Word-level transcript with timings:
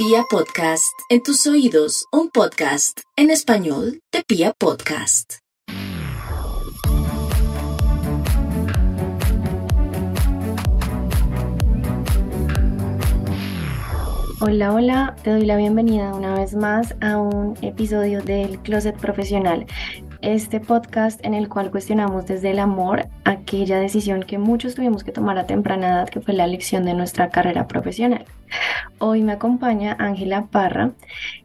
Pia 0.00 0.22
Podcast, 0.30 0.96
en 1.08 1.24
tus 1.24 1.44
oídos, 1.48 2.06
un 2.12 2.30
podcast 2.30 3.00
en 3.16 3.30
español 3.30 4.00
de 4.12 4.22
Pia 4.22 4.52
Podcast. 4.56 5.38
Hola, 14.40 14.72
hola, 14.72 15.16
te 15.24 15.30
doy 15.30 15.44
la 15.44 15.56
bienvenida 15.56 16.14
una 16.14 16.32
vez 16.38 16.54
más 16.54 16.94
a 17.00 17.18
un 17.18 17.58
episodio 17.60 18.22
del 18.22 18.60
Closet 18.60 18.96
Profesional, 18.98 19.66
este 20.22 20.60
podcast 20.60 21.24
en 21.24 21.34
el 21.34 21.48
cual 21.48 21.70
cuestionamos 21.70 22.26
desde 22.26 22.50
el 22.50 22.58
amor 22.58 23.08
aquella 23.24 23.78
decisión 23.78 24.22
que 24.22 24.38
muchos 24.38 24.74
tuvimos 24.74 25.04
que 25.04 25.12
tomar 25.12 25.38
a 25.38 25.46
temprana 25.46 25.88
edad, 25.88 26.08
que 26.08 26.20
fue 26.20 26.34
la 26.34 26.44
elección 26.44 26.84
de 26.84 26.94
nuestra 26.94 27.30
carrera 27.30 27.66
profesional. 27.66 28.24
Hoy 28.98 29.22
me 29.22 29.32
acompaña 29.32 29.96
Ángela 29.98 30.46
Parra, 30.46 30.92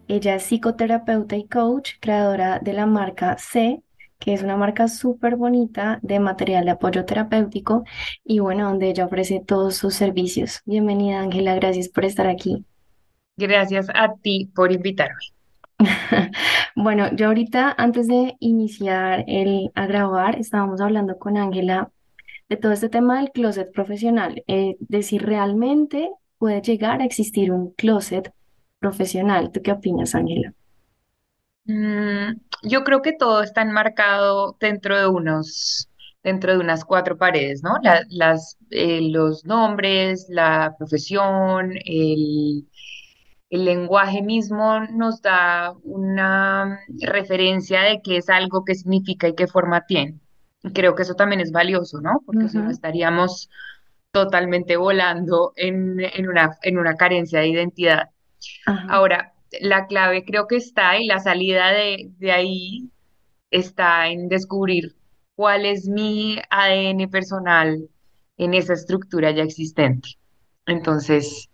ella 0.07 0.35
es 0.35 0.43
psicoterapeuta 0.43 1.35
y 1.35 1.45
coach, 1.45 1.93
creadora 1.99 2.59
de 2.59 2.73
la 2.73 2.85
marca 2.85 3.37
C, 3.37 3.81
que 4.19 4.33
es 4.33 4.41
una 4.41 4.55
marca 4.55 4.87
súper 4.87 5.35
bonita 5.35 5.99
de 6.01 6.19
material 6.19 6.65
de 6.65 6.71
apoyo 6.71 7.05
terapéutico 7.05 7.83
y 8.23 8.39
bueno, 8.39 8.69
donde 8.69 8.89
ella 8.89 9.05
ofrece 9.05 9.41
todos 9.45 9.75
sus 9.75 9.95
servicios. 9.95 10.61
Bienvenida 10.65 11.19
Ángela, 11.19 11.55
gracias 11.55 11.89
por 11.89 12.05
estar 12.05 12.27
aquí. 12.27 12.65
Gracias 13.35 13.87
a 13.93 14.13
ti 14.15 14.49
por 14.55 14.71
invitarme. 14.71 15.32
Bueno, 16.75 17.09
yo 17.15 17.27
ahorita, 17.27 17.73
antes 17.77 18.07
de 18.07 18.35
iniciar 18.39 19.23
el, 19.27 19.71
a 19.75 19.85
grabar, 19.87 20.39
estábamos 20.39 20.81
hablando 20.81 21.17
con 21.19 21.37
Ángela 21.37 21.91
de 22.49 22.57
todo 22.57 22.71
este 22.73 22.89
tema 22.89 23.19
del 23.19 23.31
closet 23.31 23.71
profesional, 23.73 24.43
eh, 24.47 24.75
de 24.79 25.03
si 25.03 25.17
realmente 25.19 26.09
puede 26.39 26.61
llegar 26.61 27.01
a 27.01 27.05
existir 27.05 27.51
un 27.51 27.73
closet 27.73 28.33
profesional. 28.79 29.51
¿Tú 29.53 29.61
qué 29.63 29.71
opinas, 29.73 30.15
Ángela? 30.15 30.53
Mm, 31.65 32.33
yo 32.63 32.83
creo 32.83 33.01
que 33.01 33.13
todo 33.13 33.41
está 33.43 33.61
enmarcado 33.61 34.57
dentro 34.59 34.97
de 34.99 35.07
unos, 35.07 35.89
dentro 36.23 36.51
de 36.53 36.59
unas 36.59 36.83
cuatro 36.85 37.17
paredes, 37.17 37.63
¿no? 37.63 37.77
La- 37.81 38.03
las, 38.09 38.57
eh, 38.69 39.01
los 39.11 39.45
nombres, 39.45 40.25
la 40.29 40.75
profesión, 40.77 41.73
el 41.85 42.67
El 43.53 43.65
lenguaje 43.65 44.23
mismo 44.23 44.79
nos 44.79 45.21
da 45.21 45.75
una 45.83 46.79
referencia 47.01 47.83
de 47.83 48.01
qué 48.01 48.17
es 48.17 48.27
algo, 48.27 48.65
qué 48.65 48.73
significa 48.73 49.27
y 49.27 49.35
qué 49.35 49.45
forma 49.45 49.85
tiene. 49.85 50.19
Y 50.63 50.73
creo 50.73 50.95
que 50.95 51.03
eso 51.03 51.13
también 51.13 51.39
es 51.39 51.51
valioso, 51.51 52.01
¿no? 52.01 52.23
Porque 52.25 52.49
si 52.49 52.57
no 52.57 52.71
estaríamos 52.71 53.51
totalmente 54.11 54.75
volando 54.75 55.53
en, 55.55 55.99
en 55.99 56.27
una, 56.27 56.57
en 56.63 56.79
una 56.79 56.95
carencia 56.95 57.41
de 57.41 57.49
identidad. 57.49 58.09
Ahora, 58.89 59.33
la 59.61 59.85
clave 59.85 60.25
creo 60.25 60.47
que 60.47 60.55
está 60.55 60.97
y 60.97 61.05
la 61.05 61.19
salida 61.19 61.69
de, 61.69 62.09
de 62.17 62.31
ahí 62.31 62.89
está 63.51 64.07
en 64.07 64.29
descubrir 64.29 64.95
cuál 65.35 65.67
es 65.67 65.87
mi 65.87 66.39
ADN 66.49 67.07
personal 67.11 67.87
en 68.37 68.55
esa 68.55 68.73
estructura 68.73 69.29
ya 69.29 69.43
existente. 69.43 70.09
Entonces, 70.65 71.51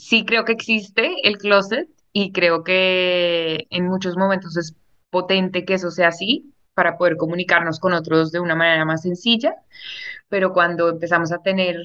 Sí 0.00 0.24
creo 0.24 0.46
que 0.46 0.52
existe 0.52 1.14
el 1.24 1.36
closet 1.36 1.88
y 2.12 2.32
creo 2.32 2.64
que 2.64 3.66
en 3.68 3.86
muchos 3.86 4.16
momentos 4.16 4.56
es 4.56 4.74
potente 5.10 5.66
que 5.66 5.74
eso 5.74 5.90
sea 5.90 6.08
así 6.08 6.54
para 6.72 6.96
poder 6.96 7.18
comunicarnos 7.18 7.78
con 7.78 7.92
otros 7.92 8.32
de 8.32 8.40
una 8.40 8.56
manera 8.56 8.86
más 8.86 9.02
sencilla, 9.02 9.56
pero 10.30 10.54
cuando 10.54 10.88
empezamos 10.88 11.32
a 11.32 11.42
tener 11.42 11.76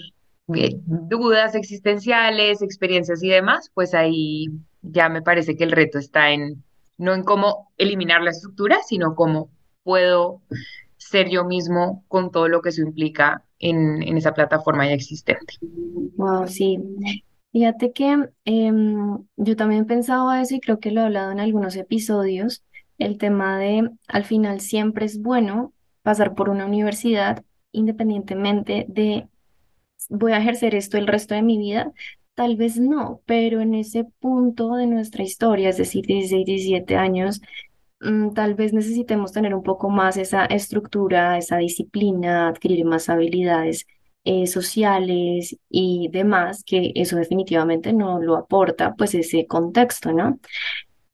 eh, 0.56 0.80
dudas 0.86 1.56
existenciales, 1.56 2.62
experiencias 2.62 3.22
y 3.22 3.28
demás, 3.28 3.70
pues 3.74 3.94
ahí 3.94 4.48
ya 4.82 5.10
me 5.10 5.22
parece 5.22 5.58
que 5.58 5.66
el 5.66 5.72
reto 5.72 6.00
está 6.00 6.32
en 6.32 6.64
no 6.98 7.14
en 7.14 7.24
cómo 7.24 7.74
eliminar 7.78 8.22
la 8.22 8.32
estructura, 8.32 8.78
sino 8.88 9.14
cómo 9.16 9.50
puedo 9.84 10.42
ser 10.96 11.30
yo 11.30 11.44
mismo 11.44 12.06
con 12.08 12.31
todo 12.31 12.48
lo 12.48 12.62
que 12.62 12.70
eso 12.70 12.81
implica 12.81 13.44
en, 13.59 14.02
en 14.04 14.16
esa 14.16 14.34
plataforma 14.34 14.88
ya 14.88 14.94
existente. 14.94 15.56
Wow, 16.16 16.48
sí. 16.48 16.80
Fíjate 17.56 17.94
que 17.94 18.28
em, 18.44 19.18
yo 19.38 19.56
también 19.56 19.86
pensaba 19.86 20.42
eso 20.42 20.56
y 20.56 20.60
creo 20.60 20.82
que 20.82 20.92
lo 20.92 21.00
he 21.00 21.06
hablado 21.06 21.32
en 21.32 21.40
algunos 21.40 21.78
episodios, 21.78 22.66
el 22.98 23.18
tema 23.18 23.58
de 23.58 23.92
al 24.10 24.26
final 24.26 24.60
siempre 24.60 25.06
es 25.06 25.22
bueno 25.22 25.74
pasar 26.02 26.36
por 26.36 26.50
una 26.50 26.66
universidad 26.66 27.46
independientemente 27.72 28.86
de 28.90 29.30
voy 30.10 30.34
a 30.34 30.40
ejercer 30.40 30.76
esto 30.76 30.98
el 30.98 31.08
resto 31.08 31.34
de 31.34 31.44
mi 31.44 31.58
vida. 31.58 31.94
Tal 32.34 32.58
vez 32.58 32.78
no, 32.78 33.22
pero 33.26 33.62
en 33.62 33.74
ese 33.74 34.04
punto 34.20 34.76
de 34.76 34.88
nuestra 34.88 35.24
historia, 35.24 35.70
es 35.70 35.78
decir, 35.78 36.06
16, 36.06 36.46
17 36.46 36.98
años, 36.98 37.42
mm, 38.02 38.34
tal 38.34 38.56
vez 38.56 38.74
necesitemos 38.74 39.32
tener 39.32 39.56
un 39.56 39.64
poco 39.64 39.90
más 39.90 40.18
esa 40.18 40.44
estructura, 40.46 41.38
esa 41.38 41.56
disciplina, 41.60 42.50
adquirir 42.50 42.84
más 42.84 43.08
habilidades 43.08 43.86
eh, 44.25 44.47
sociales 44.47 45.58
y 45.69 46.09
demás, 46.12 46.63
que 46.66 46.91
eso 46.96 47.18
definitivamente 47.18 47.94
no 47.94 48.19
lo 48.22 48.38
aporta, 48.38 48.96
pues 48.96 49.16
ese 49.16 49.47
contexto, 49.47 50.12
¿no? 50.13 50.40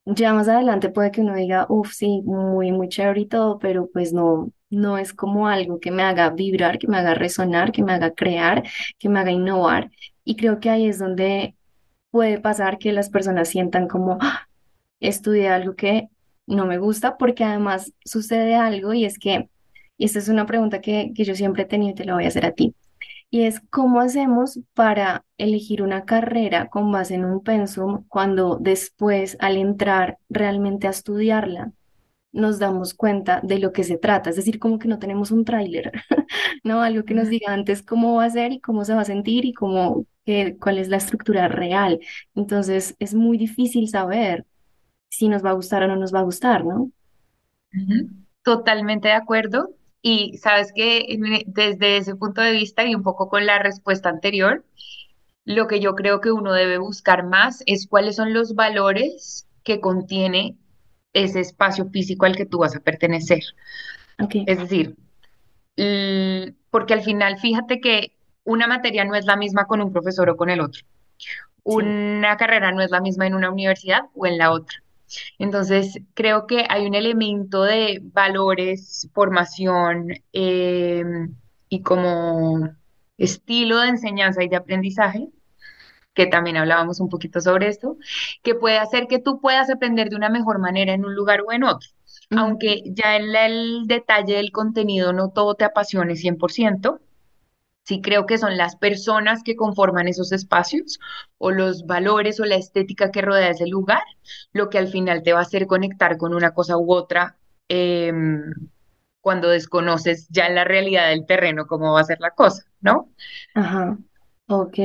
Ya 0.06 0.34
más 0.34 0.48
adelante 0.50 0.90
puede 0.90 1.12
que 1.12 1.22
uno 1.22 1.36
diga, 1.36 1.66
uff, 1.70 1.94
sí, 1.94 2.22
muy, 2.26 2.72
muy 2.72 2.90
chévere 2.90 3.22
y 3.22 3.26
todo, 3.28 3.60
pero 3.60 3.88
pues 3.94 4.14
no, 4.14 4.52
no 4.72 4.98
es 4.98 5.14
como 5.14 5.48
algo 5.48 5.80
que 5.80 5.92
me 5.92 6.02
haga 6.04 6.30
vibrar, 6.32 6.80
que 6.80 6.88
me 6.88 6.98
haga 6.98 7.14
resonar, 7.14 7.72
que 7.72 7.84
me 7.84 7.94
haga 7.94 8.12
crear, 8.14 8.64
que 9.00 9.10
me 9.10 9.20
haga 9.20 9.32
innovar. 9.32 9.92
Y 10.24 10.36
creo 10.38 10.60
que 10.60 10.70
ahí 10.72 10.88
es 10.88 10.98
donde 11.00 11.56
puede 12.12 12.40
pasar 12.42 12.78
que 12.80 12.94
las 12.94 13.10
personas 13.10 13.50
sientan 13.50 13.88
como, 13.88 14.18
"Ah, 14.22 14.48
estudié 15.00 15.50
algo 15.50 15.76
que 15.76 16.10
no 16.48 16.66
me 16.66 16.78
gusta, 16.80 17.18
porque 17.18 17.44
además 17.44 17.94
sucede 18.06 18.56
algo 18.56 18.94
y 18.94 19.06
es 19.06 19.20
que, 19.20 19.50
y 19.98 20.06
esta 20.06 20.20
es 20.20 20.30
una 20.30 20.46
pregunta 20.46 20.82
que, 20.82 21.12
que 21.16 21.24
yo 21.26 21.36
siempre 21.36 21.64
he 21.64 21.66
tenido 21.66 21.92
y 21.92 21.96
te 21.96 22.06
la 22.06 22.14
voy 22.16 22.26
a 22.26 22.28
hacer 22.30 22.46
a 22.46 22.54
ti. 22.54 22.76
Y 23.32 23.44
es 23.46 23.62
cómo 23.72 24.02
hacemos 24.02 24.60
para 24.76 25.26
elegir 25.40 25.84
una 25.84 26.06
carrera 26.06 26.70
con 26.70 26.92
base 26.94 27.16
en 27.16 27.26
un 27.26 27.44
pensum 27.44 28.06
cuando 28.10 28.58
después, 28.62 29.38
al 29.40 29.58
entrar 29.58 30.20
realmente 30.30 30.88
a 30.88 30.92
estudiarla, 30.92 31.74
nos 32.34 32.60
damos 32.60 32.94
cuenta 32.94 33.42
de 33.44 33.60
lo 33.60 33.74
que 33.74 33.84
se 33.86 33.98
trata. 33.98 34.30
Es 34.32 34.38
decir, 34.38 34.60
como 34.60 34.80
que 34.80 34.88
no 34.90 35.00
tenemos 35.00 35.32
un 35.32 35.46
tráiler, 35.46 35.92
¿no? 36.64 36.82
Algo 36.84 37.06
que 37.06 37.14
nos 37.16 37.30
diga 37.30 37.54
antes 37.54 37.84
cómo 37.84 38.16
va 38.18 38.26
a 38.26 38.30
ser 38.32 38.54
y 38.54 38.62
cómo 38.62 38.86
se 38.86 38.94
va 38.96 39.02
a 39.02 39.06
sentir 39.06 39.46
y 39.46 39.54
cómo, 39.54 40.06
qué- 40.26 40.58
cuál 40.62 40.78
es 40.80 40.90
la 40.90 40.98
estructura 40.98 41.48
real. 41.50 42.00
Entonces, 42.36 42.96
es 43.00 43.14
muy 43.16 43.38
difícil 43.38 43.90
saber 43.90 44.46
si 45.10 45.30
nos 45.30 45.46
va 45.46 45.52
a 45.52 45.54
gustar 45.54 45.84
o 45.84 45.88
no 45.88 45.96
nos 45.98 46.14
va 46.16 46.20
a 46.22 46.24
gustar, 46.24 46.66
¿no? 46.66 46.92
Totalmente 48.44 49.08
de 49.08 49.16
acuerdo. 49.16 49.70
Y 50.02 50.38
sabes 50.38 50.72
que 50.74 51.00
e, 51.00 51.44
desde 51.46 51.98
ese 51.98 52.16
punto 52.16 52.42
de 52.42 52.52
vista 52.52 52.84
y 52.86 52.96
un 52.96 53.04
poco 53.04 53.30
con 53.30 53.46
la 53.46 53.60
respuesta 53.60 54.10
anterior, 54.10 54.66
lo 55.46 55.68
que 55.68 55.80
yo 55.80 55.96
creo 55.96 56.22
que 56.22 56.32
uno 56.32 56.54
debe 56.54 56.78
buscar 56.78 57.26
más 57.26 57.64
es 57.66 57.88
cuáles 57.88 58.16
son 58.16 58.34
los 58.34 58.56
valores 58.56 59.48
que 59.64 59.80
contiene 59.80 60.58
ese 61.14 61.40
espacio 61.40 61.90
físico 61.90 62.26
al 62.26 62.36
que 62.36 62.46
tú 62.46 62.60
vas 62.60 62.76
a 62.76 62.80
pertenecer. 62.80 63.42
Ok, 64.20 64.36
Es 64.46 64.60
decir, 64.60 64.96
porque 66.70 66.94
al 66.94 67.02
final 67.02 67.40
fíjate 67.40 67.80
que 67.80 68.14
una 68.44 68.68
materia 68.68 69.06
no 69.06 69.16
es 69.16 69.26
la 69.26 69.36
misma 69.36 69.66
con 69.66 69.82
un 69.82 69.92
profesor 69.92 70.30
o 70.30 70.38
con 70.38 70.50
el 70.50 70.62
otro. 70.62 70.84
sí. 71.66 72.02
Una 72.04 72.38
carrera 72.38 72.72
no 72.72 72.82
es 72.82 72.92
la 72.92 73.02
misma 73.02 73.28
en 73.28 73.36
una 73.36 73.52
universidad 73.52 74.04
o 74.16 74.26
en 74.26 74.38
la 74.38 74.52
otra. 74.52 74.82
Entonces, 75.40 76.00
creo 76.14 76.48
que 76.48 76.66
hay 76.70 76.86
un 76.86 76.96
elemento 76.96 77.64
de 77.64 78.00
valores, 78.02 79.10
formación 79.14 80.10
eh, 80.34 81.04
y 81.70 81.82
como 81.82 82.70
estilo 83.18 83.80
de 83.80 83.90
enseñanza 83.90 84.44
y 84.44 84.50
de 84.50 84.56
aprendizaje, 84.56 85.30
que 86.14 86.28
también 86.28 86.58
hablábamos 86.58 87.00
un 87.00 87.10
poquito 87.10 87.40
sobre 87.40 87.68
esto, 87.68 87.98
que 88.44 88.56
puede 88.56 88.78
hacer 88.78 89.08
que 89.08 89.20
tú 89.20 89.40
puedas 89.40 89.70
aprender 89.70 90.10
de 90.10 90.16
una 90.16 90.30
mejor 90.30 90.60
manera 90.60 90.94
en 90.94 91.06
un 91.06 91.16
lugar 91.16 91.42
o 91.48 91.52
en 91.52 91.64
otro. 91.64 91.90
Aunque 92.36 92.84
ya 92.86 93.16
en 93.18 93.36
el 93.36 93.88
detalle 93.88 94.36
del 94.36 94.52
contenido 94.52 95.14
no 95.14 95.30
todo 95.30 95.56
te 95.56 95.66
apasione 95.66 96.16
100%, 96.16 97.00
Sí 97.84 98.02
creo 98.02 98.26
que 98.26 98.38
son 98.38 98.58
las 98.58 98.76
personas 98.76 99.42
que 99.44 99.56
conforman 99.56 100.08
esos 100.08 100.32
espacios 100.32 101.00
o 101.38 101.52
los 101.52 101.86
valores 101.86 102.40
o 102.40 102.46
la 102.46 102.56
estética 102.56 103.12
que 103.12 103.22
rodea 103.22 103.50
ese 103.50 103.68
lugar 103.68 104.04
lo 104.54 104.70
que 104.70 104.78
al 104.78 104.88
final 104.88 105.24
te 105.24 105.34
va 105.34 105.40
a 105.40 105.44
hacer 105.44 105.68
conectar 105.68 106.18
con 106.18 106.34
una 106.34 106.54
cosa 106.54 106.78
u 106.78 106.94
otra 106.94 107.38
em, 107.68 108.44
cuando 109.22 109.50
desconoces 109.50 110.28
ya 110.30 110.50
la 110.50 110.64
realidad 110.64 111.10
del 111.10 111.26
terreno 111.26 111.68
cómo 111.68 111.94
va 111.94 112.02
a 112.02 112.06
ser 112.06 112.20
la 112.20 112.32
cosa, 112.32 112.64
¿no? 112.82 113.10
Ajá, 113.54 113.98
ok, 114.48 114.78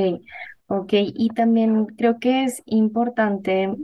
ok. 0.67 0.93
Y 0.93 1.29
también 1.29 1.85
creo 1.87 2.19
que 2.19 2.43
es 2.43 2.61
importante 2.65 3.75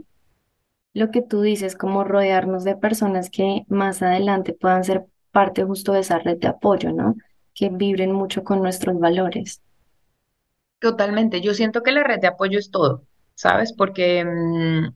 lo 0.94 1.10
que 1.10 1.22
tú 1.22 1.42
dices, 1.42 1.76
como 1.76 2.04
rodearnos 2.04 2.64
de 2.64 2.76
personas 2.76 3.28
que 3.30 3.64
más 3.68 4.00
adelante 4.02 4.52
puedan 4.54 4.84
ser 4.84 5.04
parte 5.32 5.64
justo 5.64 5.92
de 5.92 6.00
esa 6.00 6.18
red 6.20 6.38
de 6.38 6.48
apoyo, 6.48 6.92
¿no? 6.92 7.16
Que 7.54 7.68
vibren 7.70 8.12
mucho 8.12 8.44
con 8.44 8.62
nuestros 8.62 8.98
valores. 8.98 9.62
Totalmente. 10.80 11.40
Yo 11.40 11.54
siento 11.54 11.82
que 11.82 11.92
la 11.92 12.04
red 12.04 12.20
de 12.20 12.26
apoyo 12.26 12.58
es 12.58 12.70
todo. 12.70 13.04
¿sabes? 13.34 13.72
Porque, 13.72 14.24
mm, 14.24 14.94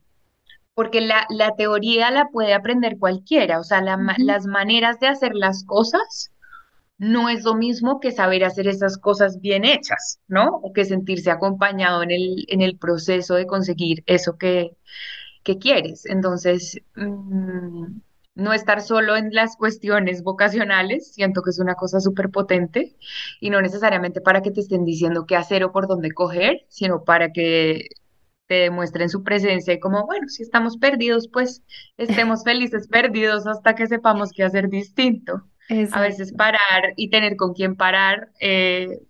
porque 0.75 1.01
la, 1.01 1.27
la 1.31 1.57
teoría 1.57 2.11
la 2.11 2.29
puede 2.31 2.55
aprender 2.55 2.99
cualquiera, 2.99 3.61
o 3.61 3.65
sea, 3.65 3.83
la 3.83 3.99
las 4.19 4.47
maneras 4.47 5.01
de 5.01 5.09
hacer 5.09 5.33
las 5.35 5.65
cosas 5.65 6.33
no 6.99 7.29
es 7.29 7.45
lo 7.45 7.55
mismo 7.55 8.01
que 8.01 8.13
saber 8.13 8.45
hacer 8.45 8.69
esas 8.69 8.99
cosas 8.99 9.41
bien 9.41 9.65
hechas, 9.65 10.21
¿no? 10.29 10.49
O 10.63 10.73
que 10.73 10.85
sentirse 10.85 11.31
acompañado 11.31 12.03
en 12.03 12.11
el, 12.13 12.45
en 12.49 12.63
el 12.63 12.79
proceso 12.79 13.35
de 13.35 13.47
conseguir 13.47 14.03
eso 14.07 14.37
que, 14.39 14.77
que 15.45 15.59
quieres. 15.59 16.07
Entonces, 16.07 16.81
mm, 16.97 18.01
no 18.39 18.53
estar 18.53 18.81
solo 18.81 19.17
en 19.17 19.35
las 19.35 19.57
cuestiones 19.57 20.23
vocacionales, 20.23 21.13
siento 21.13 21.43
que 21.43 21.51
es 21.51 21.59
una 21.59 21.75
cosa 21.75 22.01
súper 22.01 22.31
potente 22.31 22.95
y 23.41 23.51
no 23.51 23.61
necesariamente 23.61 24.21
para 24.21 24.43
que 24.43 24.53
te 24.53 24.61
estén 24.61 24.85
diciendo 24.85 25.27
qué 25.27 25.35
hacer 25.35 25.65
o 25.65 25.73
por 25.73 25.89
dónde 25.89 26.13
coger, 26.13 26.65
sino 26.69 27.03
para 27.03 27.33
que 27.33 27.89
te 28.47 28.55
demuestren 28.55 29.11
su 29.11 29.25
presencia 29.25 29.75
y 29.75 29.81
como, 29.81 30.07
bueno, 30.07 30.29
si 30.29 30.45
estamos 30.45 30.77
perdidos, 30.77 31.29
pues 31.29 31.63
estemos 31.97 32.45
felices 32.45 32.87
perdidos 32.87 33.47
hasta 33.49 33.75
que 33.75 33.89
sepamos 33.89 34.31
qué 34.33 34.45
hacer 34.45 34.69
distinto. 34.69 35.43
A 35.93 36.01
veces 36.01 36.33
parar 36.33 36.95
y 36.97 37.11
tener 37.11 37.37
con 37.37 37.53
quién 37.53 37.75
parar 37.75 38.31
eh, 38.41 39.01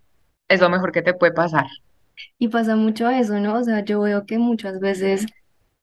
es 0.47 0.59
lo 0.59 0.69
mejor 0.69 0.91
que 0.91 1.03
te 1.03 1.13
puede 1.13 1.33
pasar. 1.33 1.67
Y 2.39 2.47
pasa 2.49 2.75
mucho 2.75 3.07
eso, 3.09 3.39
¿no? 3.39 3.59
O 3.59 3.63
sea, 3.63 3.85
yo 3.85 4.01
veo 4.01 4.25
que 4.25 4.39
muchas 4.39 4.79
veces 4.79 5.27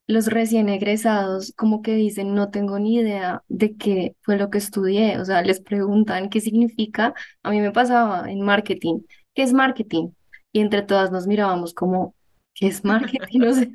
los 0.07 0.27
recién 0.29 0.69
egresados 0.69 1.53
como 1.57 1.83
que 1.83 1.95
dicen, 1.95 2.35
no 2.35 2.51
tengo 2.51 2.79
ni 2.79 2.97
idea 2.97 3.43
de 3.49 3.77
qué 3.77 4.17
fue 4.23 4.37
lo 4.37 4.51
que 4.51 4.59
estudié. 4.59 5.19
O 5.19 5.25
sea, 5.25 5.43
les 5.43 5.61
preguntan 5.61 6.31
qué 6.31 6.41
significa. 6.41 7.15
A 7.43 7.51
mí 7.51 7.61
me 7.61 7.73
pasaba 7.73 8.31
en 8.31 8.41
marketing, 8.43 9.01
¿qué 9.35 9.43
es 9.43 9.53
marketing? 9.53 10.11
Y 10.53 10.61
entre 10.61 10.83
todas 10.83 11.11
nos 11.11 11.27
mirábamos 11.27 11.75
como, 11.75 12.15
¿qué 12.55 12.69
es 12.69 12.85
marketing? 12.85 13.43
O 13.43 13.53
sea, 13.55 13.67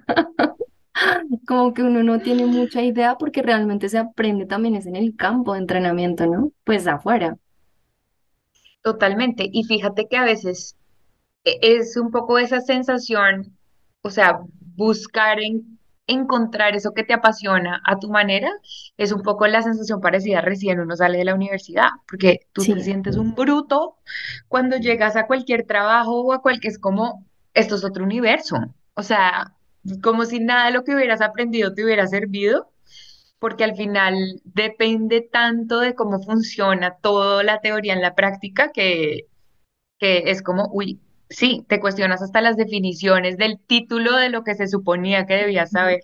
como 1.47 1.73
que 1.73 1.83
uno 1.83 2.03
no 2.03 2.19
tiene 2.21 2.45
mucha 2.45 2.81
idea 2.83 3.15
porque 3.17 3.41
realmente 3.41 3.89
se 3.89 3.97
aprende 3.97 4.45
también 4.45 4.75
es 4.75 4.85
en 4.85 4.95
el 4.95 5.15
campo 5.15 5.53
de 5.53 5.59
entrenamiento, 5.59 6.25
¿no? 6.27 6.51
Pues 6.63 6.87
afuera. 6.87 7.37
Totalmente. 8.83 9.47
Y 9.51 9.63
fíjate 9.63 10.07
que 10.07 10.17
a 10.17 10.23
veces 10.25 10.75
e- 11.45 11.59
es 11.61 11.97
un 11.97 12.11
poco 12.11 12.39
esa 12.39 12.61
sensación, 12.61 13.57
o 14.03 14.09
sea, 14.11 14.41
buscar 14.77 15.39
en, 15.41 15.79
encontrar 16.07 16.75
eso 16.75 16.93
que 16.93 17.03
te 17.03 17.13
apasiona 17.13 17.81
a 17.85 17.97
tu 17.99 18.09
manera, 18.09 18.49
es 18.97 19.11
un 19.11 19.21
poco 19.23 19.47
la 19.47 19.61
sensación 19.61 20.01
parecida 20.01 20.41
recién 20.41 20.79
uno 20.79 20.95
sale 20.95 21.17
de 21.19 21.25
la 21.25 21.35
universidad, 21.35 21.89
porque 22.07 22.41
tú 22.53 22.63
te 22.63 22.75
Sí. 22.75 22.81
sientes 22.81 23.17
un 23.17 23.33
bruto 23.35 23.97
cuando 24.47 24.77
llegas 24.77 25.15
a 25.15 25.27
cualquier 25.27 25.65
trabajo 25.65 26.21
o 26.21 26.33
a 26.33 26.41
cualquier, 26.41 26.71
es 26.73 26.79
como, 26.79 27.25
esto 27.53 27.75
es 27.75 27.83
otro 27.83 28.03
universo, 28.03 28.57
o 28.95 29.03
sea, 29.03 29.53
como 30.03 30.25
si 30.25 30.39
nada 30.39 30.65
de 30.67 30.71
lo 30.73 30.83
que 30.83 30.93
hubieras 30.95 31.21
aprendido 31.21 31.73
te 31.73 31.83
hubiera 31.85 32.07
servido. 32.07 32.67
Porque 33.39 33.63
al 33.63 33.75
final 33.75 34.39
depende 34.43 35.21
tanto 35.21 35.79
de 35.79 35.95
cómo 35.95 36.21
funciona 36.21 36.97
toda 37.01 37.43
la 37.43 37.59
teoría 37.59 37.93
en 37.93 38.01
la 38.01 38.13
práctica 38.13 38.71
que, 38.71 39.27
que 39.99 40.23
es 40.31 40.41
como, 40.43 40.69
uy, 40.71 40.99
sí, 41.31 41.65
te 41.69 41.79
cuestionas 41.79 42.21
hasta 42.21 42.41
las 42.41 42.57
definiciones 42.57 43.37
del 43.37 43.59
título 43.59 44.15
de 44.17 44.29
lo 44.29 44.43
que 44.43 44.55
se 44.55 44.67
suponía 44.67 45.25
que 45.25 45.35
debías 45.35 45.71
saber. 45.71 46.01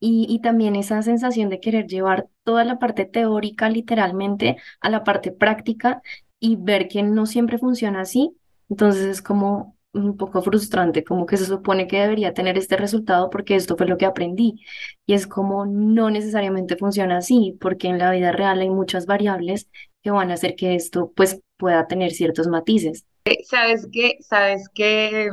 Y, 0.00 0.26
y 0.28 0.40
también 0.40 0.74
esa 0.76 1.02
sensación 1.02 1.48
de 1.48 1.60
querer 1.60 1.86
llevar 1.86 2.28
toda 2.44 2.64
la 2.64 2.78
parte 2.78 3.04
teórica 3.04 3.68
literalmente 3.70 4.56
a 4.80 4.90
la 4.90 5.04
parte 5.04 5.30
práctica 5.32 6.02
y 6.40 6.56
ver 6.56 6.88
que 6.88 7.02
no 7.02 7.26
siempre 7.26 7.58
funciona 7.58 8.00
así. 8.02 8.36
Entonces 8.68 9.04
es 9.04 9.22
como 9.22 9.76
un 9.92 10.16
poco 10.16 10.42
frustrante, 10.42 11.04
como 11.04 11.26
que 11.26 11.36
se 11.36 11.44
supone 11.46 11.86
que 11.86 12.00
debería 12.00 12.34
tener 12.34 12.56
este 12.58 12.76
resultado 12.76 13.30
porque 13.30 13.54
esto 13.56 13.76
fue 13.76 13.86
lo 13.86 13.96
que 13.98 14.06
aprendí. 14.06 14.64
Y 15.06 15.14
es 15.14 15.26
como 15.26 15.66
no 15.66 16.10
necesariamente 16.10 16.76
funciona 16.76 17.18
así, 17.18 17.56
porque 17.60 17.88
en 17.88 17.98
la 17.98 18.10
vida 18.12 18.32
real 18.32 18.60
hay 18.60 18.70
muchas 18.70 19.06
variables 19.06 19.68
que 20.02 20.10
van 20.10 20.30
a 20.30 20.34
hacer 20.34 20.56
que 20.56 20.74
esto 20.74 21.12
pues 21.14 21.40
pueda 21.58 21.86
tener 21.86 22.12
ciertos 22.12 22.48
matices. 22.48 23.06
¿Sabes 23.44 23.88
qué? 23.92 24.16
¿Sabes 24.20 24.68
qué? 24.74 25.30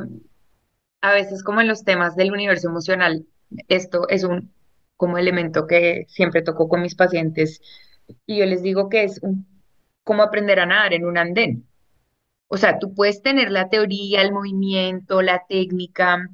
A 1.01 1.13
veces 1.13 1.44
como 1.44 1.62
en 1.62 1.68
los 1.68 1.83
temas 1.83 2.15
del 2.15 2.31
universo 2.31 2.69
emocional, 2.69 3.25
esto 3.68 4.07
es 4.09 4.24
un 4.24 4.53
como 4.97 5.18
elemento 5.18 5.65
que 5.65 6.06
siempre 6.09 6.41
toco 6.41 6.68
con 6.68 6.81
mis 6.81 6.95
pacientes 6.95 7.62
y 8.25 8.39
yo 8.39 8.45
les 8.45 8.62
digo 8.62 8.89
que 8.89 9.03
es 9.03 9.19
un, 9.24 9.47
como 10.03 10.24
aprender 10.24 10.59
a 10.59 10.65
nadar 10.65 10.94
en 10.94 11.06
un 11.06 11.18
andén. 11.18 11.68
O 12.47 12.57
sea, 12.57 12.80
tú 12.80 12.94
puedes 12.94 13.21
tener 13.21 13.51
la 13.51 13.69
teoría, 13.69 14.21
el 14.21 14.33
movimiento, 14.33 15.21
la 15.21 15.45
técnica 15.47 16.30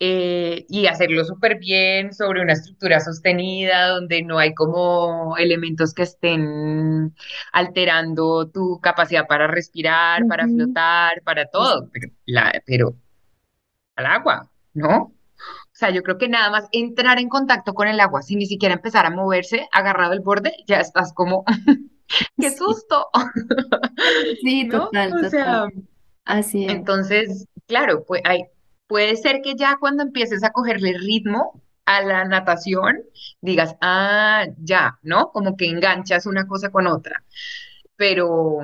eh, 0.00 0.64
y 0.68 0.86
hacerlo 0.86 1.24
súper 1.24 1.58
bien 1.58 2.14
sobre 2.14 2.40
una 2.42 2.52
estructura 2.52 3.00
sostenida 3.00 3.88
donde 3.88 4.22
no 4.22 4.38
hay 4.38 4.54
como 4.54 5.36
elementos 5.38 5.92
que 5.94 6.02
estén 6.04 7.14
alterando 7.52 8.48
tu 8.48 8.80
capacidad 8.80 9.26
para 9.26 9.46
respirar, 9.48 10.26
para 10.28 10.46
flotar, 10.46 11.22
para 11.24 11.46
todo, 11.46 11.88
pero, 11.92 12.12
la, 12.26 12.52
pero 12.66 12.94
al 13.96 14.06
agua, 14.06 14.50
¿no? 14.74 14.96
O 14.98 15.78
sea, 15.78 15.90
yo 15.90 16.02
creo 16.02 16.18
que 16.18 16.28
nada 16.28 16.50
más 16.50 16.68
entrar 16.72 17.18
en 17.20 17.28
contacto 17.28 17.74
con 17.74 17.88
el 17.88 18.00
agua 18.00 18.22
sin 18.22 18.38
ni 18.38 18.46
siquiera 18.46 18.74
empezar 18.74 19.06
a 19.06 19.10
moverse 19.10 19.68
agarrado 19.72 20.12
el 20.12 20.20
borde, 20.20 20.52
ya 20.66 20.80
estás 20.80 21.12
como, 21.14 21.44
¡qué 22.38 22.50
susto! 22.50 23.08
sí, 24.42 24.64
¿No? 24.64 24.86
total, 24.86 25.12
O 25.12 25.16
total. 25.16 25.30
sea... 25.30 25.66
Así 26.24 26.64
es. 26.66 26.72
Entonces, 26.72 27.46
claro, 27.66 28.04
pues 28.06 28.20
hay, 28.24 28.44
puede 28.88 29.16
ser 29.16 29.42
que 29.42 29.54
ya 29.54 29.76
cuando 29.78 30.02
empieces 30.02 30.42
a 30.44 30.50
cogerle 30.50 30.94
ritmo 30.98 31.62
a 31.86 32.02
la 32.02 32.24
natación, 32.24 32.98
digas, 33.40 33.76
ah, 33.80 34.46
ya, 34.58 34.98
¿no? 35.02 35.30
Como 35.32 35.56
que 35.56 35.66
enganchas 35.66 36.26
una 36.26 36.46
cosa 36.46 36.70
con 36.70 36.86
otra. 36.86 37.24
Pero, 37.96 38.60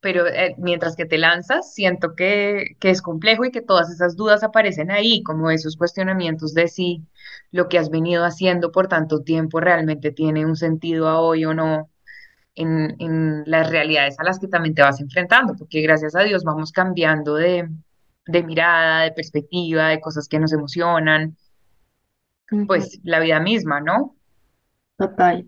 pero 0.00 0.26
eh, 0.26 0.54
mientras 0.58 0.96
que 0.96 1.06
te 1.06 1.18
lanzas, 1.18 1.74
siento 1.74 2.14
que, 2.16 2.76
que 2.80 2.90
es 2.90 3.02
complejo 3.02 3.44
y 3.44 3.50
que 3.50 3.62
todas 3.62 3.90
esas 3.90 4.16
dudas 4.16 4.42
aparecen 4.42 4.90
ahí, 4.90 5.22
como 5.22 5.50
esos 5.50 5.76
cuestionamientos 5.76 6.54
de 6.54 6.68
si 6.68 7.02
lo 7.50 7.68
que 7.68 7.78
has 7.78 7.90
venido 7.90 8.24
haciendo 8.24 8.72
por 8.72 8.88
tanto 8.88 9.22
tiempo 9.22 9.60
realmente 9.60 10.12
tiene 10.12 10.46
un 10.46 10.56
sentido 10.56 11.08
a 11.08 11.20
hoy 11.20 11.44
o 11.44 11.54
no 11.54 11.90
en, 12.54 12.96
en 12.98 13.44
las 13.46 13.70
realidades 13.70 14.18
a 14.18 14.24
las 14.24 14.38
que 14.38 14.48
también 14.48 14.74
te 14.74 14.82
vas 14.82 15.00
enfrentando, 15.00 15.54
porque 15.56 15.80
gracias 15.82 16.14
a 16.16 16.22
Dios 16.22 16.44
vamos 16.44 16.72
cambiando 16.72 17.34
de, 17.34 17.68
de 18.26 18.42
mirada, 18.42 19.02
de 19.04 19.12
perspectiva, 19.12 19.88
de 19.88 20.00
cosas 20.00 20.28
que 20.28 20.38
nos 20.38 20.52
emocionan, 20.52 21.36
pues 22.66 23.00
la 23.02 23.20
vida 23.20 23.40
misma, 23.40 23.80
¿no? 23.80 24.16
Total. 24.96 25.46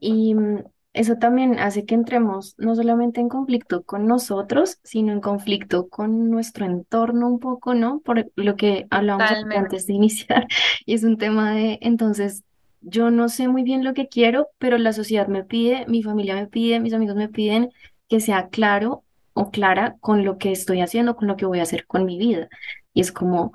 Y 0.00 0.34
mm, 0.34 0.64
eso 0.92 1.16
también 1.16 1.58
hace 1.58 1.84
que 1.84 1.94
entremos 1.94 2.54
no 2.58 2.74
solamente 2.74 3.20
en 3.20 3.28
conflicto 3.28 3.82
con 3.84 4.06
nosotros, 4.06 4.78
sino 4.82 5.12
en 5.12 5.20
conflicto 5.20 5.88
con 5.88 6.30
nuestro 6.30 6.66
entorno 6.66 7.28
un 7.28 7.38
poco, 7.38 7.74
¿no? 7.74 8.00
Por 8.00 8.30
lo 8.34 8.56
que 8.56 8.86
hablábamos 8.90 9.30
antes 9.54 9.86
de 9.86 9.92
iniciar. 9.94 10.46
Y 10.86 10.94
es 10.94 11.04
un 11.04 11.18
tema 11.18 11.52
de, 11.52 11.78
entonces, 11.82 12.42
yo 12.80 13.10
no 13.10 13.28
sé 13.28 13.46
muy 13.48 13.62
bien 13.62 13.84
lo 13.84 13.94
que 13.94 14.08
quiero, 14.08 14.48
pero 14.58 14.78
la 14.78 14.92
sociedad 14.92 15.28
me 15.28 15.44
pide, 15.44 15.86
mi 15.86 16.02
familia 16.02 16.34
me 16.34 16.46
pide, 16.46 16.80
mis 16.80 16.94
amigos 16.94 17.14
me 17.16 17.28
piden 17.28 17.70
que 18.08 18.18
sea 18.18 18.48
claro 18.48 19.04
o 19.34 19.50
clara 19.50 19.96
con 20.00 20.24
lo 20.24 20.38
que 20.38 20.52
estoy 20.52 20.80
haciendo, 20.80 21.16
con 21.16 21.28
lo 21.28 21.36
que 21.36 21.46
voy 21.46 21.60
a 21.60 21.62
hacer 21.64 21.86
con 21.86 22.04
mi 22.04 22.18
vida. 22.18 22.48
Y 22.94 23.00
es 23.02 23.12
como 23.12 23.52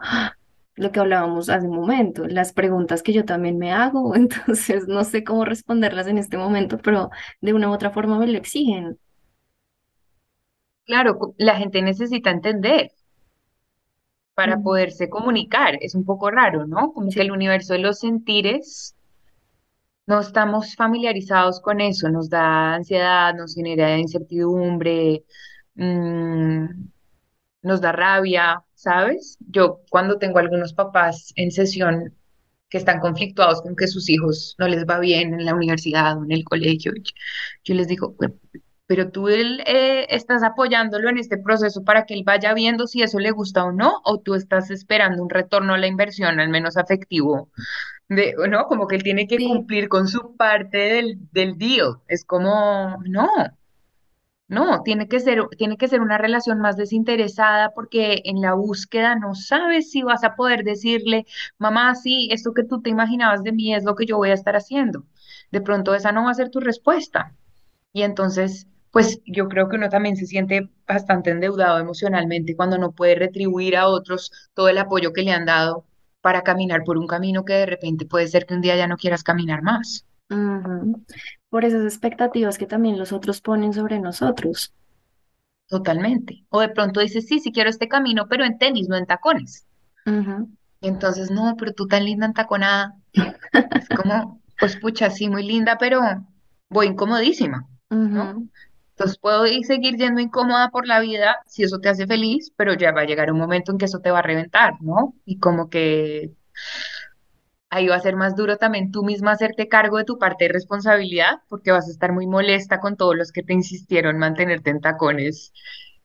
lo 0.76 0.92
que 0.92 1.00
hablábamos 1.00 1.50
hace 1.50 1.68
un 1.68 1.76
momento, 1.78 2.28
las 2.28 2.54
preguntas 2.54 3.04
que 3.04 3.14
yo 3.14 3.26
también 3.26 3.58
me 3.58 3.72
hago, 3.74 4.16
entonces 4.18 4.88
no 4.88 5.04
sé 5.04 5.24
cómo 5.24 5.46
responderlas 5.46 6.08
en 6.08 6.18
este 6.18 6.38
momento, 6.38 6.78
pero 6.80 7.10
de 7.42 7.54
una 7.54 7.70
u 7.70 7.74
otra 7.74 7.92
forma 7.92 8.20
me 8.20 8.28
lo 8.28 8.38
exigen. 8.38 9.00
Claro, 10.86 11.36
la 11.38 11.58
gente 11.58 11.82
necesita 11.84 12.32
entender 12.32 12.90
para 14.36 14.60
poderse 14.62 15.10
comunicar. 15.10 15.78
Es 15.82 15.96
un 15.96 16.06
poco 16.06 16.30
raro, 16.30 16.68
¿no? 16.68 16.94
Como 16.94 17.12
que 17.12 17.22
el 17.24 17.32
Sí, 17.32 17.34
universo 17.34 17.74
de 17.74 17.80
los 17.80 18.00
sentires 18.00 18.96
no 20.08 20.20
estamos 20.20 20.76
familiarizados 20.76 21.60
con 21.62 21.82
eso, 21.82 22.10
nos 22.10 22.30
da 22.30 22.76
ansiedad, 22.76 23.34
nos 23.36 23.56
genera 23.56 23.98
incertidumbre, 23.98 25.24
mm, 25.76 26.66
nos 27.64 27.82
da 27.82 27.92
rabia, 27.92 28.64
¿sabes? 28.76 29.38
Yo 29.42 29.82
cuando 29.90 30.18
tengo 30.20 30.40
algunos 30.40 30.74
papás 30.74 31.34
en 31.36 31.52
sesión 31.52 32.14
que 32.70 32.78
están 32.78 33.00
conflictuados 33.00 33.62
con 33.62 33.76
que 33.76 33.88
sus 33.88 34.10
hijos 34.10 34.56
no 34.60 34.68
les 34.68 34.86
va 34.86 35.00
bien 35.00 35.34
en 35.34 35.46
la 35.46 35.56
universidad 35.56 36.18
o 36.20 36.24
en 36.26 36.32
el 36.32 36.44
colegio, 36.44 36.94
yo, 36.96 37.14
yo 37.64 37.76
les 37.76 37.88
digo, 37.88 38.16
"Bueno, 38.18 38.36
pero 38.88 39.10
tú 39.12 39.30
él, 39.30 39.62
eh, 39.68 40.06
estás 40.10 40.44
apoyándolo 40.44 41.10
en 41.10 41.18
este 41.18 41.38
proceso 41.40 41.84
para 41.84 42.06
que 42.06 42.14
él 42.14 42.24
vaya 42.26 42.54
viendo 42.54 42.88
si 42.88 43.02
eso 43.02 43.20
le 43.20 43.32
gusta 43.32 43.66
o 43.66 43.72
no, 43.72 44.02
o 44.06 44.20
tú 44.20 44.36
estás 44.36 44.70
esperando 44.72 45.24
un 45.24 45.30
retorno 45.30 45.74
a 45.74 45.78
la 45.80 45.88
inversión, 45.88 46.40
al 46.40 46.50
menos 46.50 46.78
afectivo, 46.78 47.50
de, 48.10 48.36
¿no? 48.50 48.66
Como 48.68 48.88
que 48.88 48.96
él 48.98 49.04
tiene 49.04 49.28
que 49.28 49.38
sí, 49.38 49.48
cumplir 49.48 49.90
con 49.90 50.08
su 50.08 50.36
parte 50.38 50.78
del, 50.78 51.18
del 51.32 51.58
deal. 51.58 51.98
Es 52.08 52.26
como, 52.26 52.98
no. 53.06 53.28
No, 54.48 54.82
tiene 54.84 55.08
que 55.08 55.20
ser, 55.20 55.48
tiene 55.58 55.76
que 55.78 55.88
ser 55.88 56.02
una 56.02 56.18
relación 56.20 56.60
más 56.60 56.78
desinteresada 56.78 57.72
porque 57.74 58.22
en 58.26 58.42
la 58.42 58.54
búsqueda 58.54 59.16
no 59.16 59.34
sabes 59.34 59.90
si 59.92 60.04
vas 60.04 60.24
a 60.24 60.36
poder 60.36 60.64
decirle, 60.64 61.26
mamá, 61.58 61.96
sí, 61.96 62.30
esto 62.32 62.54
que 62.54 62.64
tú 62.64 62.82
te 62.82 62.92
imaginabas 62.92 63.44
de 63.44 63.52
mí 63.52 63.74
es 63.74 63.84
lo 63.84 63.96
que 63.96 64.06
yo 64.06 64.18
voy 64.18 64.30
a 64.30 64.34
estar 64.36 64.56
haciendo. 64.56 65.04
De 65.52 65.62
pronto 65.62 65.96
esa 65.96 66.12
no 66.12 66.26
va 66.26 66.32
a 66.32 66.36
ser 66.36 66.50
tu 66.52 66.60
respuesta. 66.60 67.34
Y 67.94 68.04
entonces, 68.04 68.68
pues 68.92 69.22
yo 69.26 69.50
creo 69.50 69.70
que 69.70 69.78
uno 69.78 69.90
también 69.90 70.18
se 70.18 70.28
siente 70.28 70.70
bastante 70.88 71.32
endeudado 71.32 71.80
emocionalmente 71.80 72.56
cuando 72.56 72.78
no 72.78 72.92
puede 72.94 73.16
retribuir 73.16 73.78
a 73.78 73.88
otros 73.88 74.32
todo 74.54 74.70
el 74.70 74.78
apoyo 74.78 75.14
que 75.14 75.24
le 75.24 75.32
han 75.32 75.46
dado 75.46 75.86
para 76.22 76.44
caminar 76.44 76.84
por 76.86 76.98
un 76.98 77.08
camino 77.08 77.46
que 77.46 77.54
de 77.54 77.66
repente 77.68 78.06
puede 78.06 78.28
ser 78.28 78.46
que 78.46 78.56
un 78.56 78.62
día 78.62 78.76
ya 78.78 78.88
no 78.88 78.98
quieras 78.98 79.24
caminar 79.24 79.64
más. 79.64 80.06
Por 80.28 81.66
esas 81.66 81.84
expectativas 81.84 82.58
que 82.58 82.66
también 82.66 82.98
los 82.98 83.12
otros 83.12 83.42
ponen 83.42 83.74
sobre 83.74 84.00
nosotros. 84.00 84.74
Totalmente. 85.68 86.46
O 86.50 86.62
de 86.62 86.70
pronto 86.70 87.00
dices, 87.00 87.28
sí, 87.28 87.40
sí 87.40 87.52
quiero 87.52 87.70
este 87.70 87.88
camino, 87.88 88.28
pero 88.28 88.46
en 88.46 88.58
tenis, 88.58 88.88
no 88.88 88.98
en 88.98 89.06
tacones. 89.06 89.66
Y 90.06 90.88
entonces, 90.88 91.32
no, 91.32 91.56
pero 91.58 91.74
tú 91.74 91.88
tan 91.88 92.06
linda 92.06 92.26
en 92.28 92.34
taconada. 92.34 92.96
Es 93.14 93.90
como, 93.90 94.42
pues 94.60 94.78
pucha, 94.78 95.10
sí, 95.10 95.30
muy 95.30 95.44
linda, 95.44 95.78
pero 95.80 96.02
voy 96.70 96.88
incomodísima. 96.88 97.68
Entonces 97.90 99.18
puedo 99.18 99.46
ir 99.46 99.66
seguir 99.66 99.98
yendo 99.98 100.22
incómoda 100.22 100.70
por 100.70 100.88
la 100.88 101.00
vida 101.00 101.38
si 101.48 101.64
eso 101.64 101.80
te 101.80 101.90
hace 101.90 102.08
feliz, 102.08 102.52
pero 102.56 102.74
ya 102.74 102.92
va 102.92 103.02
a 103.02 103.06
llegar 103.06 103.32
un 103.32 103.40
momento 103.40 103.72
en 103.72 103.78
que 103.78 103.86
eso 103.86 104.00
te 104.00 104.12
va 104.12 104.20
a 104.20 104.24
reventar, 104.24 104.82
¿no? 104.82 105.16
Y 105.26 105.40
como 105.40 105.70
que 105.70 106.32
ahí 107.76 107.88
va 107.88 107.96
a 107.96 108.00
ser 108.00 108.16
más 108.16 108.36
duro 108.38 108.58
también 108.58 108.92
tú 108.92 109.04
misma 109.04 109.32
hacerte 109.32 109.68
cargo 109.68 109.98
de 109.98 110.06
tu 110.06 110.18
parte 110.18 110.46
de 110.46 110.54
responsabilidad, 110.54 111.42
porque 111.50 111.72
vas 111.72 111.88
a 111.88 111.92
estar 111.92 112.14
muy 112.14 112.26
molesta 112.26 112.80
con 112.80 112.96
todos 112.96 113.16
los 113.18 113.32
que 113.34 113.44
te 113.44 113.54
insistieron 113.54 114.16
en 114.16 114.20
mantenerte 114.20 114.70
en 114.70 114.80
tacones. 114.80 115.52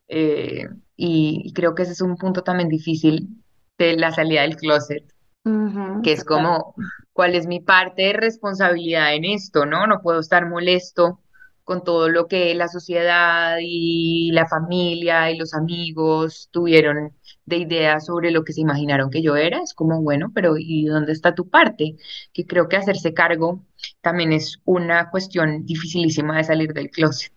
Eh, 0.09 0.69
y, 0.97 1.43
y 1.45 1.53
creo 1.53 1.75
que 1.77 1.85
ese 1.85 1.93
es 1.93 2.01
un 2.01 2.17
punto 2.17 2.43
también 2.43 2.69
difícil 2.69 3.29
de 3.79 3.97
la 3.97 4.11
salida 4.11 4.43
del 4.43 4.57
closet, 4.57 5.05
que 6.03 6.13
es 6.13 6.25
como, 6.25 6.75
¿cuál 7.13 7.37
es 7.37 7.47
mi 7.47 7.61
parte 7.61 8.03
de 8.03 8.13
responsabilidad 8.15 9.15
en 9.15 9.25
esto, 9.25 9.65
¿no? 9.65 9.87
No 9.87 10.01
puedo 10.03 10.19
estar 10.19 10.49
molesto 10.49 11.21
con 11.65 11.85
todo 11.85 12.09
lo 12.09 12.27
que 12.29 12.55
la 12.55 12.69
sociedad 12.69 13.57
y 13.61 14.31
la 14.33 14.47
familia 14.49 15.31
y 15.31 15.37
los 15.39 15.55
amigos 15.55 16.49
tuvieron 16.53 17.15
de 17.47 17.57
ideas 17.59 18.07
sobre 18.07 18.31
lo 18.31 18.45
que 18.45 18.53
se 18.53 18.61
imaginaron 18.63 19.11
que 19.11 19.23
yo 19.23 19.37
era. 19.37 19.61
Es 19.63 19.75
como, 19.75 20.03
bueno, 20.03 20.31
pero 20.35 20.55
¿y 20.59 20.87
dónde 20.87 21.13
está 21.13 21.35
tu 21.35 21.49
parte? 21.49 21.97
Que 22.33 22.47
creo 22.47 22.69
que 22.69 22.77
hacerse 22.77 23.15
cargo 23.15 23.65
también 24.01 24.33
es 24.33 24.61
una 24.65 25.11
cuestión 25.11 25.65
dificilísima 25.67 26.37
de 26.37 26.45
salir 26.45 26.73
del 26.73 26.91
closet 26.91 27.33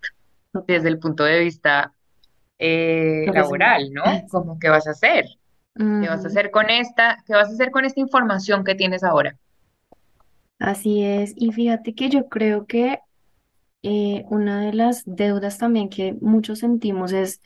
desde 0.67 0.89
el 0.89 0.99
punto 0.99 1.23
de 1.23 1.39
vista 1.39 1.93
eh, 2.59 3.29
laboral, 3.33 3.91
¿no? 3.93 4.25
Como, 4.29 4.59
¿qué 4.59 4.69
vas 4.69 4.87
a 4.87 4.91
hacer? 4.91 5.25
¿Qué 5.99 6.09
vas 6.09 6.25
a 6.25 6.27
Ujú, 6.27 6.29
hacer 6.29 6.51
con 6.51 6.69
esta, 6.69 7.23
qué 7.27 7.33
vas 7.33 7.49
a 7.49 7.53
hacer 7.53 7.71
con 7.71 7.85
esta 7.85 7.99
información 8.01 8.63
que 8.63 8.75
tienes 8.75 9.03
ahora? 9.03 9.37
Así 10.59 11.03
es. 11.03 11.33
Y 11.35 11.51
fíjate 11.51 11.93
que 11.95 12.09
yo 12.09 12.29
creo 12.29 12.65
que 12.67 12.99
eh, 13.83 14.25
una 14.29 14.61
de 14.61 14.73
las 14.73 15.03
deudas 15.05 15.57
también 15.57 15.89
que 15.89 16.15
muchos 16.21 16.59
sentimos 16.59 17.11
es, 17.11 17.41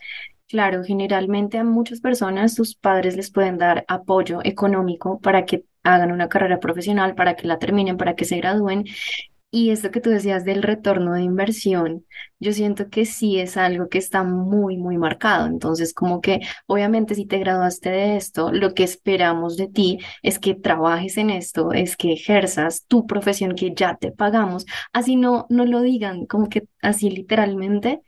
claro, 0.48 0.84
generalmente 0.84 1.58
a 1.58 1.64
muchas 1.64 2.00
personas 2.00 2.54
sus 2.54 2.74
padres 2.76 3.16
les 3.16 3.30
pueden 3.30 3.58
dar 3.58 3.84
apoyo 3.88 4.40
económico 4.44 5.20
para 5.20 5.44
que 5.44 5.64
hagan 5.82 6.12
una 6.12 6.28
carrera 6.28 6.60
profesional, 6.60 7.14
para 7.14 7.36
que 7.36 7.46
la 7.46 7.58
terminen, 7.58 7.96
para 7.96 8.14
que 8.14 8.24
se 8.24 8.36
gradúen. 8.38 8.84
Y 9.50 9.70
esto 9.70 9.90
que 9.90 10.02
tú 10.02 10.10
decías 10.10 10.44
del 10.44 10.62
retorno 10.62 11.14
de 11.14 11.22
inversión, 11.22 12.04
yo 12.38 12.52
siento 12.52 12.90
que 12.90 13.06
sí 13.06 13.40
es 13.40 13.56
algo 13.56 13.88
que 13.88 13.96
está 13.96 14.22
muy, 14.22 14.76
muy 14.76 14.98
marcado. 14.98 15.46
Entonces, 15.46 15.94
como 15.94 16.20
que 16.20 16.40
obviamente 16.66 17.14
si 17.14 17.24
te 17.24 17.38
graduaste 17.38 17.88
de 17.90 18.16
esto, 18.16 18.52
lo 18.52 18.74
que 18.74 18.84
esperamos 18.84 19.56
de 19.56 19.68
ti 19.68 20.00
es 20.22 20.38
que 20.38 20.54
trabajes 20.54 21.16
en 21.16 21.30
esto, 21.30 21.72
es 21.72 21.96
que 21.96 22.12
ejerzas 22.12 22.84
tu 22.86 23.06
profesión 23.06 23.54
que 23.54 23.72
ya 23.74 23.96
te 23.96 24.12
pagamos, 24.12 24.66
así 24.92 25.16
no, 25.16 25.46
no 25.48 25.64
lo 25.64 25.80
digan 25.80 26.26
como 26.26 26.48
que 26.50 26.64
así 26.82 27.08
literalmente 27.10 28.02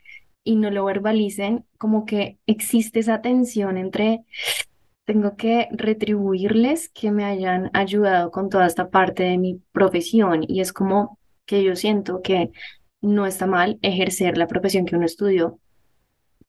y 0.44 0.56
no 0.56 0.70
lo 0.70 0.84
verbalicen, 0.84 1.64
como 1.78 2.04
que 2.04 2.38
existe 2.46 3.00
esa 3.00 3.22
tensión 3.22 3.78
entre 3.78 4.24
tengo 5.06 5.36
que 5.36 5.68
retribuirles 5.72 6.88
que 6.90 7.10
me 7.10 7.24
hayan 7.24 7.70
ayudado 7.74 8.30
con 8.30 8.48
toda 8.48 8.66
esta 8.66 8.90
parte 8.90 9.24
de 9.24 9.38
mi 9.38 9.60
profesión 9.72 10.44
y 10.46 10.60
es 10.60 10.72
como 10.72 11.18
que 11.50 11.64
yo 11.64 11.74
siento 11.74 12.22
que 12.22 12.52
no 13.00 13.26
está 13.26 13.46
mal 13.46 13.80
ejercer 13.82 14.38
la 14.38 14.46
profesión 14.46 14.86
que 14.86 14.94
uno 14.94 15.04
estudió, 15.04 15.58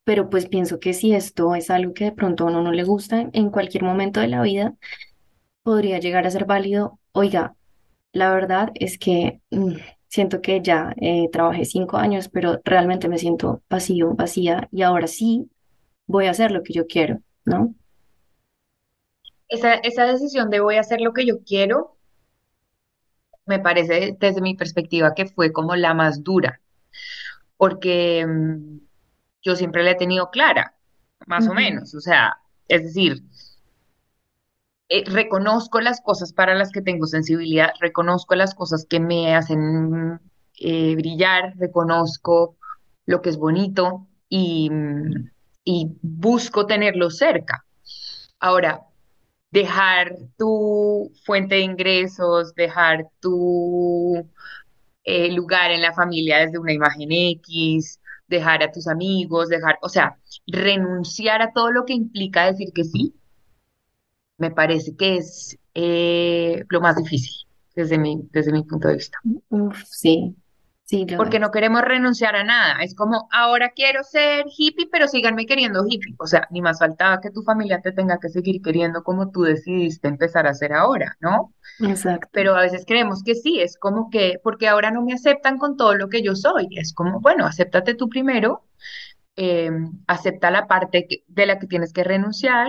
pero 0.04 0.30
pues 0.30 0.48
pienso 0.48 0.80
que 0.80 0.94
si 0.94 1.16
esto 1.16 1.56
es 1.56 1.72
algo 1.72 1.96
que 1.96 2.06
de 2.06 2.12
pronto 2.12 2.44
a 2.44 2.52
uno 2.52 2.62
no 2.62 2.72
le 2.72 2.84
gusta 2.84 3.28
en 3.34 3.50
cualquier 3.50 3.84
momento 3.84 4.20
de 4.20 4.28
la 4.28 4.44
vida, 4.44 4.76
podría 5.64 5.98
llegar 6.00 6.28
a 6.28 6.32
ser 6.32 6.46
válido. 6.46 7.00
Oiga, 7.14 7.56
la 8.14 8.32
verdad 8.32 8.70
es 8.76 9.00
que 9.00 9.40
mm, 9.50 9.74
siento 10.08 10.40
que 10.40 10.62
ya 10.62 10.94
eh, 10.98 11.30
trabajé 11.32 11.66
cinco 11.66 11.98
años, 11.98 12.30
pero 12.30 12.62
realmente 12.64 13.10
me 13.10 13.18
siento 13.18 13.64
vacío, 13.72 14.14
vacía 14.14 14.70
y 14.72 14.84
ahora 14.84 15.08
sí 15.08 15.50
voy 16.06 16.28
a 16.28 16.32
hacer 16.32 16.52
lo 16.52 16.62
que 16.62 16.74
yo 16.74 16.86
quiero, 16.86 17.22
¿no? 17.44 17.74
Esa, 19.48 19.74
esa 19.74 20.06
decisión 20.06 20.52
de 20.52 20.60
voy 20.60 20.76
a 20.76 20.82
hacer 20.82 21.02
lo 21.02 21.12
que 21.12 21.26
yo 21.26 21.44
quiero, 21.44 21.98
me 23.46 23.60
parece 23.60 24.18
desde 24.20 24.42
mi 24.42 24.56
perspectiva 24.56 25.14
que 25.14 25.26
fue 25.26 25.52
como 25.52 25.76
la 25.76 25.94
más 25.94 26.24
dura, 26.24 26.62
porque 27.58 28.26
mm, 28.26 28.80
yo 29.42 29.56
siempre 29.56 29.84
la 29.84 29.92
he 29.92 29.96
tenido 29.96 30.30
clara, 30.30 30.76
más 31.28 31.48
o 31.48 31.54
menos, 31.54 31.94
o 31.94 32.02
sea, 32.02 32.38
es 32.68 32.84
decir, 32.84 33.24
eh, 34.90 35.04
reconozco 35.06 35.80
las 35.80 36.02
cosas 36.02 36.34
para 36.34 36.54
las 36.56 36.72
que 36.72 36.82
tengo 36.82 37.06
sensibilidad, 37.06 37.72
reconozco 37.80 38.36
las 38.36 38.54
cosas 38.54 38.86
que 38.86 39.00
me 39.00 39.36
hacen 39.36 40.20
eh, 40.60 40.96
brillar, 40.96 41.54
reconozco 41.58 42.58
lo 43.06 43.22
que 43.22 43.30
es 43.30 43.38
bonito 43.38 44.08
y, 44.28 44.70
mm, 44.70 45.32
y 45.64 45.98
busco 46.02 46.66
tenerlo 46.66 47.10
cerca. 47.10 47.66
Ahora, 48.40 48.82
dejar 49.52 50.16
tu 50.38 51.12
fuente 51.26 51.56
de 51.56 51.62
ingresos, 51.62 52.56
dejar 52.56 53.08
tu 53.20 54.26
eh, 55.04 55.32
lugar 55.34 55.72
en 55.72 55.82
la 55.82 55.94
familia 55.94 56.40
desde 56.40 56.60
una 56.60 56.74
imagen 56.74 57.10
X, 57.12 58.00
dejar 58.28 58.64
a 58.64 58.72
tus 58.72 58.88
amigos, 58.88 59.50
dejar, 59.50 59.78
o 59.82 59.90
sea, 59.90 60.18
renunciar 60.48 61.42
a 61.42 61.52
todo 61.52 61.72
lo 61.72 61.86
que 61.86 61.94
implica 61.94 62.46
decir 62.46 62.70
que 62.74 62.86
sí, 62.86 63.14
me 64.38 64.52
parece 64.52 64.96
que 64.96 65.18
es 65.18 65.58
eh, 65.76 66.64
lo 66.70 66.82
más 66.82 66.96
difícil 66.96 67.48
desde 67.76 67.98
mi, 67.98 68.28
desde 68.32 68.52
mi 68.52 68.64
punto 68.64 68.88
de 68.88 68.96
vista. 68.96 69.18
Sí, 69.86 70.36
sí 70.92 71.06
porque 71.16 71.40
no 71.40 71.52
queremos 71.52 71.82
renunciar 71.82 72.36
a 72.36 72.44
nada. 72.44 72.82
Es 72.84 72.96
como, 72.96 73.28
ahora 73.32 73.72
quiero 73.72 74.04
ser 74.04 74.46
hippie, 74.58 74.88
pero 74.92 75.08
síganme 75.08 75.46
queriendo 75.46 75.86
hippie. 75.88 76.16
O 76.20 76.28
sea, 76.28 76.48
ni 76.52 76.62
más 76.62 76.80
faltaba 76.80 77.22
que 77.22 77.32
tu 77.32 77.44
familia 77.44 77.82
te 77.82 77.92
tenga 77.92 78.20
que 78.20 78.30
seguir 78.30 78.62
queriendo 78.62 79.04
como 79.04 79.32
tú 79.32 79.44
decidiste 79.44 80.08
empezar 80.08 80.48
a 80.48 80.52
hacer 80.52 80.74
ahora, 80.74 81.16
¿no? 81.20 81.54
Exacto. 81.80 82.28
Pero 82.34 82.56
a 82.56 82.62
veces 82.62 82.84
creemos 82.86 83.24
que 83.24 83.36
sí, 83.36 83.60
es 83.62 83.78
como 83.78 84.10
que, 84.10 84.40
porque 84.44 84.68
ahora 84.68 84.92
no 84.92 85.02
me 85.04 85.14
aceptan 85.14 85.58
con 85.58 85.78
todo 85.78 85.96
lo 85.96 86.10
que 86.10 86.24
yo 86.24 86.36
soy. 86.36 86.68
Es 86.72 86.94
como, 86.94 87.20
bueno, 87.22 87.46
acéptate 87.46 87.96
tú 87.96 88.10
primero, 88.10 88.66
eh, 89.36 89.72
acepta 90.08 90.52
la 90.52 90.68
parte 90.68 91.08
que- 91.08 91.24
de 91.28 91.46
la 91.46 91.60
que 91.60 91.68
tienes 91.68 91.94
que 91.94 92.04
renunciar 92.04 92.68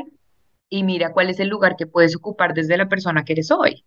y 0.69 0.85
mira 0.85 1.13
cuál 1.13 1.31
es 1.31 1.41
el 1.41 1.49
lugar 1.49 1.77
que 1.77 1.87
puedes 1.87 2.17
ocupar 2.17 2.55
desde 2.55 2.77
la 2.77 2.89
persona 2.89 3.25
que 3.25 3.35
eres 3.35 3.51
hoy. 3.51 3.85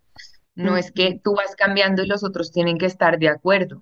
No 0.55 0.77
es 0.77 0.91
que 0.91 1.19
tú 1.23 1.35
vas 1.35 1.55
cambiando 1.55 2.03
y 2.03 2.07
los 2.07 2.23
otros 2.23 2.51
tienen 2.51 2.77
que 2.77 2.85
estar 2.87 3.19
de 3.19 3.29
acuerdo. 3.29 3.81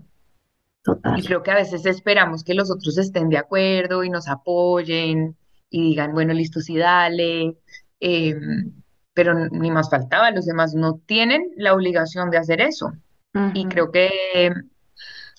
Total. 0.84 1.18
Y 1.18 1.24
creo 1.24 1.44
que 1.44 1.52
a 1.52 1.56
veces 1.56 1.86
esperamos 1.86 2.44
que 2.44 2.54
los 2.54 2.70
otros 2.70 2.98
estén 2.98 3.30
de 3.30 3.38
acuerdo 3.38 4.04
y 4.04 4.10
nos 4.10 4.28
apoyen 4.28 5.38
y 5.70 5.90
digan, 5.90 6.14
bueno, 6.14 6.34
listo, 6.34 6.60
sí, 6.60 6.78
dale. 6.78 7.58
Eh, 8.00 8.36
pero 9.14 9.34
ni 9.50 9.72
más 9.72 9.90
faltaba, 9.90 10.32
los 10.32 10.46
demás 10.46 10.74
no 10.74 11.00
tienen 11.06 11.52
la 11.56 11.74
obligación 11.74 12.30
de 12.30 12.38
hacer 12.38 12.62
eso. 12.62 12.94
Y 13.54 13.66
creo 13.66 13.92
que 13.92 14.12
eh, 14.36 14.52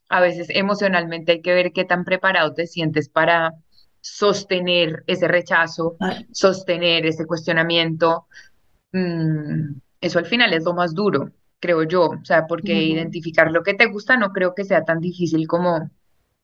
a 0.09 0.21
veces 0.21 0.49
emocionalmente 0.51 1.33
hay 1.33 1.43
que 1.43 1.55
ver 1.55 1.73
qué 1.73 1.85
tan 1.85 2.05
preparado 2.05 2.53
te 2.53 2.67
sientes 2.67 3.09
para 3.09 3.53
sostener 4.01 5.05
ese 5.07 5.29
rechazo, 5.29 5.97
sostener 6.33 7.07
ese 7.07 7.25
cuestionamiento. 7.27 8.27
Mm, 8.93 9.77
eso 10.01 10.19
al 10.19 10.27
final 10.27 10.53
es 10.53 10.65
lo 10.65 10.75
más 10.75 10.93
duro, 10.95 11.31
creo 11.65 11.83
yo. 11.85 12.03
O 12.23 12.25
sea, 12.25 12.47
porque 12.47 12.75
identificar 12.85 13.51
lo 13.51 13.63
que 13.65 13.75
te 13.75 13.87
gusta 13.87 14.17
no 14.19 14.31
creo 14.33 14.55
que 14.55 14.65
sea 14.65 14.85
tan 14.85 15.01
difícil 15.01 15.47
como 15.49 15.91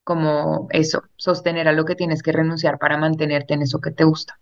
como 0.05 0.69
eso, 0.73 1.03
sostener 1.17 1.69
a 1.69 1.73
lo 1.73 1.85
que 1.87 1.97
tienes 1.97 2.23
que 2.23 2.33
renunciar 2.33 2.79
para 2.79 2.99
mantenerte 2.99 3.55
en 3.55 3.63
eso 3.63 3.81
que 3.81 3.93
te 3.93 4.05
gusta. 4.05 4.41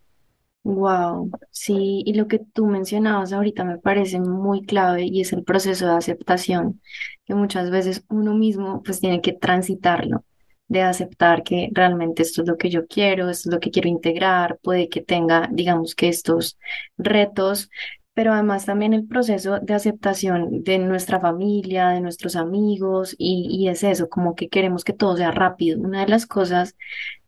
Wow, 0.64 1.30
sí, 1.50 2.02
y 2.04 2.12
lo 2.14 2.28
que 2.28 2.40
tú 2.40 2.66
mencionabas 2.66 3.32
ahorita 3.32 3.64
me 3.64 3.78
parece 3.78 4.20
muy 4.20 4.62
clave 4.66 5.04
y 5.04 5.22
es 5.22 5.32
el 5.32 5.42
proceso 5.44 5.86
de 5.86 5.92
aceptación, 5.92 6.82
que 7.24 7.34
muchas 7.34 7.70
veces 7.70 8.04
uno 8.10 8.34
mismo 8.34 8.82
pues 8.82 9.00
tiene 9.00 9.22
que 9.22 9.32
transitarlo. 9.32 10.24
de 10.68 10.82
aceptar 10.84 11.42
que 11.44 11.70
realmente 11.74 12.22
esto 12.22 12.42
es 12.44 12.48
lo 12.48 12.56
que 12.58 12.70
yo 12.70 12.86
quiero, 12.88 13.30
esto 13.30 13.50
es 13.50 13.54
lo 13.56 13.60
que 13.60 13.72
quiero 13.72 13.90
integrar, 13.90 14.60
puede 14.62 14.88
que 14.90 15.02
tenga, 15.02 15.50
digamos 15.52 15.96
que 15.96 16.08
estos 16.10 16.58
retos, 16.98 17.70
pero 18.18 18.32
además 18.32 18.66
también 18.66 18.94
el 18.94 19.06
proceso 19.06 19.60
de 19.60 19.74
aceptación 19.74 20.64
de 20.64 20.78
nuestra 20.80 21.20
familia, 21.20 21.90
de 21.90 22.00
nuestros 22.00 22.34
amigos, 22.34 23.14
y, 23.16 23.68
es 23.68 23.84
eso, 23.84 24.08
como 24.08 24.34
que 24.34 24.48
queremos 24.48 24.82
que 24.82 24.92
todo 24.92 25.16
sea 25.16 25.30
rápido. 25.30 25.78
Una 25.80 26.00
de 26.00 26.08
las 26.08 26.26
cosas 26.26 26.76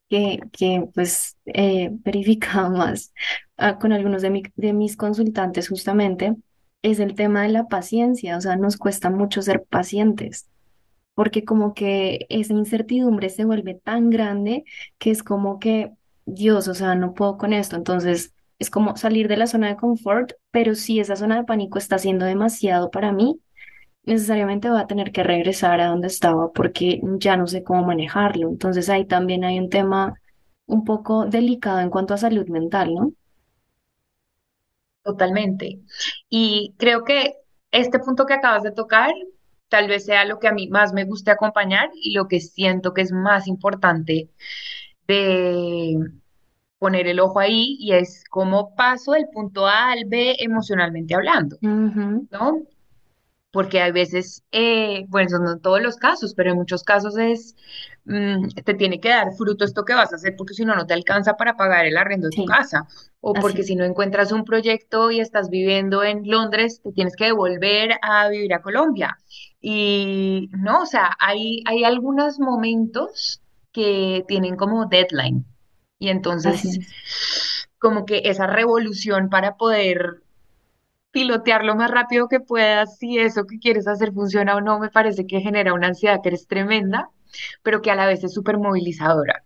que, 0.08 0.40
que 0.52 0.86
pues 0.94 1.36
he 1.46 1.90
verificado 2.04 2.70
más 2.70 3.12
ah, 3.58 3.78
con 3.78 3.92
algunos 3.92 4.22
de, 4.22 4.30
mi- 4.30 4.42
de 4.56 4.72
mis 4.74 4.96
consultantes 4.96 5.68
justamente 5.68 6.34
es 6.82 7.00
el 7.00 7.14
tema 7.14 7.42
de 7.44 7.50
la 7.50 7.68
paciencia, 7.68 8.36
o 8.38 8.40
sea, 8.40 8.56
nos 8.56 8.76
cuesta 8.78 9.10
mucho 9.10 9.42
ser 9.42 9.64
pacientes 9.70 10.48
porque 11.14 11.44
como 11.44 11.74
que 11.74 12.26
esa 12.30 12.52
incertidumbre 12.54 13.28
se 13.30 13.44
vuelve 13.44 13.74
tan 13.74 14.10
grande 14.10 14.64
que 14.98 15.10
es 15.10 15.22
como 15.22 15.58
que, 15.58 15.92
Dios, 16.26 16.68
o 16.68 16.74
sea, 16.74 16.94
no 16.94 17.14
puedo 17.14 17.36
con 17.38 17.52
esto. 17.52 17.76
Entonces, 17.76 18.34
es 18.60 18.70
como 18.70 18.96
salir 18.96 19.26
de 19.26 19.38
la 19.38 19.46
zona 19.48 19.68
de 19.68 19.76
confort, 19.76 20.34
pero 20.52 20.74
si 20.76 21.00
esa 21.00 21.16
zona 21.16 21.36
de 21.36 21.44
pánico 21.44 21.78
está 21.78 21.98
siendo 21.98 22.26
demasiado 22.26 22.90
para 22.90 23.10
mí, 23.10 23.40
necesariamente 24.04 24.70
voy 24.70 24.80
a 24.80 24.86
tener 24.86 25.12
que 25.12 25.22
regresar 25.24 25.80
a 25.80 25.86
donde 25.86 26.08
estaba 26.08 26.52
porque 26.52 27.00
ya 27.18 27.36
no 27.36 27.46
sé 27.46 27.64
cómo 27.64 27.84
manejarlo. 27.84 28.48
Entonces, 28.48 28.88
ahí 28.90 29.06
también 29.06 29.44
hay 29.44 29.58
un 29.58 29.70
tema 29.70 30.14
un 30.66 30.84
poco 30.84 31.26
delicado 31.26 31.80
en 31.80 31.90
cuanto 31.90 32.14
a 32.14 32.18
salud 32.18 32.46
mental, 32.48 32.94
¿no? 32.94 33.12
Totalmente. 35.02 35.80
Y 36.28 36.74
creo 36.78 37.04
que 37.04 37.36
este 37.72 37.98
punto 37.98 38.26
que 38.26 38.34
acabas 38.34 38.62
de 38.62 38.72
tocar 38.72 39.10
tal 39.68 39.88
vez 39.88 40.04
sea 40.04 40.24
lo 40.26 40.38
que 40.38 40.48
a 40.48 40.52
mí 40.52 40.68
más 40.68 40.92
me 40.92 41.04
gusta 41.04 41.32
acompañar 41.32 41.88
y 41.94 42.12
lo 42.12 42.28
que 42.28 42.40
siento 42.40 42.92
que 42.92 43.02
es 43.02 43.12
más 43.12 43.46
importante 43.46 44.28
de 45.06 45.96
poner 46.80 47.06
el 47.06 47.20
ojo 47.20 47.38
ahí 47.38 47.76
y 47.78 47.92
es 47.92 48.24
cómo 48.28 48.74
paso 48.74 49.12
del 49.12 49.28
punto 49.32 49.68
A 49.68 49.92
al 49.92 50.06
B 50.06 50.34
emocionalmente 50.40 51.14
hablando, 51.14 51.56
Ujú, 51.62 52.26
¿no? 52.32 52.62
porque 53.52 53.80
hay 53.80 53.90
veces, 53.92 54.44
eh, 54.52 55.04
bueno, 55.08 55.26
eso 55.26 55.38
no 55.38 55.52
en 55.52 55.60
todos 55.60 55.82
los 55.82 55.96
casos, 55.96 56.34
pero 56.34 56.50
en 56.50 56.56
muchos 56.56 56.84
casos 56.84 57.18
es, 57.18 57.56
mm, 58.04 58.48
te 58.64 58.74
tiene 58.74 59.00
que 59.00 59.08
dar 59.08 59.32
fruto 59.34 59.64
esto 59.64 59.84
que 59.84 59.94
vas 59.94 60.12
a 60.12 60.16
hacer, 60.16 60.36
porque 60.36 60.54
si 60.54 60.64
no, 60.64 60.74
no 60.76 60.86
te 60.86 60.94
alcanza 60.94 61.36
para 61.36 61.56
pagar 61.56 61.84
el 61.86 61.96
arriendo 61.96 62.28
de 62.28 62.36
tu 62.36 62.44
casa, 62.44 62.86
o 63.20 63.32
así 63.32 63.42
porque 63.42 63.62
si 63.64 63.74
no 63.74 63.84
encuentras 63.84 64.30
un 64.32 64.44
proyecto 64.44 65.10
y 65.10 65.20
estás 65.20 65.50
viviendo 65.50 66.04
en 66.04 66.28
Londres, 66.30 66.80
te 66.82 66.92
tienes 66.92 67.16
que 67.16 67.26
devolver 67.26 67.92
a 68.02 68.28
vivir 68.28 68.54
a 68.54 68.62
Colombia. 68.62 69.18
Y 69.60 70.48
no, 70.52 70.82
o 70.82 70.86
sea, 70.86 71.10
hay, 71.18 71.62
hay 71.66 71.84
algunos 71.84 72.38
momentos 72.38 73.42
que 73.72 74.24
tienen 74.28 74.56
como 74.56 74.86
deadline. 74.86 75.44
Y 76.00 76.08
entonces, 76.08 76.64
es. 76.64 77.68
como 77.78 78.04
que 78.04 78.22
esa 78.24 78.48
revolución 78.48 79.28
para 79.30 79.56
poder 79.56 80.22
pilotear 81.12 81.64
lo 81.64 81.76
más 81.76 81.90
rápido 81.90 82.28
que 82.28 82.40
puedas 82.40 82.98
si 82.98 83.18
eso 83.18 83.46
que 83.46 83.58
quieres 83.58 83.86
hacer 83.86 84.12
funciona 84.12 84.56
o 84.56 84.60
no, 84.60 84.78
me 84.80 84.90
parece 84.90 85.26
que 85.26 85.40
genera 85.40 85.74
una 85.74 85.88
ansiedad 85.88 86.20
que 86.22 86.30
eres 86.30 86.46
tremenda, 86.46 87.10
pero 87.62 87.82
que 87.82 87.90
a 87.90 87.96
la 87.96 88.06
vez 88.06 88.24
es 88.24 88.32
súper 88.34 88.58
movilizadora, 88.58 89.44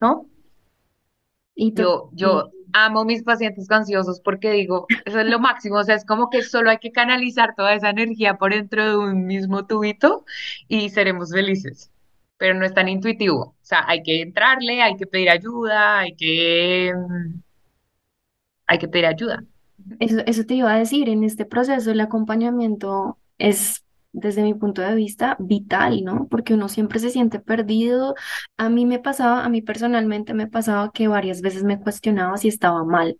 ¿no? 0.00 0.26
Y, 1.54 1.72
Yo, 1.72 2.10
yo 2.12 2.50
amo 2.74 3.04
mis 3.06 3.22
pacientes 3.22 3.70
ansiosos 3.70 4.20
porque 4.20 4.50
digo, 4.52 4.86
eso 5.06 5.20
es 5.20 5.26
lo 5.26 5.40
máximo, 5.40 5.76
o 5.76 5.84
sea, 5.84 5.94
es 5.94 6.04
como 6.04 6.28
que 6.30 6.42
solo 6.42 6.70
hay 6.70 6.78
que 6.78 6.92
canalizar 6.92 7.54
toda 7.56 7.74
esa 7.74 7.90
energía 7.90 8.36
por 8.36 8.52
dentro 8.52 8.84
de 8.84 8.96
un 8.96 9.26
mismo 9.26 9.66
tubito 9.66 10.24
y 10.68 10.90
seremos 10.90 11.32
felices, 11.32 11.90
pero 12.38 12.54
no 12.54 12.64
es 12.66 12.74
tan 12.74 12.88
intuitivo, 12.88 13.40
o 13.42 13.56
sea, 13.62 13.84
hay 13.88 14.02
que 14.02 14.22
entrarle, 14.22 14.82
hay 14.82 14.96
que 14.96 15.06
pedir 15.06 15.30
ayuda, 15.30 16.00
hay 16.00 16.14
que, 16.16 16.92
mm, 16.94 17.40
hay 18.66 18.78
que 18.78 18.88
pedir 18.88 19.06
ayuda. 19.06 19.44
Eso, 20.00 20.20
eso 20.26 20.44
te 20.44 20.54
iba 20.54 20.72
a 20.72 20.78
decir, 20.78 21.08
en 21.08 21.24
este 21.24 21.44
proceso 21.46 21.90
el 21.90 22.00
acompañamiento 22.00 23.18
es, 23.38 23.84
desde 24.12 24.42
mi 24.42 24.54
punto 24.54 24.82
de 24.82 24.94
vista, 24.94 25.36
vital, 25.40 26.02
¿no? 26.04 26.26
Porque 26.28 26.54
uno 26.54 26.68
siempre 26.68 26.98
se 27.00 27.10
siente 27.10 27.40
perdido. 27.40 28.14
A 28.56 28.68
mí 28.70 28.86
me 28.86 28.98
pasaba, 28.98 29.44
a 29.44 29.48
mí 29.48 29.62
personalmente 29.62 30.34
me 30.34 30.46
pasaba 30.48 30.90
que 30.92 31.08
varias 31.08 31.42
veces 31.42 31.64
me 31.64 31.80
cuestionaba 31.80 32.36
si 32.38 32.48
estaba 32.48 32.84
mal. 32.84 33.18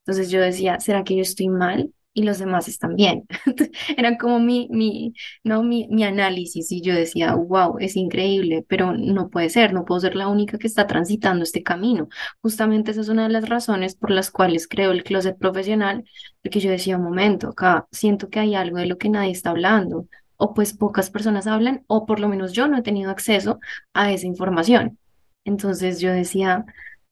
Entonces 0.00 0.30
yo 0.30 0.40
decía, 0.40 0.80
¿será 0.80 1.04
que 1.04 1.16
yo 1.16 1.22
estoy 1.22 1.48
mal? 1.50 1.92
Y 2.18 2.22
los 2.24 2.38
demás 2.40 2.66
están 2.66 2.96
bien. 2.96 3.26
Era 3.96 4.18
como 4.18 4.40
mi, 4.40 4.66
mi, 4.72 5.14
no, 5.44 5.62
mi, 5.62 5.86
mi 5.88 6.02
análisis 6.02 6.72
y 6.72 6.80
yo 6.80 6.92
decía, 6.92 7.34
wow, 7.36 7.76
es 7.78 7.94
increíble, 7.94 8.64
pero 8.68 8.92
no 8.92 9.30
puede 9.30 9.50
ser, 9.50 9.72
no 9.72 9.84
puedo 9.84 10.00
ser 10.00 10.16
la 10.16 10.26
única 10.26 10.58
que 10.58 10.66
está 10.66 10.88
transitando 10.88 11.44
este 11.44 11.62
camino. 11.62 12.08
Justamente 12.42 12.90
esa 12.90 13.02
es 13.02 13.08
una 13.08 13.22
de 13.24 13.32
las 13.32 13.48
razones 13.48 13.94
por 13.94 14.10
las 14.10 14.32
cuales 14.32 14.66
creo 14.66 14.90
el 14.90 15.04
closet 15.04 15.38
profesional, 15.38 16.04
porque 16.42 16.58
yo 16.58 16.70
decía, 16.70 16.96
un 16.96 17.04
momento, 17.04 17.50
acá 17.50 17.86
siento 17.92 18.28
que 18.30 18.40
hay 18.40 18.56
algo 18.56 18.78
de 18.78 18.86
lo 18.86 18.98
que 18.98 19.10
nadie 19.10 19.30
está 19.30 19.50
hablando, 19.50 20.08
o 20.36 20.54
pues 20.54 20.72
pocas 20.72 21.10
personas 21.10 21.46
hablan, 21.46 21.84
o 21.86 22.04
por 22.04 22.18
lo 22.18 22.28
menos 22.28 22.52
yo 22.52 22.66
no 22.66 22.78
he 22.78 22.82
tenido 22.82 23.10
acceso 23.12 23.60
a 23.94 24.10
esa 24.12 24.26
información. 24.26 24.98
Entonces 25.44 26.00
yo 26.00 26.12
decía, 26.12 26.64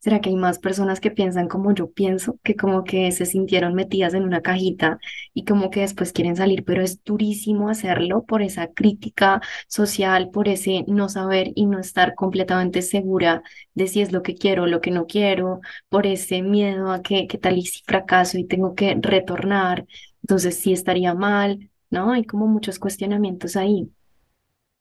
¿será 0.06 0.20
que 0.20 0.28
hay 0.28 0.36
más 0.36 0.60
personas 0.60 1.00
que 1.00 1.10
piensan 1.10 1.48
como 1.48 1.74
yo 1.74 1.90
pienso, 1.90 2.38
que 2.44 2.54
como 2.54 2.84
que 2.84 3.10
se 3.10 3.26
sintieron 3.26 3.74
metidas 3.74 4.14
en 4.14 4.22
una 4.22 4.40
cajita 4.40 5.00
y 5.34 5.44
como 5.44 5.68
que 5.68 5.80
después 5.80 6.12
quieren 6.12 6.36
salir, 6.36 6.62
pero 6.64 6.80
es 6.80 7.02
durísimo 7.02 7.68
hacerlo 7.70 8.24
por 8.24 8.40
esa 8.40 8.68
crítica 8.68 9.40
social, 9.66 10.30
por 10.30 10.46
ese 10.46 10.84
no 10.86 11.08
saber 11.08 11.50
y 11.56 11.66
no 11.66 11.80
estar 11.80 12.14
completamente 12.14 12.82
segura 12.82 13.42
de 13.74 13.88
si 13.88 14.00
es 14.00 14.12
lo 14.12 14.22
que 14.22 14.36
quiero 14.36 14.62
o 14.62 14.66
lo 14.66 14.80
que 14.80 14.92
no 14.92 15.06
quiero, 15.08 15.60
por 15.88 16.06
ese 16.06 16.40
miedo 16.40 16.92
a 16.92 17.02
que, 17.02 17.26
tal 17.26 17.58
y 17.58 17.62
si 17.66 17.82
fracaso 17.82 18.38
y 18.38 18.44
tengo 18.44 18.76
que 18.76 18.96
retornar, 19.00 19.86
entonces 20.22 20.56
sí 20.56 20.72
estaría 20.72 21.14
mal, 21.14 21.68
¿no? 21.90 22.12
Hay 22.12 22.22
como 22.22 22.46
muchos 22.46 22.78
cuestionamientos 22.78 23.56
ahí. 23.56 23.90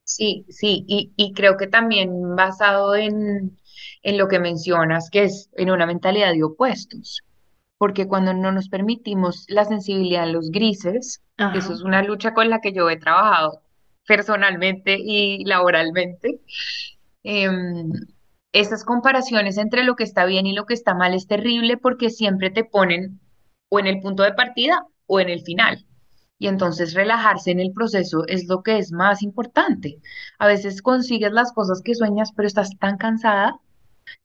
Sí, 0.04 0.46
sí, 0.50 0.86
y 0.88 1.34
creo 1.34 1.58
que 1.58 1.66
también 1.66 2.36
basado 2.36 2.96
en, 2.96 3.58
en 4.04 4.18
lo 4.18 4.28
que 4.28 4.40
mencionas, 4.40 5.10
que 5.10 5.24
es 5.26 5.50
en 5.54 5.72
una 5.72 5.86
mentalidad 5.86 6.34
de 6.34 6.44
opuestos, 6.44 7.22
porque 7.78 8.08
cuando 8.08 8.34
no 8.34 8.52
nos 8.52 8.70
permitimos 8.70 9.46
la 9.50 9.66
sensibilidad 9.66 10.26
en 10.26 10.34
los 10.34 10.52
grises, 10.52 11.22
que 11.52 11.60
eso 11.60 11.74
Ajá, 11.74 11.74
es 11.74 11.82
una 11.82 12.04
lucha 12.04 12.34
con 12.34 12.50
la 12.50 12.62
que 12.62 12.74
yo 12.74 12.90
he 12.90 12.98
trabajado 12.98 13.62
personalmente 14.08 14.98
y 15.00 15.44
laboralmente, 15.46 16.42
em, 17.24 17.92
esas 18.54 18.84
comparaciones 18.86 19.58
entre 19.58 19.84
lo 19.84 19.96
que 19.96 20.04
está 20.04 20.26
bien 20.26 20.46
y 20.48 20.54
lo 20.54 20.66
que 20.66 20.74
está 20.74 20.94
mal 20.96 21.14
es 21.14 21.28
terrible 21.28 21.78
porque 21.78 22.10
siempre 22.10 22.50
te 22.52 22.64
ponen 22.64 23.20
o 23.70 23.80
en 23.80 23.88
el 23.88 24.00
punto 24.02 24.24
de 24.24 24.34
partida 24.34 24.86
o 25.08 25.20
en 25.20 25.30
el 25.30 25.42
final. 25.42 25.86
Y 26.38 26.48
entonces 26.48 26.94
relajarse 26.94 27.52
en 27.52 27.60
el 27.60 27.72
proceso 27.74 28.26
es 28.28 28.48
lo 28.48 28.64
que 28.64 28.78
es 28.78 28.92
más 28.92 29.24
importante. 29.24 30.00
A 30.40 30.48
veces 30.48 30.82
consigues 30.82 31.32
las 31.32 31.54
cosas 31.54 31.82
que 31.84 31.96
sueñas, 31.96 32.32
pero 32.36 32.48
estás 32.48 32.78
tan 32.80 32.98
cansada 32.98 33.60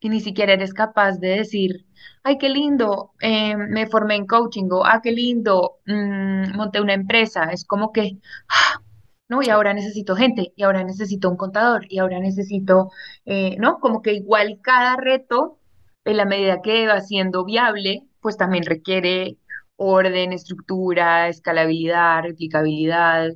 que 0.00 0.08
ni 0.08 0.20
siquiera 0.20 0.52
eres 0.54 0.74
capaz 0.74 1.18
de 1.18 1.28
decir, 1.38 1.86
ay, 2.22 2.38
qué 2.38 2.48
lindo, 2.48 3.12
eh, 3.20 3.56
me 3.56 3.86
formé 3.86 4.16
en 4.16 4.26
coaching 4.26 4.68
o, 4.70 4.84
ah, 4.84 5.00
qué 5.02 5.12
lindo, 5.12 5.78
mm, 5.86 6.56
monté 6.56 6.80
una 6.80 6.94
empresa. 6.94 7.44
Es 7.52 7.64
como 7.64 7.92
que, 7.92 8.18
ah, 8.48 8.82
no, 9.28 9.42
y 9.42 9.48
ahora 9.50 9.74
necesito 9.74 10.16
gente, 10.16 10.52
y 10.56 10.62
ahora 10.64 10.84
necesito 10.84 11.30
un 11.30 11.36
contador, 11.36 11.86
y 11.88 11.98
ahora 11.98 12.18
necesito, 12.20 12.90
eh, 13.24 13.56
¿no? 13.58 13.78
Como 13.80 14.02
que 14.02 14.14
igual 14.14 14.60
cada 14.62 14.96
reto, 14.96 15.58
en 16.04 16.16
la 16.16 16.24
medida 16.24 16.62
que 16.62 16.86
va 16.86 17.00
siendo 17.00 17.44
viable, 17.44 18.02
pues 18.20 18.36
también 18.36 18.64
requiere 18.64 19.38
orden, 19.76 20.32
estructura, 20.32 21.28
escalabilidad, 21.28 22.22
replicabilidad. 22.22 23.32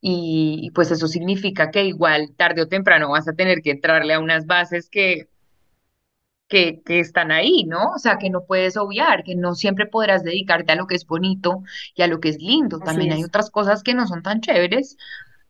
Y 0.00 0.70
pues 0.74 0.90
eso 0.90 1.06
significa 1.08 1.70
que 1.70 1.84
igual 1.84 2.34
tarde 2.36 2.62
o 2.62 2.68
temprano 2.68 3.10
vas 3.10 3.28
a 3.28 3.34
tener 3.34 3.62
que 3.62 3.70
entrarle 3.72 4.14
a 4.14 4.20
unas 4.20 4.46
bases 4.46 4.88
que, 4.90 5.28
que, 6.52 6.82
que 6.84 7.00
están 7.00 7.32
ahí, 7.32 7.64
¿no? 7.64 7.92
O 7.94 7.98
sea, 7.98 8.18
que 8.18 8.28
no 8.28 8.44
puedes 8.44 8.76
obviar, 8.76 9.24
que 9.24 9.34
no 9.34 9.54
siempre 9.54 9.86
podrás 9.86 10.22
dedicarte 10.22 10.72
a 10.72 10.76
lo 10.76 10.86
que 10.86 10.96
es 10.96 11.06
bonito 11.06 11.62
y 11.94 12.02
a 12.02 12.08
lo 12.08 12.20
que 12.20 12.28
es 12.28 12.42
lindo. 12.42 12.76
así 12.76 12.84
También 12.84 13.12
hay 13.12 13.24
otras 13.24 13.50
cosas 13.50 13.82
que 13.82 13.94
no 13.94 14.06
son 14.06 14.22
tan 14.22 14.42
chéveres 14.42 14.98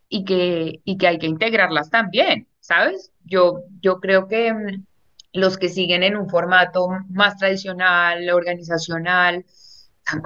y 0.08 0.24
que, 0.24 0.80
y 0.84 0.98
que 0.98 1.08
hay 1.08 1.18
que 1.18 1.26
integrarlas 1.26 1.90
también, 1.90 2.46
¿sabes? 2.60 3.10
Yo, 3.24 3.64
yo 3.80 3.98
creo 3.98 4.28
que 4.28 4.54
mm, 4.54 4.86
los 5.32 5.58
que 5.58 5.68
siguen 5.68 6.04
en 6.04 6.16
un 6.16 6.28
formato 6.28 6.86
más 7.08 7.36
tradicional, 7.36 8.30
organizacional, 8.30 9.44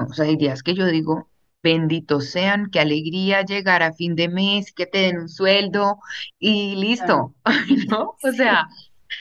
o 0.07 0.13
sea, 0.13 0.27
hay 0.27 0.37
días 0.37 0.63
que 0.63 0.75
yo 0.75 0.85
digo, 0.85 1.31
benditos 1.63 2.29
sean, 2.33 2.69
qué 2.71 2.81
alegría 2.81 3.47
llegar 3.47 3.83
a 3.83 3.95
fin 3.95 4.15
de 4.15 4.29
mes, 4.29 4.73
que 4.73 4.85
te 4.85 4.99
den 4.99 5.21
un 5.21 5.29
sueldo 5.31 6.01
y 6.39 6.77
listo, 6.77 7.35
¿no? 7.89 8.17
O 8.23 8.33
sea, 8.33 8.69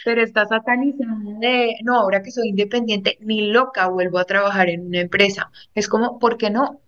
pero 0.03 0.21
está 0.21 0.45
satanizada 0.45 1.15
de, 1.39 1.75
no, 1.83 1.95
ahora 1.99 2.21
que 2.21 2.31
soy 2.31 2.49
independiente, 2.49 3.17
ni 3.21 3.51
loca 3.51 3.87
vuelvo 3.87 4.19
a 4.19 4.25
trabajar 4.25 4.69
en 4.69 4.87
una 4.87 4.99
empresa. 4.99 5.51
Es 5.73 5.87
como, 5.87 6.19
¿por 6.19 6.37
qué 6.37 6.49
no? 6.49 6.79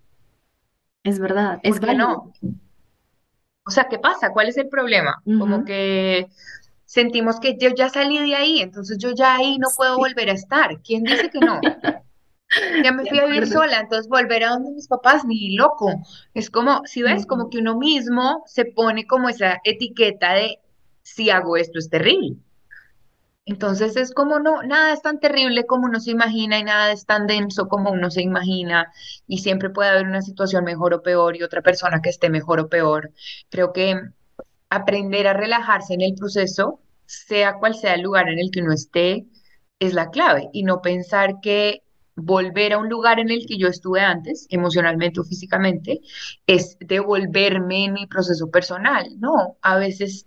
Es 1.04 1.20
verdad, 1.20 1.60
es 1.64 1.80
¿Por 1.80 1.90
qué 1.90 1.96
no? 1.96 2.34
O 3.66 3.72
sea, 3.72 3.88
¿qué 3.90 4.00
pasa? 4.00 4.32
¿Cuál 4.32 4.50
es 4.50 4.58
el 4.58 4.70
problema? 4.70 5.22
Como 5.26 5.66
que 5.66 6.28
sentimos 6.86 7.40
que 7.40 7.58
yo 7.60 7.70
ya 7.76 7.90
salí 7.90 8.18
de 8.26 8.36
ahí, 8.36 8.62
entonces 8.62 8.98
yo 8.98 9.12
ya 9.14 9.36
ahí 9.36 9.58
no 9.58 9.68
puedo 9.76 9.98
volver 9.98 10.30
a 10.30 10.34
estar. 10.34 10.82
¿Quién 10.82 11.04
dice 11.04 11.30
que 11.30 11.40
no? 11.40 11.60
Ya 12.84 12.92
me 12.94 13.06
fui 13.10 13.20
a 13.20 13.26
vivir 13.26 13.46
sola, 13.46 13.80
entonces 13.82 14.08
volver 14.08 14.44
a 14.46 14.52
donde 14.52 14.72
mis 14.72 14.88
papás, 14.88 15.26
ni 15.26 15.56
loco. 15.56 15.92
Es 16.34 16.50
como, 16.50 16.82
si 16.86 17.04
ves, 17.04 17.26
como 17.26 17.50
que 17.50 17.60
uno 17.60 17.78
mismo 17.78 18.44
se 18.46 18.66
pone 18.66 19.06
como 19.06 19.30
esa 19.30 19.60
etiqueta 19.64 20.34
de 20.34 20.60
si 21.04 21.30
hago 21.30 21.58
esto 21.58 21.80
es 21.80 21.90
terrible. 21.90 22.38
Entonces 23.48 23.96
es 23.96 24.14
como 24.14 24.40
no, 24.40 24.62
nada 24.64 24.92
es 24.92 25.02
tan 25.02 25.22
terrible 25.22 25.66
como 25.66 25.86
uno 25.86 26.02
se 26.02 26.12
imagina 26.12 26.60
y 26.60 26.66
nada 26.66 26.92
es 26.92 27.06
tan 27.06 27.28
denso 27.28 27.70
como 27.70 27.92
uno 27.92 28.12
se 28.12 28.22
imagina 28.22 28.92
y 29.26 29.38
siempre 29.38 29.70
puede 29.70 29.90
haber 29.90 30.06
una 30.06 30.22
situación 30.22 30.66
mejor 30.66 30.94
o 30.94 31.02
peor 31.02 31.38
y 31.38 31.44
otra 31.44 31.62
persona 31.62 32.02
que 32.02 32.10
esté 32.10 32.30
mejor 32.30 32.60
o 32.60 32.68
peor. 32.68 33.14
Creo 33.50 33.72
que 33.72 34.02
aprender 34.70 35.28
a 35.28 35.34
relajarse 35.34 35.94
en 35.94 36.02
el 36.02 36.14
proceso, 36.16 36.82
sea 37.06 37.54
cual 37.54 37.74
sea 37.76 37.94
el 37.94 38.02
lugar 38.02 38.28
en 38.28 38.38
el 38.40 38.52
que 38.52 38.62
uno 38.62 38.74
esté, 38.74 39.28
es 39.80 39.94
la 39.94 40.10
clave 40.10 40.50
y 40.52 40.64
no 40.64 40.82
pensar 40.82 41.40
que 41.42 41.84
volver 42.16 42.74
a 42.74 42.80
un 42.80 42.90
lugar 42.90 43.22
en 43.22 43.30
el 43.30 43.46
que 43.48 43.58
yo 43.58 43.70
estuve 43.70 44.02
antes, 44.02 44.46
emocionalmente 44.50 45.22
o 45.22 45.24
físicamente, 45.24 46.02
es 46.48 46.76
devolverme 46.82 47.86
en 47.86 47.94
mi 47.94 48.08
proceso 48.08 48.52
personal. 48.52 49.08
No, 49.20 49.56
a 49.62 49.78
veces 49.78 50.26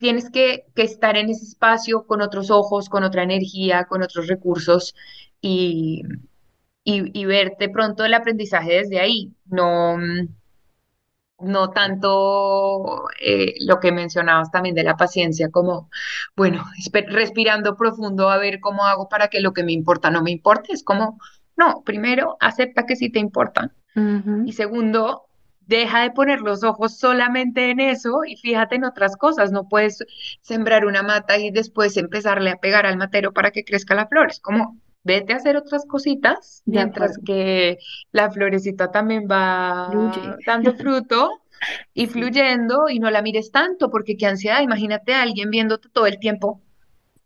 tienes 0.00 0.30
que, 0.30 0.64
estar 0.74 1.16
en 1.16 1.30
ese 1.30 1.44
espacio 1.44 2.06
con 2.06 2.22
otros 2.22 2.50
ojos, 2.50 2.88
con 2.88 3.04
otra 3.04 3.22
energía, 3.22 3.84
con 3.84 4.02
otros 4.02 4.26
recursos 4.26 4.94
y, 5.40 6.02
y, 6.82 7.20
y 7.20 7.24
ver 7.26 7.56
de 7.60 7.68
pronto 7.68 8.04
el 8.04 8.14
aprendizaje 8.14 8.72
desde 8.72 8.98
ahí. 8.98 9.32
No 9.46 9.98
no 11.40 11.70
tanto 11.70 13.08
eh, 13.20 13.54
lo 13.60 13.80
que 13.80 13.92
mencionabas 13.92 14.50
también 14.50 14.74
de 14.74 14.84
la 14.84 14.96
paciencia, 14.96 15.50
como, 15.50 15.88
bueno, 16.36 16.64
respirando 17.08 17.76
profundo 17.76 18.28
a 18.30 18.38
ver 18.38 18.60
cómo 18.60 18.84
hago 18.84 19.08
para 19.08 19.28
que 19.28 19.40
lo 19.40 19.52
que 19.52 19.64
me 19.64 19.72
importa 19.72 20.10
no 20.10 20.22
me 20.22 20.30
importe. 20.30 20.72
Es 20.72 20.84
como, 20.84 21.18
no, 21.56 21.82
primero, 21.84 22.36
acepta 22.40 22.86
que 22.86 22.96
sí 22.96 23.10
te 23.10 23.18
importa. 23.18 23.72
Y 24.44 24.52
segundo, 24.52 25.26
deja 25.70 26.02
de 26.02 26.10
poner 26.10 26.40
los 26.40 26.64
ojos 26.64 26.98
solamente 26.98 27.70
en 27.70 27.78
eso 27.78 28.24
y 28.26 28.36
fíjate 28.36 28.74
en 28.74 28.84
otras 28.84 29.16
cosas. 29.16 29.52
No 29.52 29.68
puedes 29.68 30.04
sembrar 30.42 30.84
una 30.84 31.02
mata 31.02 31.38
y 31.38 31.50
después 31.52 31.96
empezarle 31.96 32.50
a 32.50 32.56
pegar 32.56 32.86
al 32.86 32.98
matero 32.98 33.32
para 33.32 33.52
que 33.52 33.64
crezca 33.64 33.94
la 33.94 34.08
flor. 34.08 34.30
Es 34.30 34.40
como, 34.40 34.76
vete 35.04 35.32
a 35.32 35.36
hacer 35.36 35.56
otras 35.56 35.86
cositas, 35.86 36.62
mientras 36.66 37.16
que 37.24 37.78
la 38.10 38.30
florecita 38.32 38.90
también 38.90 39.28
va 39.30 39.90
dando 40.44 40.74
fruto 40.76 41.30
y 41.94 42.08
fluyendo 42.08 42.88
y 42.88 42.98
no 42.98 43.08
la 43.10 43.22
mires 43.22 43.52
tanto, 43.52 43.90
porque 43.90 44.16
qué 44.16 44.26
ansiedad, 44.26 44.62
imagínate 44.62 45.14
a 45.14 45.22
alguien 45.22 45.50
viéndote 45.50 45.88
todo 45.88 46.06
el 46.06 46.18
tiempo, 46.18 46.60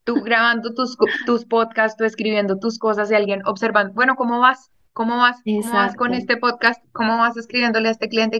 tú 0.04 0.16
grabando 0.22 0.74
tus, 0.74 0.98
tus 1.24 1.46
podcasts, 1.46 1.96
tú 1.96 2.04
escribiendo 2.04 2.58
tus 2.58 2.78
cosas 2.78 3.10
y 3.10 3.14
alguien 3.14 3.40
observando, 3.46 3.94
bueno, 3.94 4.16
¿cómo 4.16 4.40
vas? 4.40 4.70
¿Cómo 4.94 5.16
vas? 5.16 5.42
¿Cómo 5.44 5.72
vas 5.72 5.96
con 5.96 6.14
este 6.14 6.36
podcast? 6.36 6.80
¿Cómo 6.92 7.18
vas 7.18 7.36
escribiéndole 7.36 7.88
a 7.88 7.90
este 7.90 8.08
cliente? 8.08 8.38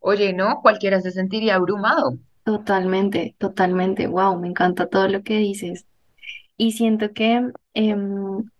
Oye, 0.00 0.32
no, 0.32 0.60
cualquiera 0.62 1.02
se 1.02 1.10
sentiría 1.10 1.56
abrumado. 1.56 2.16
Totalmente, 2.44 3.36
totalmente. 3.38 4.06
Wow, 4.06 4.40
me 4.40 4.48
encanta 4.48 4.86
todo 4.86 5.06
lo 5.08 5.22
que 5.22 5.36
dices. 5.36 5.86
Y 6.56 6.72
siento 6.72 7.12
que 7.12 7.46
em, 7.74 8.50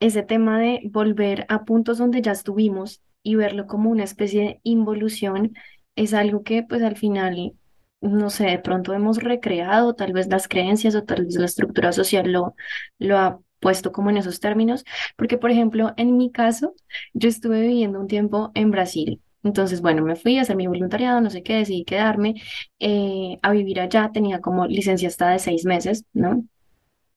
ese 0.00 0.24
tema 0.24 0.58
de 0.58 0.80
volver 0.90 1.46
a 1.48 1.64
puntos 1.64 1.98
donde 1.98 2.22
ya 2.22 2.32
estuvimos 2.32 3.00
y 3.22 3.36
verlo 3.36 3.68
como 3.68 3.88
una 3.88 4.02
especie 4.02 4.40
de 4.42 4.60
involución 4.64 5.54
es 5.94 6.12
algo 6.12 6.42
que 6.42 6.64
pues 6.64 6.82
al 6.82 6.96
final, 6.96 7.52
no 8.00 8.30
sé, 8.30 8.46
de 8.46 8.58
pronto 8.58 8.94
hemos 8.94 9.18
recreado, 9.18 9.94
tal 9.94 10.12
vez 10.12 10.26
las 10.26 10.48
creencias 10.48 10.96
o 10.96 11.04
tal 11.04 11.26
vez 11.26 11.36
la 11.36 11.46
estructura 11.46 11.92
social 11.92 12.32
lo, 12.32 12.56
lo 12.98 13.16
ha 13.16 13.40
puesto 13.60 13.92
como 13.92 14.10
en 14.10 14.16
esos 14.18 14.40
términos, 14.40 14.84
porque 15.16 15.38
por 15.38 15.50
ejemplo, 15.50 15.92
en 15.96 16.16
mi 16.16 16.30
caso, 16.32 16.74
yo 17.14 17.28
estuve 17.28 17.60
viviendo 17.62 18.00
un 18.00 18.08
tiempo 18.08 18.50
en 18.54 18.70
Brasil. 18.70 19.20
Entonces, 19.42 19.80
bueno, 19.80 20.02
me 20.02 20.16
fui 20.16 20.38
a 20.38 20.42
hacer 20.42 20.56
mi 20.56 20.66
voluntariado, 20.66 21.20
no 21.20 21.30
sé 21.30 21.42
qué, 21.42 21.54
decidí 21.56 21.84
quedarme 21.84 22.34
eh, 22.78 23.38
a 23.42 23.52
vivir 23.52 23.80
allá, 23.80 24.10
tenía 24.12 24.40
como 24.40 24.66
licencia 24.66 25.08
hasta 25.08 25.30
de 25.30 25.38
seis 25.38 25.64
meses, 25.64 26.04
¿no? 26.12 26.44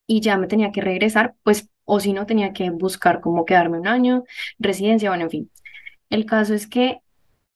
Y 0.07 0.21
ya 0.21 0.37
me 0.37 0.47
tenía 0.47 0.71
que 0.71 0.81
regresar, 0.81 1.35
pues 1.43 1.69
o 1.85 1.99
si 1.99 2.13
no 2.13 2.25
tenía 2.25 2.53
que 2.53 2.69
buscar 2.71 3.21
cómo 3.21 3.45
quedarme 3.45 3.79
un 3.79 3.87
año, 3.87 4.23
residencia, 4.59 5.09
bueno, 5.09 5.25
en 5.25 5.29
fin. 5.31 5.51
El 6.09 6.25
caso 6.25 6.53
es 6.53 6.67
que 6.67 6.99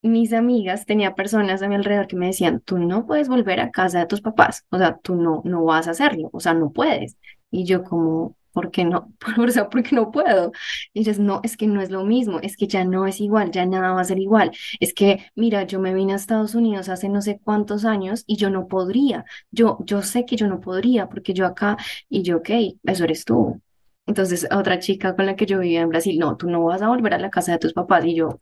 mis 0.01 0.33
amigas, 0.33 0.85
tenía 0.85 1.15
personas 1.15 1.61
a 1.61 1.67
mi 1.69 1.75
alrededor 1.75 2.07
que 2.07 2.15
me 2.15 2.27
decían, 2.27 2.61
tú 2.61 2.77
no 2.79 3.05
puedes 3.07 3.29
volver 3.29 3.59
a 3.59 3.71
casa 3.71 3.99
de 3.99 4.07
tus 4.07 4.21
papás, 4.21 4.65
o 4.71 4.77
sea, 4.77 4.97
tú 4.99 5.15
no, 5.15 5.41
no 5.45 5.65
vas 5.65 5.87
a 5.87 5.91
hacerlo, 5.91 6.29
o 6.33 6.39
sea, 6.39 6.53
no 6.53 6.71
puedes. 6.71 7.17
Y 7.51 7.65
yo 7.65 7.83
como, 7.83 8.36
¿por 8.57 8.71
qué 8.71 8.83
no? 8.85 9.13
O 9.37 9.49
sea, 9.51 9.69
¿por 9.69 9.83
qué 9.83 9.95
no 9.95 10.09
puedo? 10.11 10.51
Y 10.93 11.01
ellas, 11.01 11.19
no, 11.19 11.41
es 11.43 11.57
que 11.57 11.67
no 11.67 11.79
es 11.81 11.91
lo 11.91 12.03
mismo, 12.03 12.39
es 12.41 12.57
que 12.57 12.67
ya 12.67 12.83
no 12.85 13.05
es 13.05 13.21
igual, 13.21 13.51
ya 13.51 13.65
nada 13.67 13.93
va 13.93 14.01
a 14.01 14.03
ser 14.03 14.17
igual. 14.19 14.51
Es 14.79 14.93
que, 14.95 15.25
mira, 15.35 15.63
yo 15.63 15.79
me 15.79 15.93
vine 15.93 16.13
a 16.13 16.15
Estados 16.15 16.55
Unidos 16.55 16.89
hace 16.89 17.07
no 17.09 17.21
sé 17.21 17.39
cuántos 17.43 17.85
años 17.85 18.23
y 18.27 18.37
yo 18.37 18.49
no 18.49 18.67
podría. 18.67 19.25
Yo, 19.51 19.77
yo 19.85 20.01
sé 20.01 20.25
que 20.25 20.35
yo 20.35 20.47
no 20.47 20.59
podría 20.59 21.07
porque 21.09 21.33
yo 21.33 21.45
acá, 21.45 21.77
y 22.09 22.23
yo, 22.23 22.37
ok, 22.37 22.49
eso 22.83 23.03
eres 23.03 23.25
tú. 23.25 23.61
Entonces, 24.07 24.47
otra 24.51 24.79
chica 24.79 25.15
con 25.15 25.25
la 25.25 25.35
que 25.35 25.45
yo 25.45 25.59
vivía 25.59 25.81
en 25.81 25.89
Brasil, 25.89 26.17
no, 26.19 26.37
tú 26.37 26.49
no 26.49 26.63
vas 26.63 26.81
a 26.81 26.87
volver 26.89 27.13
a 27.13 27.19
la 27.19 27.29
casa 27.29 27.51
de 27.53 27.59
tus 27.59 27.73
papás. 27.73 28.05
Y 28.05 28.15
yo, 28.15 28.39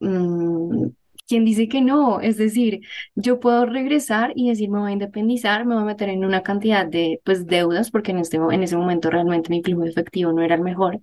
mm, 0.00 0.88
¿quién 1.26 1.44
dice 1.44 1.68
que 1.68 1.80
no? 1.80 2.20
Es 2.20 2.36
decir, 2.36 2.80
yo 3.14 3.40
puedo 3.40 3.66
regresar 3.66 4.32
y 4.34 4.48
decir, 4.48 4.70
me 4.70 4.78
voy 4.80 4.90
a 4.90 4.92
independizar, 4.94 5.64
me 5.66 5.74
voy 5.74 5.82
a 5.84 5.86
meter 5.86 6.08
en 6.08 6.24
una 6.24 6.42
cantidad 6.42 6.86
de 6.86 7.20
pues, 7.24 7.46
deudas, 7.46 7.90
porque 7.90 8.12
en, 8.12 8.18
este, 8.18 8.36
en 8.38 8.62
ese 8.62 8.76
momento 8.76 9.10
realmente 9.10 9.50
mi 9.50 9.62
flujo 9.62 9.84
efectivo 9.84 10.32
no 10.32 10.42
era 10.42 10.54
el 10.56 10.62
mejor. 10.62 11.00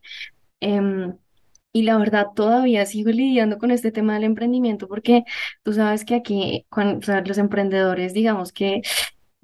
Em, 0.59 1.15
y 1.73 1.83
la 1.83 1.97
verdad, 1.97 2.27
todavía 2.35 2.85
sigo 2.85 3.09
lidiando 3.11 3.57
con 3.57 3.71
este 3.71 3.91
tema 3.91 4.13
del 4.13 4.25
emprendimiento 4.25 4.87
porque 4.87 5.23
tú 5.63 5.73
sabes 5.73 6.05
que 6.05 6.15
aquí, 6.15 6.65
cuando, 6.69 7.01
los 7.25 7.37
emprendedores, 7.39 8.13
digamos 8.13 8.53
que 8.53 8.81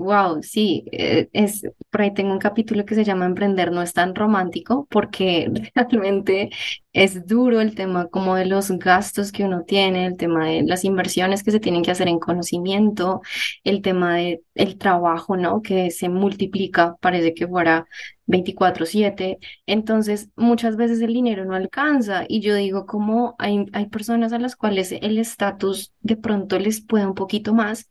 Wow, 0.01 0.41
sí, 0.43 0.85
eh, 0.93 1.27
es, 1.33 1.61
por 1.89 2.01
ahí 2.01 2.13
tengo 2.13 2.31
un 2.31 2.39
capítulo 2.39 2.85
que 2.85 2.95
se 2.95 3.03
llama 3.03 3.25
Emprender 3.25 3.69
no 3.73 3.81
es 3.81 3.91
tan 3.93 4.15
romántico 4.15 4.87
porque 4.89 5.51
realmente 5.75 6.49
es 6.93 7.27
duro 7.27 7.59
el 7.59 7.75
tema 7.75 8.07
como 8.07 8.35
de 8.35 8.45
los 8.45 8.71
gastos 8.79 9.33
que 9.33 9.43
uno 9.43 9.65
tiene, 9.65 10.05
el 10.05 10.15
tema 10.15 10.47
de 10.47 10.63
las 10.63 10.85
inversiones 10.85 11.43
que 11.43 11.51
se 11.51 11.59
tienen 11.59 11.83
que 11.83 11.91
hacer 11.91 12.07
en 12.07 12.17
conocimiento, 12.19 13.19
el 13.65 13.81
tema 13.81 14.15
de 14.15 14.41
el 14.55 14.77
trabajo, 14.77 15.35
¿no? 15.35 15.61
Que 15.61 15.91
se 15.91 16.07
multiplica, 16.07 16.95
parece 17.01 17.33
que 17.33 17.45
fuera 17.47 17.85
24/7. 18.25 19.37
Entonces, 19.65 20.29
muchas 20.37 20.77
veces 20.77 21.01
el 21.01 21.13
dinero 21.13 21.43
no 21.43 21.55
alcanza 21.55 22.23
y 22.27 22.39
yo 22.39 22.55
digo 22.55 22.85
como 22.85 23.35
hay, 23.37 23.65
hay 23.73 23.87
personas 23.87 24.31
a 24.31 24.39
las 24.39 24.55
cuales 24.55 24.93
el 24.93 25.17
estatus 25.17 25.91
de 25.99 26.15
pronto 26.15 26.57
les 26.57 26.79
puede 26.85 27.05
un 27.05 27.15
poquito 27.15 27.53
más 27.53 27.89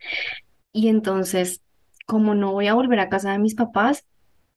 y 0.73 0.88
entonces 0.88 1.62
como 2.09 2.35
no 2.35 2.53
voy 2.53 2.68
a 2.68 2.75
volver 2.75 3.01
a 3.01 3.11
casa 3.11 3.33
de 3.33 3.38
mis 3.38 3.55
papás, 3.55 4.07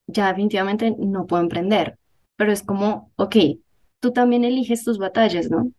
ya 0.08 0.30
definitivamente 0.30 0.96
no 0.98 1.28
puedo 1.28 1.44
emprender. 1.44 2.00
Pero 2.38 2.54
es 2.54 2.64
como, 2.64 3.12
ok, 3.18 3.36
tú 4.00 4.14
también 4.14 4.46
eliges 4.46 4.86
tus 4.86 4.98
batallas, 4.98 5.50
¿no? 5.50 5.70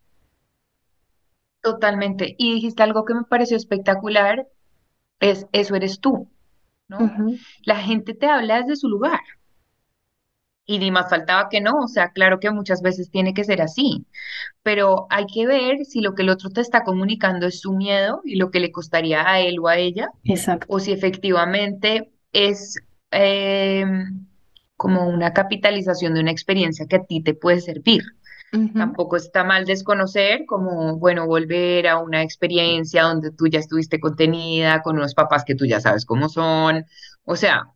Totalmente. 1.63 2.35
Y 2.37 2.53
dijiste 2.53 2.83
algo 2.83 3.07
que 3.07 3.15
me 3.15 3.25
pareció 3.25 3.57
espectacular, 3.57 4.47
es 5.19 5.47
eso 5.53 5.75
eres 5.75 5.99
tú, 5.99 6.29
¿no? 6.89 6.99
La 7.65 7.77
gente 7.77 8.13
te 8.13 8.27
habla 8.27 8.59
desde 8.61 8.77
su 8.77 8.89
lugar. 8.91 9.21
Y 10.65 10.79
ni 10.79 10.91
más 10.91 11.11
faltaba 11.11 11.49
que 11.49 11.61
no, 11.61 11.73
o 11.81 11.89
sea, 11.89 12.13
claro 12.13 12.39
que 12.39 12.51
muchas 12.51 12.83
veces 12.83 13.11
tiene 13.11 13.35
que 13.35 13.45
ser 13.45 13.61
así, 13.63 14.07
pero 14.63 15.07
hay 15.11 15.27
que 15.27 15.47
ver 15.47 15.85
si 15.85 16.01
lo 16.01 16.15
que 16.15 16.23
el 16.23 16.31
otro 16.31 16.51
te 16.51 16.61
está 16.61 16.85
comunicando 16.85 17.47
es 17.47 17.61
su 17.61 17.73
miedo 17.73 18.21
y 18.25 18.37
lo 18.37 18.51
que 18.51 18.61
le 18.61 18.71
costaría 18.71 19.29
a 19.29 19.41
él 19.41 19.59
o 19.59 19.67
a 19.69 19.77
ella, 19.77 20.09
Exacto. 20.25 20.67
o 20.69 20.79
si 20.79 20.93
efectivamente 20.93 22.13
es 22.33 22.77
eh, 23.11 23.85
como 24.77 25.09
una 25.09 25.33
capitalización 25.33 26.15
de 26.15 26.21
una 26.21 26.31
experiencia 26.31 26.87
que 26.87 26.97
a 26.97 27.05
ti 27.05 27.23
te 27.23 27.35
puede 27.35 27.61
servir. 27.61 28.03
Tampoco 28.75 29.17
está 29.17 29.45
mal 29.45 29.65
desconocer, 29.65 30.45
como, 30.47 30.99
bueno, 30.99 31.27
volver 31.27 31.89
a 31.89 31.97
una 31.99 32.23
experiencia 32.23 33.05
donde 33.05 33.31
tú 33.31 33.47
ya 33.47 33.59
estuviste 33.59 33.99
contenida, 33.99 34.83
con 34.83 34.99
unos 34.99 35.15
papás 35.15 35.45
que 35.47 35.55
tú 35.55 35.65
ya 35.65 35.81
sabes 35.81 36.05
cómo 36.05 36.29
son. 36.29 36.85
O 37.25 37.35
sea, 37.37 37.69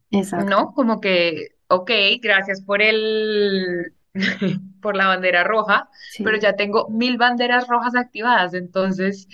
¿no? 0.46 0.74
Como 0.74 1.00
que 1.00 1.55
ok, 1.68 1.90
gracias 2.20 2.62
por 2.62 2.82
el, 2.82 3.92
por 4.80 4.96
la 4.96 5.08
bandera 5.08 5.44
roja, 5.44 5.88
pero 6.18 6.38
ya 6.38 6.54
tengo 6.54 6.88
mil 6.88 7.18
banderas 7.18 7.66
rojas 7.68 7.94
activadas, 7.94 8.54
entonces 8.54 9.28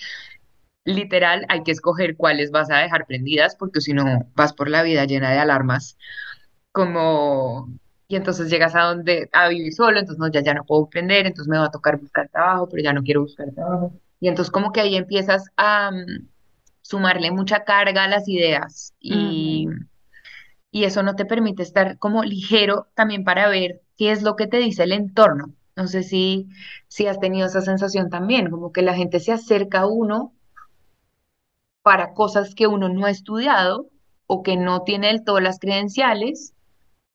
literal 0.85 1.47
hay 1.49 1.63
que 1.63 1.71
escoger 1.71 2.17
cuáles 2.17 2.51
vas 2.51 2.71
a 2.71 2.79
dejar 2.79 3.07
prendidas, 3.07 3.57
porque 3.57 3.81
si 3.81 3.93
no 3.93 4.27
vas 4.35 4.53
por 4.53 4.69
la 4.69 4.83
vida 4.83 5.05
llena 5.05 5.31
de 5.31 5.39
alarmas, 5.39 5.97
como, 6.73 7.69
y 8.09 8.17
entonces 8.17 8.51
llegas 8.51 8.75
a 8.75 8.83
donde, 8.83 9.29
a 9.33 9.49
vivir 9.49 9.73
solo, 9.73 9.99
entonces 9.99 10.19
no, 10.19 10.29
ya, 10.29 10.43
ya 10.43 10.55
no 10.55 10.65
puedo 10.65 10.89
prender, 10.89 11.27
entonces 11.27 11.49
me 11.49 11.59
va 11.59 11.67
a 11.67 11.71
tocar 11.71 11.99
buscar 11.99 12.29
trabajo, 12.29 12.69
pero 12.69 12.83
ya 12.83 12.93
no 12.93 13.03
quiero 13.03 13.23
buscar 13.23 13.51
trabajo. 13.53 13.93
Y 14.21 14.29
entonces 14.29 14.51
como 14.51 14.73
que 14.73 14.81
ahí 14.81 14.97
empiezas 14.97 15.45
a 15.57 15.91
mm, 15.91 16.29
sumarle 16.83 17.31
mucha 17.31 17.65
carga 17.65 18.05
a 18.05 18.09
las 18.09 18.29
ideas 18.29 18.95
y 19.01 19.69
y 20.73 20.85
eso 20.87 21.05
no 21.05 21.17
te 21.17 21.27
permite 21.27 21.63
estar 21.65 21.99
como 21.99 22.25
ligero 22.25 22.89
también 22.97 23.25
para 23.25 23.49
ver 23.51 23.83
qué 23.99 24.13
es 24.13 24.23
lo 24.25 24.37
que 24.37 24.49
te 24.49 24.59
dice 24.59 24.85
el 24.85 24.93
entorno. 24.93 25.55
No 25.77 25.89
sé 25.89 26.05
si, 26.05 26.49
si 26.89 27.07
has 27.09 27.21
tenido 27.21 27.49
esa 27.49 27.63
sensación 27.63 28.11
también, 28.11 28.51
como 28.51 28.73
que 28.73 28.83
la 28.83 28.95
gente 28.97 29.21
se 29.21 29.33
acerca 29.33 29.83
a 29.83 29.87
uno 29.89 30.35
para 31.83 32.15
cosas 32.15 32.55
que 32.55 32.67
uno 32.67 32.89
no 32.89 33.07
ha 33.07 33.11
estudiado 33.11 33.89
o 34.27 34.43
que 34.43 34.57
no 34.57 34.83
tiene 34.83 35.09
del 35.09 35.25
todo 35.25 35.41
las 35.41 35.59
credenciales. 35.59 36.55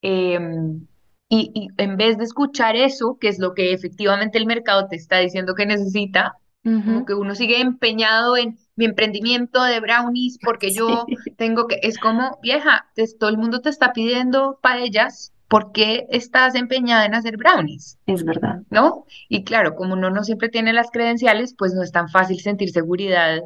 em, 0.04 0.88
y, 1.30 1.52
y 1.56 1.70
en 1.78 1.98
vez 1.98 2.18
de 2.18 2.26
escuchar 2.26 2.76
eso, 2.78 3.18
que 3.20 3.30
es 3.30 3.40
lo 3.40 3.54
que 3.56 3.74
efectivamente 3.74 4.38
el 4.40 4.46
mercado 4.48 4.88
te 4.90 4.98
está 4.98 5.20
diciendo 5.20 5.56
que 5.56 5.66
necesita, 5.68 6.38
como 6.86 7.00
Ujú. 7.00 7.06
que 7.06 7.14
uno 7.16 7.36
sigue 7.36 7.62
empeñado 7.62 8.38
en 8.38 8.58
mi 8.78 8.86
emprendimiento 8.86 9.64
de 9.64 9.80
brownies 9.82 10.40
porque 10.42 10.74
yo 10.74 11.06
Sí, 11.26 11.32
tengo 11.38 11.68
que, 11.68 11.80
es 11.84 12.00
como, 12.00 12.40
vieja, 12.42 12.90
te- 12.96 13.06
todo 13.20 13.30
el 13.30 13.38
mundo 13.38 13.62
te 13.62 13.70
está 13.70 13.94
pidiendo 13.94 14.60
paellas, 14.62 15.34
¿por 15.50 15.72
qué 15.74 16.08
estás 16.10 16.56
empeñada 16.56 17.06
en 17.06 17.16
hacer 17.16 17.38
brownies? 17.38 18.00
es 18.08 18.24
verdad. 18.24 18.62
¿No? 18.70 19.06
Y 19.30 19.44
claro, 19.44 19.76
como 19.76 19.94
uno 19.94 20.10
no 20.10 20.24
siempre 20.24 20.50
tiene 20.50 20.74
las 20.74 20.92
credenciales, 20.92 21.54
pues 21.58 21.74
no 21.74 21.84
es 21.84 21.92
tan 21.92 22.10
fácil 22.10 22.40
sentir 22.40 22.70
seguridad 22.72 23.42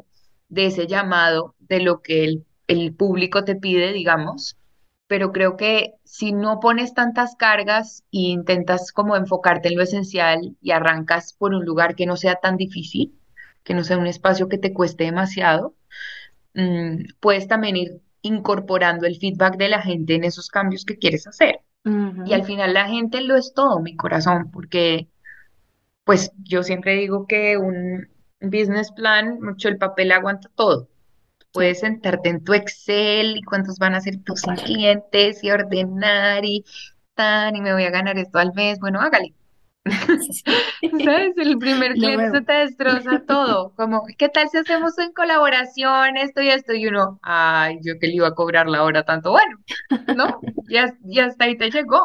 de 0.48 0.66
ese 0.66 0.86
llamado, 0.86 1.54
de 1.60 1.80
lo 1.80 2.02
que 2.02 2.24
el, 2.24 2.46
el 2.68 2.94
público 2.94 3.44
te 3.44 3.56
pide, 3.56 3.92
digamos. 3.92 4.56
Pero 5.06 5.32
creo 5.32 5.56
que 5.56 5.94
si 6.04 6.32
no 6.32 6.58
pones 6.60 6.94
tantas 6.94 7.36
cargas 7.36 8.02
e 8.12 8.18
intentas 8.32 8.92
como 8.92 9.16
enfocarte 9.16 9.68
en 9.68 9.76
lo 9.76 9.82
esencial 9.82 10.56
y 10.60 10.70
arrancas 10.72 11.34
por 11.34 11.54
un 11.54 11.64
lugar 11.64 11.94
que 11.94 12.06
no 12.06 12.16
sea 12.16 12.36
tan 12.36 12.56
difícil, 12.56 13.14
que 13.64 13.74
no 13.74 13.84
sea 13.84 13.98
un 13.98 14.06
espacio 14.06 14.48
que 14.48 14.58
te 14.58 14.72
cueste 14.72 15.04
demasiado, 15.04 15.74
mm, 16.54 17.04
puedes 17.20 17.48
también 17.48 17.76
ir 17.76 18.00
incorporando 18.22 19.06
el 19.06 19.18
feedback 19.18 19.56
de 19.56 19.68
la 19.68 19.82
gente 19.82 20.14
en 20.14 20.24
esos 20.24 20.48
cambios 20.48 20.84
que 20.84 20.98
quieres 20.98 21.26
hacer. 21.26 21.60
Y 22.24 22.32
al 22.32 22.44
final 22.44 22.74
la 22.74 22.88
gente 22.88 23.20
lo 23.22 23.36
es 23.36 23.52
todo, 23.54 23.80
mi 23.80 23.96
corazón, 23.96 24.50
porque 24.52 25.08
pues 26.04 26.32
yo 26.38 26.62
siempre 26.62 26.94
digo 26.94 27.26
que 27.26 27.56
un 27.56 28.08
business 28.40 28.92
plan, 28.92 29.40
mucho 29.40 29.68
el 29.68 29.78
papel 29.78 30.12
aguanta 30.12 30.48
todo. 30.54 30.88
Puedes 31.52 31.80
sentarte 31.80 32.28
en 32.30 32.44
tu 32.44 32.54
Excel 32.54 33.36
y 33.36 33.42
cuántos 33.42 33.78
van 33.78 33.94
a 33.94 34.00
ser 34.00 34.22
tus 34.22 34.42
clientes 34.42 35.42
y 35.44 35.50
ordenar 35.50 36.44
y 36.44 36.64
tan 37.14 37.56
y 37.56 37.60
me 37.60 37.72
voy 37.72 37.84
a 37.84 37.90
ganar 37.90 38.16
esto 38.18 38.38
al 38.38 38.54
mes. 38.54 38.78
Bueno, 38.78 39.00
hágale. 39.00 39.34
¿Sabes? 41.04 41.36
El 41.36 41.58
primer 41.58 41.92
cliente 41.94 42.40
te 42.42 42.52
destroza 42.52 43.22
todo. 43.26 43.74
Como, 43.74 44.04
¿qué 44.16 44.28
tal 44.28 44.48
si 44.48 44.58
hacemos 44.58 44.98
en 44.98 45.12
colaboración 45.12 46.16
esto 46.16 46.40
y 46.42 46.48
esto? 46.48 46.72
Y 46.72 46.86
uno, 46.86 47.18
ay, 47.22 47.78
yo 47.82 47.98
que 47.98 48.06
le 48.06 48.14
iba 48.14 48.28
a 48.28 48.34
cobrar 48.34 48.68
la 48.68 48.84
hora 48.84 49.04
tanto. 49.04 49.32
Bueno, 49.32 49.58
¿no? 50.16 50.40
Ya, 50.68 50.94
ya 51.02 51.26
hasta 51.26 51.44
ahí 51.44 51.56
te 51.56 51.70
llegó. 51.70 52.00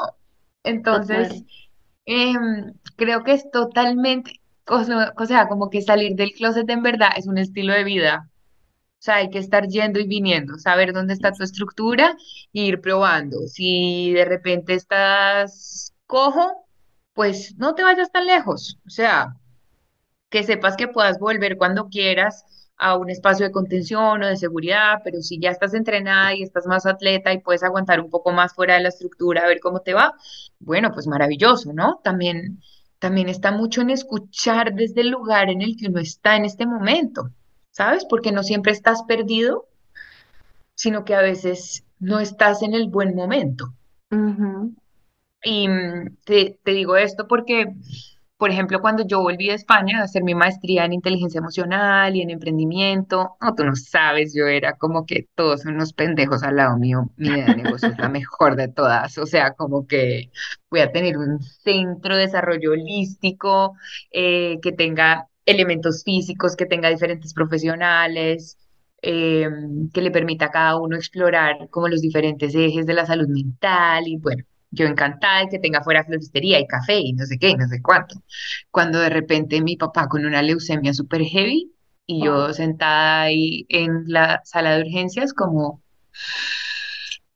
Entonces, 0.63 1.43
em, 2.05 2.73
creo 2.95 3.23
que 3.23 3.33
es 3.33 3.49
totalmente, 3.51 4.41
o 4.67 4.83
sea, 4.83 5.13
o 5.17 5.25
sea, 5.25 5.47
como 5.47 5.69
que 5.69 5.81
salir 5.81 6.15
del 6.15 6.31
closet 6.33 6.69
en 6.69 6.83
verdad 6.83 7.09
es 7.15 7.27
un 7.27 7.37
estilo 7.37 7.73
de 7.73 7.83
vida. 7.83 8.29
O 8.99 9.03
sea, 9.07 9.15
hay 9.17 9.29
que 9.29 9.37
estar 9.39 9.67
yendo 9.67 9.99
y 9.99 10.07
viniendo, 10.07 10.57
saber 10.57 10.91
dónde 10.91 11.13
está 11.13 11.31
tu 11.31 11.43
estructura 11.43 12.15
e 12.53 12.61
ir 12.61 12.81
probando. 12.81 13.37
Si 13.47 14.11
de 14.13 14.25
repente 14.25 14.73
estás 14.73 15.93
cojo, 16.07 16.66
pues 17.17 17.55
no 17.57 17.73
te 17.73 17.81
vayas 17.81 18.11
tan 18.11 18.27
lejos. 18.27 18.77
O 18.85 18.91
sea, 18.91 19.35
que 20.29 20.43
sepas 20.43 20.77
que 20.77 20.87
puedas 20.87 21.17
volver 21.17 21.57
cuando 21.57 21.89
quieras 21.89 22.45
a 22.77 22.95
un 22.95 23.09
espacio 23.09 23.43
de 23.47 23.51
contención 23.51 24.21
o 24.21 24.27
de 24.27 24.37
seguridad, 24.37 25.01
pero 25.03 25.23
si 25.23 25.39
ya 25.39 25.49
estás 25.49 25.73
entrenada 25.73 26.35
y 26.35 26.43
estás 26.43 26.67
más 26.67 26.85
atleta 26.85 27.33
y 27.33 27.39
puedes 27.39 27.63
aguantar 27.63 28.01
un 28.01 28.11
poco 28.11 28.31
más 28.33 28.53
fuera 28.53 28.75
de 28.75 28.81
la 28.81 28.89
estructura, 28.89 29.41
a 29.41 29.47
ver 29.47 29.59
cómo 29.59 29.79
te 29.79 29.95
va, 29.95 30.13
bueno, 30.59 30.91
pues 30.93 31.07
maravilloso, 31.07 31.73
¿no? 31.73 31.99
También, 32.03 32.61
también 32.99 33.29
está 33.29 33.51
mucho 33.51 33.81
en 33.81 33.89
escuchar 33.89 34.75
desde 34.75 35.01
el 35.01 35.09
lugar 35.09 35.49
en 35.49 35.63
el 35.63 35.75
que 35.75 35.87
uno 35.87 35.99
está 35.99 36.35
en 36.35 36.45
este 36.45 36.67
momento, 36.67 37.31
¿sabes? 37.71 38.05
Porque 38.05 38.31
no 38.31 38.43
siempre 38.43 38.73
estás 38.73 39.01
perdido, 39.07 39.65
sino 40.75 41.03
que 41.03 41.15
a 41.15 41.21
veces 41.21 41.83
no 41.97 42.19
estás 42.19 42.61
en 42.61 42.75
el 42.75 42.89
buen 42.89 43.15
momento. 43.15 43.73
Y 45.49 45.67
mm, 45.69 46.17
te, 46.25 46.59
digo 46.65 46.97
esto 46.97 47.25
porque, 47.27 47.67
por 48.37 48.51
ejemplo, 48.51 48.81
cuando 48.81 49.07
yo 49.07 49.21
volví 49.21 49.47
de 49.47 49.53
España 49.53 50.01
a 50.01 50.03
hacer 50.03 50.23
mi 50.23 50.35
maestría 50.35 50.83
en 50.83 50.91
inteligencia 50.91 51.39
emocional 51.39 52.15
y 52.17 52.21
en 52.21 52.31
emprendimiento, 52.31 53.37
no, 53.41 53.55
tú 53.55 53.63
no 53.63 53.75
sabes, 53.77 54.33
yo 54.35 54.45
era 54.47 54.73
como 54.73 55.05
que 55.05 55.27
todos 55.35 55.65
unos 55.65 55.93
pendejos 55.93 56.43
al 56.43 56.57
lado 56.57 56.77
mío, 56.77 57.11
mi 57.15 57.29
idea 57.29 57.45
de 57.47 57.55
negocio 57.63 57.87
es 57.89 57.97
la 57.97 58.09
mejor 58.09 58.57
de 58.57 58.67
todas, 58.67 59.17
o 59.17 59.25
sea, 59.25 59.53
como 59.53 59.87
que 59.87 60.31
voy 60.69 60.81
a 60.81 60.91
tener 60.91 61.17
un 61.17 61.41
centro 61.41 62.15
de 62.17 62.23
desarrollo 62.23 62.71
holístico 62.73 63.75
eh, 64.11 64.59
que 64.61 64.73
tenga 64.73 65.29
elementos 65.45 66.03
físicos, 66.03 66.57
que 66.57 66.65
tenga 66.65 66.89
diferentes 66.89 67.33
profesionales. 67.33 68.57
eh, 69.01 69.47
que 69.93 70.01
le 70.01 70.11
permita 70.11 70.45
a 70.45 70.51
cada 70.51 70.77
uno 70.79 70.95
explorar 70.97 71.69
como 71.69 71.87
los 71.87 72.01
diferentes 72.01 72.55
ejes 72.55 72.85
de 72.87 72.93
la 72.93 73.05
salud 73.05 73.27
mental 73.29 74.07
y 74.07 74.17
bueno, 74.17 74.43
yo 74.71 74.85
encantada 74.85 75.41
de 75.41 75.49
que 75.49 75.59
tenga 75.59 75.83
fuera 75.83 76.03
floristería 76.03 76.59
y 76.59 76.67
café 76.67 76.99
y 76.99 77.13
no 77.13 77.25
sé 77.25 77.37
qué, 77.39 77.49
y 77.49 77.55
no 77.55 77.67
sé 77.67 77.81
cuánto. 77.81 78.21
Cuando 78.71 78.99
de 78.99 79.09
repente 79.09 79.61
mi 79.61 79.77
papá 79.77 80.07
con 80.07 80.25
una 80.25 80.41
leucemia 80.41 80.93
súper 80.93 81.23
heavy 81.23 81.71
y 82.05 82.23
yo 82.23 82.53
sentada 82.53 83.23
ahí 83.23 83.65
en 83.69 84.03
la 84.07 84.41
sala 84.45 84.75
de 84.75 84.81
urgencias 84.81 85.33
como 85.33 85.81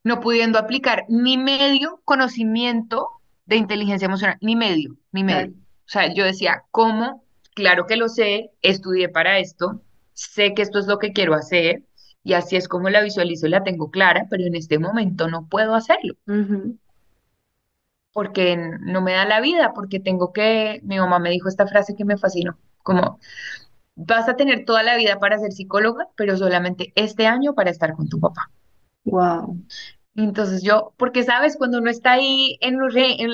no 0.04 0.20
pudiendo 0.20 0.58
aplicar 0.58 1.06
ni 1.10 1.38
medio 1.38 2.02
conocimiento 2.06 3.08
de 3.46 3.58
inteligencia 3.58 4.06
emocional, 4.06 4.38
ni 4.42 4.56
medio, 4.56 4.98
ni 5.12 5.24
medio. 5.24 5.52
O 5.52 5.90
sea, 5.92 6.14
yo 6.14 6.24
decía, 6.24 6.64
¿cómo? 6.72 7.24
Claro 7.54 7.86
que 7.86 7.98
lo 7.98 8.08
sé, 8.08 8.52
estudié 8.62 9.10
para 9.10 9.40
esto, 9.40 9.82
sé 10.14 10.54
que 10.54 10.62
esto 10.62 10.80
es 10.80 10.88
lo 10.88 10.98
que 11.00 11.12
quiero 11.12 11.34
hacer 11.36 11.84
y 12.24 12.34
así 12.34 12.56
es 12.56 12.68
como 12.68 12.90
la 12.90 13.02
visualizo 13.02 13.48
y 13.48 13.50
la 13.50 13.64
tengo 13.64 13.92
clara, 13.92 14.28
pero 14.30 14.44
en 14.46 14.56
este 14.56 14.80
momento 14.80 15.28
no 15.28 15.48
puedo 15.48 15.76
hacerlo 15.76 16.16
Ujú. 16.28 16.78
Porque 18.14 18.58
no 18.58 19.02
me 19.02 19.14
da 19.14 19.26
la 19.26 19.42
vida, 19.42 19.74
porque 19.74 20.00
tengo 20.00 20.34
que, 20.34 20.80
mi 20.84 20.98
mamá 21.00 21.20
me 21.20 21.30
dijo 21.32 21.48
esta 21.50 21.68
frase 21.68 21.96
que 21.96 22.06
me 22.06 22.18
fascinó, 22.18 22.58
como 22.84 23.20
vas 23.96 24.28
a 24.30 24.36
tener 24.36 24.66
toda 24.66 24.84
la 24.84 24.96
vida 24.98 25.20
para 25.20 25.40
ser 25.40 25.52
psicóloga, 25.52 26.08
pero 26.16 26.38
solamente 26.38 26.94
este 26.96 27.28
año 27.28 27.54
para 27.54 27.70
estar 27.72 27.94
con 27.94 28.10
tu 28.10 28.20
papá. 28.20 28.50
Wow. 29.06 29.58
Entonces 30.16 30.62
yo, 30.62 30.94
porque 30.98 31.24
sabes, 31.24 31.56
cuando 31.56 31.78
uno 31.78 31.90
está 31.90 32.12
ahí 32.14 32.58
en 32.60 32.78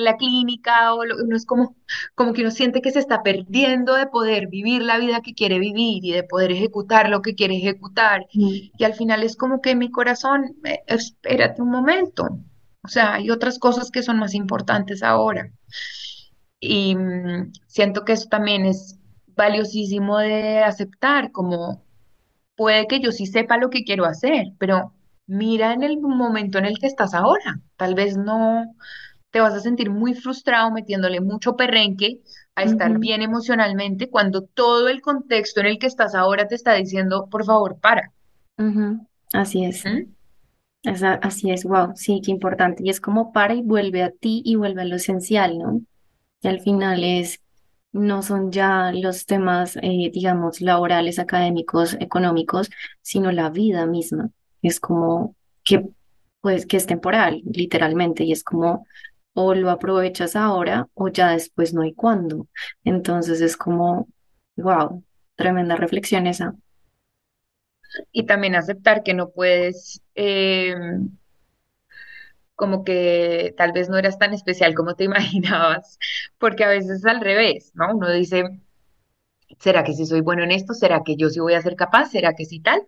la 0.04 0.16
clínica, 0.16 0.94
o 0.94 1.04
lo- 1.04 1.16
uno 1.24 1.36
es 1.36 1.44
como, 1.44 1.74
como 2.14 2.32
que 2.32 2.42
uno 2.42 2.50
siente 2.52 2.80
que 2.80 2.92
se 2.92 3.00
está 3.00 3.22
perdiendo 3.22 3.94
de 3.94 4.06
poder 4.06 4.46
vivir 4.46 4.82
la 4.82 4.98
vida 4.98 5.20
que 5.20 5.34
quiere 5.34 5.58
vivir 5.58 6.04
y 6.04 6.12
de 6.12 6.22
poder 6.22 6.52
ejecutar 6.52 7.08
lo 7.08 7.20
que 7.20 7.34
quiere 7.34 7.56
ejecutar. 7.56 8.26
Mm. 8.32 8.70
Y 8.78 8.84
al 8.84 8.94
final 8.94 9.24
es 9.24 9.36
como 9.36 9.60
que 9.60 9.74
mi 9.74 9.90
corazón, 9.90 10.56
eh, 10.64 10.80
espérate 10.86 11.62
un 11.62 11.70
momento. 11.70 12.28
O 12.88 12.90
sea, 12.90 13.12
hay 13.12 13.30
otras 13.30 13.58
cosas 13.58 13.90
que 13.90 14.02
son 14.02 14.18
más 14.18 14.32
importantes 14.32 15.02
ahora. 15.02 15.52
Y 16.58 16.96
mm, 16.96 17.52
siento 17.66 18.06
que 18.06 18.14
eso 18.14 18.30
también 18.30 18.64
es 18.64 18.98
valiosísimo 19.36 20.16
de 20.16 20.60
aceptar, 20.60 21.30
como 21.30 21.84
puede 22.56 22.86
que 22.86 23.00
yo 23.00 23.12
sí 23.12 23.26
sepa 23.26 23.58
lo 23.58 23.68
que 23.68 23.84
quiero 23.84 24.06
hacer, 24.06 24.54
pero 24.58 24.94
mira 25.26 25.74
en 25.74 25.82
el 25.82 26.00
momento 26.00 26.56
en 26.56 26.64
el 26.64 26.78
que 26.78 26.86
estás 26.86 27.12
ahora. 27.12 27.60
Tal 27.76 27.94
vez 27.94 28.16
no 28.16 28.64
te 29.30 29.40
vas 29.40 29.52
a 29.52 29.60
sentir 29.60 29.90
muy 29.90 30.14
frustrado 30.14 30.70
metiéndole 30.70 31.20
mucho 31.20 31.56
perrenque 31.56 32.22
a 32.54 32.62
estar 32.62 32.98
bien 32.98 33.20
emocionalmente 33.20 34.08
cuando 34.08 34.44
todo 34.44 34.88
el 34.88 35.02
contexto 35.02 35.60
en 35.60 35.66
el 35.66 35.78
que 35.78 35.88
estás 35.88 36.14
ahora 36.14 36.48
te 36.48 36.54
está 36.54 36.72
diciendo, 36.72 37.28
por 37.30 37.44
favor, 37.44 37.78
para. 37.80 38.12
Así 39.34 39.62
es. 39.62 39.84
¿Mm? 39.84 40.17
Así 41.22 41.50
es. 41.50 41.64
Wow. 41.64 41.92
Sí, 41.96 42.20
qué 42.24 42.30
importante. 42.30 42.82
Y 42.84 42.90
es 42.90 43.00
como 43.00 43.32
para 43.32 43.54
y 43.54 43.62
vuelve 43.62 44.02
a 44.02 44.10
ti 44.10 44.42
y 44.44 44.56
vuelve 44.56 44.82
a 44.82 44.84
lo 44.84 44.96
esencial, 44.96 45.58
¿no? 45.58 45.82
Y 46.42 46.48
al 46.48 46.60
final 46.60 47.04
es, 47.04 47.40
no 47.92 48.22
son 48.22 48.52
ya 48.52 48.92
los 48.92 49.26
temas, 49.26 49.76
eh, 49.82 50.10
digamos, 50.12 50.60
laborales, 50.60 51.18
académicos, 51.18 51.94
económicos, 52.00 52.70
sino 53.02 53.32
la 53.32 53.50
vida 53.50 53.86
misma. 53.86 54.30
Es 54.62 54.80
como 54.80 55.36
que, 55.64 55.88
pues, 56.40 56.66
que 56.66 56.76
es 56.78 56.86
temporal, 56.86 57.42
literalmente, 57.52 58.24
y 58.24 58.32
es 58.32 58.44
como 58.44 58.86
o 59.34 59.54
lo 59.54 59.70
aprovechas 59.70 60.36
ahora 60.36 60.88
o 60.94 61.08
ya 61.08 61.30
después 61.32 61.74
no 61.74 61.82
hay 61.82 61.94
cuándo. 61.94 62.48
Entonces 62.84 63.40
es 63.40 63.56
como, 63.56 64.08
wow, 64.56 65.04
tremenda 65.36 65.76
reflexión 65.76 66.26
esa. 66.26 66.54
Y 68.12 68.26
también 68.26 68.54
aceptar 68.54 69.02
que 69.02 69.14
no 69.14 69.30
puedes, 69.30 70.02
eh, 70.14 70.74
como 72.54 72.84
que 72.84 73.54
tal 73.56 73.72
vez 73.72 73.88
no 73.88 73.96
eras 73.98 74.18
tan 74.18 74.34
especial 74.34 74.74
como 74.74 74.94
te 74.94 75.04
imaginabas, 75.04 75.98
porque 76.38 76.64
a 76.64 76.68
veces 76.68 77.00
es 77.00 77.06
al 77.06 77.20
revés, 77.20 77.72
¿no? 77.74 77.94
Uno 77.94 78.10
dice, 78.10 78.60
¿será 79.58 79.84
que 79.84 79.94
sí 79.94 80.06
soy 80.06 80.20
bueno 80.20 80.42
en 80.44 80.52
esto? 80.52 80.74
¿Será 80.74 81.02
que 81.04 81.16
yo 81.16 81.30
sí 81.30 81.40
voy 81.40 81.54
a 81.54 81.62
ser 81.62 81.76
capaz? 81.76 82.10
¿Será 82.10 82.34
que 82.34 82.44
sí 82.44 82.60
tal? 82.60 82.82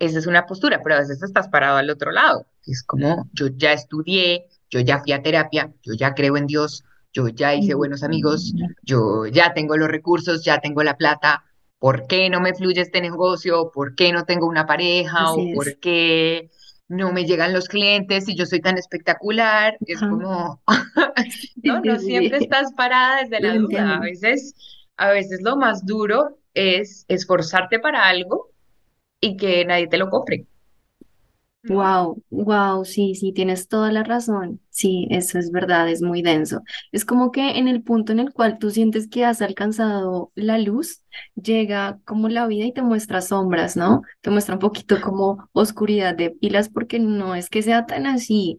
esa 0.00 0.18
es 0.18 0.26
una 0.26 0.46
postura, 0.46 0.80
pero 0.82 0.96
a 0.96 1.00
veces 1.00 1.22
estás 1.22 1.48
parado 1.48 1.76
al 1.76 1.90
otro 1.90 2.10
lado. 2.10 2.46
Es 2.66 2.82
como, 2.82 3.28
yo 3.32 3.48
ya 3.48 3.74
estudié, 3.74 4.46
yo 4.70 4.80
ya 4.80 4.98
fui 5.00 5.12
a 5.12 5.22
terapia, 5.22 5.72
yo 5.82 5.92
ya 5.92 6.14
creo 6.14 6.36
en 6.38 6.46
Dios, 6.46 6.84
yo 7.12 7.28
ya 7.28 7.54
hice 7.54 7.74
buenos 7.74 8.02
amigos, 8.02 8.54
yo 8.82 9.26
ya 9.26 9.52
tengo 9.52 9.76
los 9.76 9.88
recursos, 9.88 10.42
ya 10.42 10.58
tengo 10.58 10.82
la 10.82 10.96
plata. 10.96 11.44
¿Por 11.80 12.06
qué 12.06 12.28
no 12.28 12.40
me 12.40 12.54
fluye 12.54 12.82
este 12.82 13.00
negocio? 13.00 13.70
¿Por 13.72 13.94
qué 13.94 14.12
no 14.12 14.24
tengo 14.24 14.46
una 14.46 14.66
pareja? 14.66 15.32
¿O 15.32 15.38
por 15.54 15.80
qué 15.80 16.50
no 16.88 17.10
me 17.10 17.24
llegan 17.24 17.54
los 17.54 17.68
clientes 17.68 18.28
y 18.28 18.36
yo 18.36 18.44
soy 18.44 18.60
tan 18.60 18.76
espectacular? 18.76 19.78
Es 19.86 19.98
como, 19.98 20.62
no, 21.64 21.80
no 21.80 21.98
siempre 21.98 22.36
estás 22.36 22.74
parada 22.74 23.22
desde 23.22 23.40
la 23.40 23.54
duda. 23.54 23.96
A 23.96 24.00
veces, 24.00 24.54
a 24.98 25.10
veces 25.10 25.40
lo 25.42 25.56
más 25.56 25.86
duro 25.86 26.38
es 26.52 27.06
esforzarte 27.08 27.78
para 27.78 28.06
algo 28.06 28.50
y 29.18 29.38
que 29.38 29.64
nadie 29.64 29.88
te 29.88 29.96
lo 29.96 30.10
compre. 30.10 30.46
Wow, 31.64 32.22
wow, 32.30 32.86
sí, 32.86 33.14
sí, 33.14 33.32
tienes 33.34 33.68
toda 33.68 33.92
la 33.92 34.02
razón. 34.02 34.60
Sí, 34.70 35.06
eso 35.10 35.38
es 35.38 35.50
verdad, 35.52 35.90
es 35.90 36.00
muy 36.00 36.22
denso. 36.22 36.62
Es 36.90 37.04
como 37.04 37.30
que 37.32 37.58
en 37.58 37.68
el 37.68 37.82
punto 37.82 38.12
en 38.12 38.18
el 38.18 38.32
cual 38.32 38.58
tú 38.58 38.70
sientes 38.70 39.08
que 39.08 39.26
has 39.26 39.42
alcanzado 39.42 40.32
la 40.34 40.56
luz, 40.58 41.02
llega 41.34 42.00
como 42.06 42.30
la 42.30 42.46
vida 42.46 42.64
y 42.64 42.72
te 42.72 42.80
muestra 42.80 43.20
sombras, 43.20 43.76
¿no? 43.76 44.00
Te 44.22 44.30
muestra 44.30 44.54
un 44.54 44.58
poquito 44.60 45.02
como 45.02 45.50
oscuridad 45.52 46.14
de 46.16 46.30
pilas 46.30 46.70
porque 46.70 46.98
no 46.98 47.34
es 47.34 47.50
que 47.50 47.60
sea 47.62 47.84
tan 47.84 48.06
así. 48.06 48.56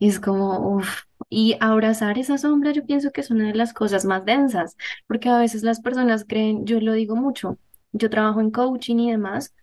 Es 0.00 0.18
como, 0.18 0.76
uff, 0.76 1.02
y 1.28 1.56
abrazar 1.60 2.18
esa 2.18 2.38
sombra 2.38 2.72
yo 2.72 2.84
pienso 2.86 3.10
que 3.12 3.20
es 3.20 3.30
una 3.30 3.46
de 3.48 3.54
las 3.54 3.72
cosas 3.72 4.04
más 4.04 4.24
densas, 4.24 4.76
porque 5.06 5.28
a 5.28 5.38
veces 5.38 5.62
las 5.62 5.80
personas 5.80 6.24
creen, 6.26 6.64
yo 6.66 6.80
lo 6.80 6.94
digo 6.94 7.14
mucho, 7.16 7.58
yo 7.92 8.10
trabajo 8.10 8.40
en 8.40 8.50
coaching 8.50 8.96
y 8.98 9.10
demás 9.12 9.54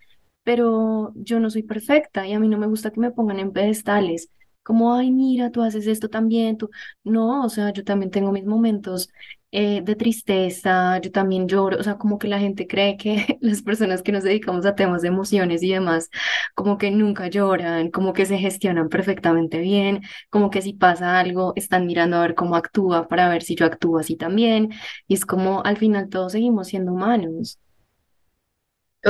pero 0.48 1.12
yo 1.18 1.42
no 1.42 1.50
soy 1.50 1.64
perfecta 1.64 2.26
y 2.26 2.32
a 2.34 2.40
mí 2.40 2.48
no 2.48 2.58
me 2.58 2.68
gusta 2.68 2.92
que 2.92 3.02
me 3.02 3.12
pongan 3.12 3.40
en 3.40 3.52
pedestales, 3.52 4.32
como, 4.64 4.94
ay, 4.94 5.12
mira, 5.12 5.52
tú 5.52 5.62
haces 5.62 5.88
esto 5.88 6.08
también, 6.10 6.58
tú, 6.58 6.70
no, 7.04 7.44
o 7.44 7.50
sea, 7.50 7.74
yo 7.74 7.84
también 7.84 8.12
tengo 8.12 8.32
mis 8.32 8.46
momentos 8.46 9.10
eh, 9.52 9.82
de 9.84 9.96
tristeza, 9.98 11.00
yo 11.02 11.12
también 11.12 11.50
lloro, 11.50 11.78
o 11.80 11.84
sea, 11.84 11.98
como 11.98 12.18
que 12.18 12.30
la 12.30 12.40
gente 12.40 12.66
cree 12.66 12.96
que 12.98 13.38
las 13.42 13.62
personas 13.62 14.02
que 14.04 14.14
nos 14.14 14.24
dedicamos 14.24 14.66
a 14.66 14.76
temas 14.76 15.02
de 15.02 15.10
emociones 15.10 15.64
y 15.64 15.72
demás, 15.74 16.10
como 16.56 16.78
que 16.78 16.92
nunca 16.92 17.28
lloran, 17.28 17.92
como 17.92 18.14
que 18.14 18.26
se 18.26 18.38
gestionan 18.38 18.88
perfectamente 18.90 19.60
bien, 19.60 20.02
como 20.30 20.50
que 20.50 20.62
si 20.62 20.72
pasa 20.74 21.20
algo, 21.20 21.52
están 21.58 21.86
mirando 21.88 22.16
a 22.18 22.22
ver 22.22 22.36
cómo 22.36 22.56
actúa 22.56 23.08
para 23.10 23.28
ver 23.30 23.44
si 23.44 23.56
yo 23.56 23.66
actúo 23.66 24.00
así 24.00 24.16
también, 24.16 24.70
y 25.08 25.16
es 25.16 25.26
como 25.26 25.62
al 25.66 25.76
final 25.78 26.08
todos 26.10 26.32
seguimos 26.32 26.68
siendo 26.68 26.94
humanos. 26.94 27.60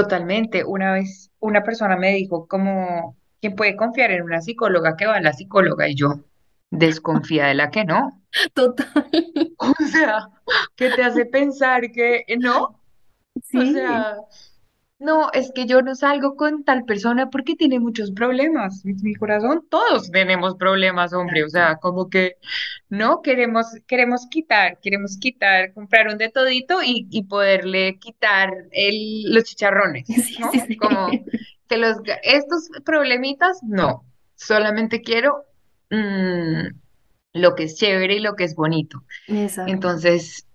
Totalmente. 0.02 0.64
Una 0.64 0.94
vez 0.94 1.32
una 1.40 1.64
persona 1.64 1.98
me 1.98 2.14
dijo 2.14 2.48
como, 2.48 3.16
¿quién 3.42 3.56
puede 3.56 3.76
confiar 3.76 4.12
en 4.12 4.24
una 4.24 4.42
psicóloga 4.42 4.96
que 4.96 5.08
va 5.08 5.16
a 5.16 5.22
la 5.22 5.34
psicóloga? 5.34 5.88
Y 5.88 5.96
yo, 5.96 6.20
desconfía 6.70 7.48
de 7.48 7.56
la 7.56 7.72
que 7.72 7.84
no. 7.86 8.22
Total. 8.54 8.94
O 9.58 9.74
sea, 9.92 10.28
¿qué 10.76 10.90
te 10.92 11.04
hace 11.04 11.26
pensar 11.26 11.92
que 11.92 12.26
no? 12.40 12.80
O 13.36 13.62
sea, 13.72 14.18
no, 15.00 15.32
es 15.32 15.52
que 15.54 15.68
yo 15.68 15.84
no 15.84 15.94
salgo 15.94 16.36
con 16.36 16.64
tal 16.64 16.84
persona 16.84 17.30
porque 17.30 17.56
tiene 17.56 17.80
muchos 17.80 18.12
problemas. 18.12 18.84
Mi, 18.84 19.14
corazón, 19.14 19.66
todos 19.70 20.10
tenemos 20.10 20.56
problemas, 20.56 21.14
hombre. 21.14 21.44
O 21.44 21.50
sea, 21.50 21.76
como 21.76 22.10
que 22.10 22.38
no 22.90 23.22
queremos, 23.22 23.68
queremos 23.86 24.26
quitar, 24.28 24.80
queremos 24.82 25.18
quitar, 25.18 25.72
comprar 25.74 26.08
un 26.08 26.18
de 26.18 26.30
todito 26.30 26.82
y, 26.82 27.08
y 27.12 27.24
poderle 27.26 28.00
quitar 28.00 28.52
el, 28.72 29.32
los 29.32 29.44
chicharrones, 29.44 30.08
¿no? 30.40 30.52
Como 30.80 31.12
que 31.70 31.78
los, 31.78 31.98
estos 32.24 32.70
problemitas, 32.84 33.60
no. 33.62 34.04
Solamente 34.36 35.02
quiero 35.02 35.44
mm, 35.92 36.70
lo 37.34 37.54
que 37.54 37.64
es 37.64 37.76
chévere 37.76 38.16
y 38.16 38.20
lo 38.20 38.36
que 38.36 38.46
es 38.46 38.56
bonito. 38.56 39.04
Entonces, 39.28 40.48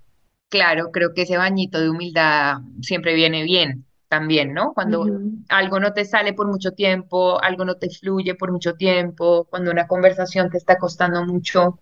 claro, 0.48 0.90
creo 0.90 1.14
que 1.14 1.22
ese 1.22 1.36
bañito 1.36 1.80
de 1.80 1.90
humildad 1.90 2.58
siempre 2.80 3.14
viene 3.14 3.44
bien 3.44 3.86
también, 4.12 4.52
¿no? 4.52 4.74
Cuando 4.74 5.06
algo 5.48 5.80
no 5.80 5.94
te 5.94 6.04
sale 6.04 6.34
por 6.34 6.46
mucho 6.46 6.72
tiempo, 6.72 7.42
algo 7.42 7.64
no 7.64 7.76
te 7.76 7.88
fluye 7.88 8.34
por 8.34 8.52
mucho 8.52 8.74
tiempo, 8.74 9.46
cuando 9.48 9.70
una 9.70 9.86
conversación 9.86 10.50
te 10.50 10.58
está 10.58 10.76
costando 10.76 11.24
mucho, 11.24 11.80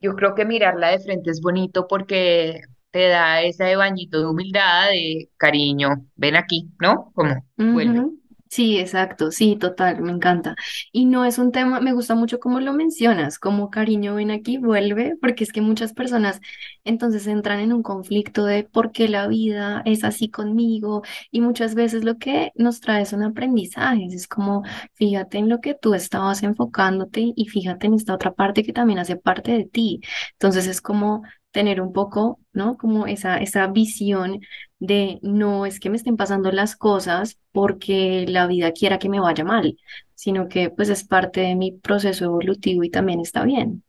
yo 0.00 0.14
creo 0.16 0.34
que 0.34 0.46
mirarla 0.46 0.88
de 0.88 1.00
frente 1.00 1.30
es 1.30 1.42
bonito 1.42 1.86
porque 1.86 2.62
te 2.90 3.08
da 3.08 3.42
ese 3.42 3.76
bañito 3.76 4.18
de 4.18 4.26
humildad, 4.28 4.88
de 4.92 5.30
cariño, 5.36 6.06
ven 6.16 6.36
aquí, 6.36 6.70
¿no? 6.80 7.12
Como 7.14 7.44
vuelve. 7.58 8.06
Sí, 8.54 8.78
exacto, 8.78 9.30
sí, 9.30 9.56
total, 9.56 10.02
me 10.02 10.12
encanta. 10.12 10.54
Y 10.92 11.06
no 11.06 11.24
es 11.24 11.38
un 11.38 11.52
tema, 11.52 11.80
me 11.80 11.94
gusta 11.94 12.14
mucho 12.14 12.38
cómo 12.38 12.60
lo 12.60 12.74
mencionas, 12.74 13.38
como 13.38 13.70
cariño 13.70 14.14
ven 14.16 14.30
aquí, 14.30 14.58
vuelve, 14.58 15.16
porque 15.22 15.44
es 15.44 15.52
que 15.52 15.62
muchas 15.62 15.94
personas 15.94 16.38
entonces 16.84 17.26
entran 17.26 17.60
en 17.60 17.72
un 17.72 17.82
conflicto 17.82 18.44
de 18.44 18.64
por 18.64 18.92
qué 18.92 19.08
la 19.08 19.26
vida 19.26 19.80
es 19.86 20.04
así 20.04 20.28
conmigo 20.28 21.00
y 21.30 21.40
muchas 21.40 21.74
veces 21.74 22.04
lo 22.04 22.18
que 22.18 22.52
nos 22.54 22.80
trae 22.80 23.06
son 23.06 23.22
aprendizajes, 23.22 24.12
es 24.12 24.28
como 24.28 24.62
fíjate 24.94 25.38
en 25.38 25.48
lo 25.48 25.60
que 25.62 25.74
tú 25.74 25.94
estabas 25.94 26.42
enfocándote 26.42 27.32
y 27.34 27.46
fíjate 27.48 27.86
en 27.86 27.94
esta 27.94 28.12
otra 28.14 28.34
parte 28.34 28.64
que 28.64 28.74
también 28.74 28.98
hace 28.98 29.16
parte 29.16 29.52
de 29.52 29.64
ti. 29.64 30.00
Entonces 30.32 30.66
es 30.66 30.82
como 30.82 31.22
tener 31.52 31.80
un 31.80 31.92
poco, 31.92 32.40
¿no? 32.52 32.76
Como 32.76 33.06
esa, 33.06 33.38
esa 33.38 33.66
visión 33.68 34.40
de 34.80 35.18
no 35.22 35.66
es 35.66 35.80
que 35.80 35.90
me 35.90 35.96
estén 35.96 36.16
pasando 36.16 36.50
las 36.52 36.76
cosas 36.76 37.38
porque 37.52 38.26
la 38.28 38.46
vida 38.46 38.72
quiera 38.72 38.98
que 38.98 39.08
me 39.08 39.20
vaya 39.20 39.44
mal, 39.44 39.76
sino 40.14 40.48
que 40.48 40.70
pues 40.70 40.88
es 40.88 41.04
parte 41.04 41.40
de 41.40 41.54
mi 41.56 41.72
proceso 41.72 42.24
evolutivo 42.24 42.84
y 42.84 42.90
también 42.90 43.20
está 43.20 43.44
bien. 43.44 43.84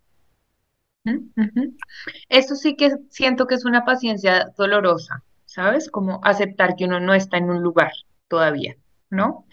Eso 2.29 2.55
sí 2.55 2.75
que 2.75 2.91
siento 3.09 3.47
que 3.47 3.55
es 3.55 3.65
una 3.65 3.85
paciencia 3.85 4.51
dolorosa, 4.57 5.23
¿sabes? 5.45 5.89
Como 5.89 6.19
aceptar 6.23 6.75
que 6.75 6.85
uno 6.85 6.99
no 6.99 7.13
está 7.13 7.37
en 7.37 7.49
un 7.49 7.61
lugar 7.61 7.91
todavía. 8.27 8.75
¿no? 9.13 9.45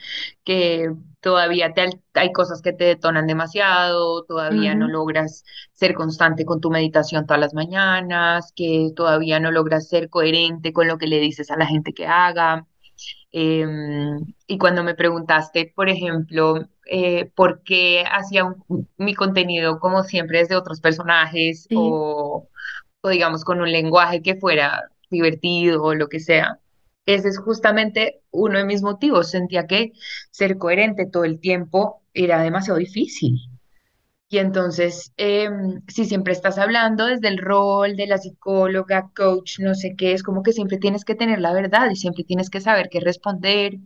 Que 0.44 0.90
todavía 1.20 1.74
te, 1.74 1.88
hay 2.14 2.32
cosas 2.32 2.62
que 2.62 2.72
te 2.72 2.84
detonan 2.84 3.26
demasiado, 3.26 4.24
todavía 4.24 4.74
no 4.74 4.88
logras 4.88 5.44
ser 5.72 5.94
constante 5.94 6.44
con 6.44 6.60
tu 6.60 6.70
meditación 6.70 7.26
todas 7.26 7.40
las 7.40 7.54
mañanas, 7.54 8.52
que 8.56 8.90
todavía 8.96 9.38
no 9.40 9.50
logras 9.50 9.88
ser 9.88 10.08
coherente 10.08 10.72
con 10.72 10.88
lo 10.88 10.98
que 10.98 11.06
le 11.06 11.20
dices 11.20 11.50
a 11.50 11.56
la 11.56 11.66
gente 11.66 11.92
que 11.92 12.06
haga. 12.06 12.66
Em, 13.32 14.34
y 14.46 14.58
cuando 14.58 14.82
me 14.82 14.94
preguntaste, 14.94 15.72
por 15.74 15.88
ejemplo, 15.88 16.66
eh, 16.86 17.30
por 17.34 17.62
qué 17.62 18.04
hacía 18.10 18.54
mi 18.96 19.14
contenido 19.14 19.78
como 19.78 20.02
siempre 20.02 20.40
desde 20.40 20.56
otros 20.56 20.80
personajes 20.80 21.68
o, 21.74 22.48
o 23.00 23.08
digamos 23.08 23.44
con 23.44 23.60
un 23.60 23.70
lenguaje 23.70 24.22
que 24.22 24.34
fuera 24.36 24.90
divertido 25.10 25.82
o 25.82 25.94
lo 25.94 26.08
que 26.08 26.20
sea, 26.20 26.60
ese 27.14 27.28
es 27.28 27.38
justamente 27.38 28.22
uno 28.30 28.58
de 28.58 28.64
mis 28.64 28.82
motivos. 28.82 29.30
Sentía 29.30 29.66
que 29.66 29.92
ser 30.30 30.58
coherente 30.58 31.06
todo 31.06 31.24
el 31.24 31.40
tiempo 31.40 32.02
era 32.14 32.42
demasiado 32.42 32.78
difícil. 32.78 33.38
Y 34.32 34.38
entonces, 34.38 35.12
em, 35.16 35.82
si 35.88 36.04
siempre 36.04 36.32
estás 36.32 36.56
hablando 36.56 37.06
desde 37.06 37.26
el 37.26 37.38
rol 37.38 37.96
de 37.96 38.06
la 38.06 38.16
psicóloga, 38.16 39.10
coach, 39.14 39.58
no 39.58 39.74
sé 39.74 39.96
qué, 39.96 40.12
es 40.12 40.22
como 40.22 40.44
que 40.44 40.52
siempre 40.52 40.78
tienes 40.78 41.04
que 41.04 41.16
tener 41.16 41.40
la 41.40 41.52
verdad 41.52 41.90
y 41.90 41.96
siempre 41.96 42.22
tienes 42.22 42.48
que 42.48 42.60
saber 42.60 42.88
qué 42.90 43.00
responder. 43.00 43.78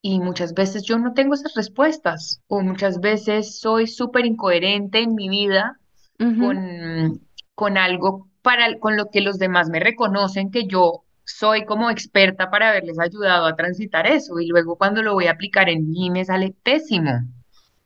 Y 0.00 0.18
muchas 0.18 0.54
veces 0.54 0.82
yo 0.82 0.98
no 0.98 1.14
tengo 1.14 1.34
esas 1.34 1.54
respuestas 1.54 2.42
o 2.48 2.60
muchas 2.60 3.00
veces 3.00 3.60
soy 3.60 3.86
súper 3.86 4.26
incoherente 4.26 4.98
en 4.98 5.14
mi 5.14 5.28
vida 5.28 5.78
con, 6.18 7.20
con 7.54 7.78
algo 7.78 8.28
para, 8.42 8.78
con 8.80 8.96
lo 8.96 9.10
que 9.10 9.20
los 9.20 9.38
demás 9.38 9.70
me 9.70 9.78
reconocen 9.78 10.50
que 10.50 10.66
yo 10.66 11.04
soy 11.38 11.64
como 11.64 11.90
experta 11.90 12.50
para 12.50 12.70
haberles 12.70 12.98
ayudado 12.98 13.46
a 13.46 13.56
transitar 13.56 14.06
eso 14.06 14.38
y 14.40 14.46
luego 14.46 14.76
cuando 14.76 15.02
lo 15.02 15.14
voy 15.14 15.26
a 15.26 15.32
aplicar 15.32 15.68
en 15.68 15.88
mí 15.90 16.10
me 16.10 16.24
sale 16.24 16.54
pésimo. 16.62 17.10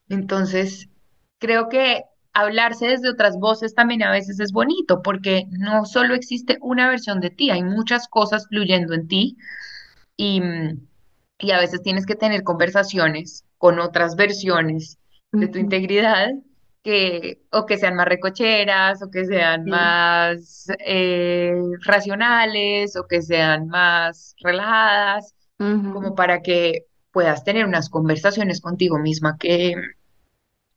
Entonces, 0.09 0.89
creo 1.39 1.69
que 1.69 2.05
hablarse 2.33 2.87
desde 2.89 3.11
otras 3.11 3.39
voces 3.39 3.75
también 3.75 4.03
a 4.03 4.11
veces 4.11 4.41
es 4.41 4.53
bonito 4.53 5.03
porque 5.03 5.45
no 5.51 5.87
solo 5.87 6.15
existe 6.15 6.59
una 6.61 6.89
versión 6.89 7.21
de 7.21 7.31
ti, 7.31 7.51
hay 7.51 7.63
muchas 7.63 8.09
cosas 8.09 8.47
fluyendo 8.49 8.95
en 8.95 9.09
ti 9.09 9.37
y, 10.17 10.43
y 11.39 11.51
a 11.51 11.59
veces 11.59 11.83
tienes 11.83 12.07
que 12.07 12.15
tener 12.15 12.43
conversaciones 12.43 13.45
con 13.59 13.81
otras 13.81 14.17
versiones 14.17 14.99
de 15.33 15.49
tu 15.49 15.59
integridad 15.59 16.31
que 16.87 17.41
o 17.51 17.67
que 17.67 17.79
sean 17.79 17.97
más 17.97 18.07
recocheras 18.07 19.03
o 19.03 19.11
que 19.11 19.25
sean 19.25 19.65
más 19.65 20.69
eh, 20.79 21.53
racionales 21.81 22.95
o 22.95 23.09
que 23.09 23.23
sean 23.23 23.67
más 23.67 24.37
relajadas, 24.39 25.35
como 25.59 26.15
para 26.15 26.43
que 26.43 26.87
puedas 27.11 27.43
tener 27.43 27.67
unas 27.67 27.91
conversaciones 27.91 28.61
contigo 28.61 29.01
misma 29.01 29.37
que, 29.37 29.75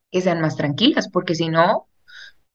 que 0.10 0.22
sean 0.22 0.42
más 0.42 0.56
tranquilas, 0.56 1.10
porque 1.10 1.36
si 1.36 1.48
no, 1.50 1.88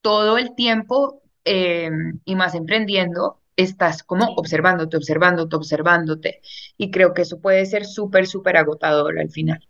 todo 0.01 0.37
el 0.37 0.53
tiempo, 0.53 1.21
eh, 1.45 1.89
y 2.25 2.35
más 2.35 2.55
emprendiendo, 2.55 3.39
estás 3.55 4.03
como 4.03 4.25
observándote, 4.35 4.97
observándote, 4.97 5.55
observándote. 5.55 6.41
Y 6.75 6.91
creo 6.91 7.13
que 7.13 7.21
eso 7.21 7.39
puede 7.39 7.65
ser 7.65 7.85
súper, 7.85 8.27
súper 8.27 8.57
agotador 8.57 9.17
al 9.17 9.29
final. 9.29 9.65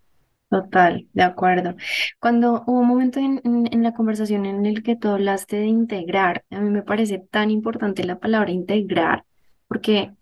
Total, 0.48 1.08
de 1.12 1.22
acuerdo. 1.24 1.74
Cuando 2.20 2.62
hubo 2.66 2.78
un 2.80 2.86
momento 2.86 3.18
en, 3.18 3.40
en- 3.44 3.82
la 3.82 3.92
conversación 3.94 4.46
en 4.46 4.64
el 4.64 4.82
que 4.84 4.94
tú 4.96 5.08
hablaste 5.08 5.56
de 5.56 5.66
integrar, 5.66 6.44
a 6.50 6.60
mí 6.60 6.70
me 6.70 6.82
parece 6.82 7.18
tan 7.18 7.50
importante 7.50 8.04
la 8.04 8.18
palabra 8.20 8.52
integrar, 8.52 9.24
porque 9.66 10.12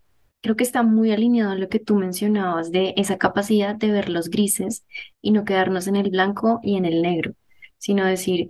creo 0.41 0.55
que 0.55 0.63
está 0.63 0.81
muy 0.83 1.11
alineado 1.11 1.51
a 1.51 1.55
lo 1.55 1.69
que 1.69 1.79
tú 1.79 1.95
mencionabas 1.95 2.71
de 2.71 2.93
esa 2.97 3.17
capacidad 3.19 3.75
de 3.75 3.91
ver 3.91 4.09
los 4.09 4.29
grises 4.29 4.83
y 5.21 5.31
no 5.31 5.45
quedarnos 5.45 5.85
en 5.87 5.95
el 5.95 6.09
blanco 6.09 6.59
y 6.63 6.75
en 6.77 6.85
el 6.85 7.01
negro, 7.03 7.33
sino 7.77 8.03
decir, 8.05 8.49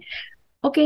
ok, 0.62 0.78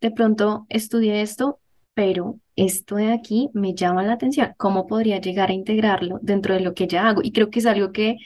de 0.00 0.10
pronto 0.12 0.66
estudié 0.68 1.22
esto, 1.22 1.60
pero 1.94 2.38
esto 2.56 2.96
de 2.96 3.12
aquí 3.12 3.50
me 3.54 3.74
llama 3.74 4.02
la 4.04 4.14
atención. 4.14 4.54
¿Cómo 4.58 4.86
podría 4.86 5.20
llegar 5.20 5.50
a 5.50 5.54
integrarlo 5.54 6.18
dentro 6.22 6.54
de 6.54 6.60
lo 6.60 6.74
que 6.74 6.86
ya 6.88 7.08
hago? 7.08 7.22
Y 7.24 7.32
creo 7.32 7.50
que 7.50 7.60
es 7.60 7.66
algo 7.66 7.92
que 7.92 8.16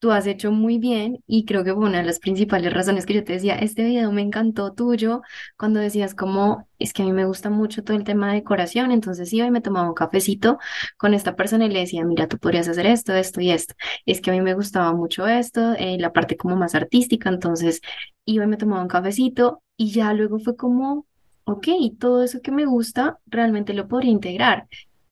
tú 0.00 0.10
has 0.12 0.26
hecho 0.26 0.50
muy 0.50 0.78
bien 0.78 1.22
y 1.26 1.44
creo 1.44 1.62
que 1.62 1.72
una 1.72 1.98
de 1.98 2.04
las 2.04 2.18
principales 2.18 2.72
razones 2.72 3.06
que 3.06 3.14
yo 3.14 3.22
te 3.22 3.34
decía, 3.34 3.54
este 3.56 3.84
video 3.84 4.10
me 4.12 4.22
encantó 4.22 4.72
tuyo, 4.72 5.22
cuando 5.58 5.78
decías 5.78 6.14
como, 6.14 6.66
es 6.78 6.92
que 6.92 7.02
a 7.02 7.04
mí 7.06 7.12
me 7.12 7.26
gusta 7.26 7.50
mucho 7.50 7.84
todo 7.84 7.96
el 7.96 8.04
tema 8.04 8.28
de 8.28 8.36
decoración, 8.36 8.92
entonces 8.92 9.32
iba 9.32 9.46
y 9.46 9.50
me 9.50 9.60
tomaba 9.60 9.88
un 9.88 9.94
cafecito 9.94 10.58
con 10.96 11.14
esta 11.14 11.36
persona 11.36 11.66
y 11.66 11.70
le 11.70 11.80
decía, 11.80 12.04
mira, 12.04 12.28
tú 12.28 12.38
podrías 12.38 12.66
hacer 12.68 12.86
esto, 12.86 13.14
esto 13.14 13.40
y 13.42 13.50
esto. 13.50 13.74
Es 14.06 14.20
que 14.20 14.30
a 14.30 14.32
mí 14.34 14.40
me 14.40 14.54
gustaba 14.54 14.92
mucho 14.94 15.26
esto, 15.26 15.74
eh, 15.78 15.98
la 16.00 16.12
parte 16.12 16.36
como 16.36 16.56
más 16.56 16.74
artística, 16.74 17.28
entonces 17.28 17.80
iba 18.24 18.44
y 18.44 18.46
me 18.48 18.56
tomaba 18.56 18.82
un 18.82 18.88
cafecito 18.88 19.62
y 19.76 19.92
ya 19.92 20.12
luego 20.14 20.38
fue 20.40 20.56
como, 20.56 21.06
ok, 21.44 21.68
todo 21.98 22.22
eso 22.22 22.40
que 22.42 22.52
me 22.52 22.64
gusta 22.64 23.18
realmente 23.26 23.74
lo 23.74 23.86
podría 23.88 24.10
integrar. 24.10 24.66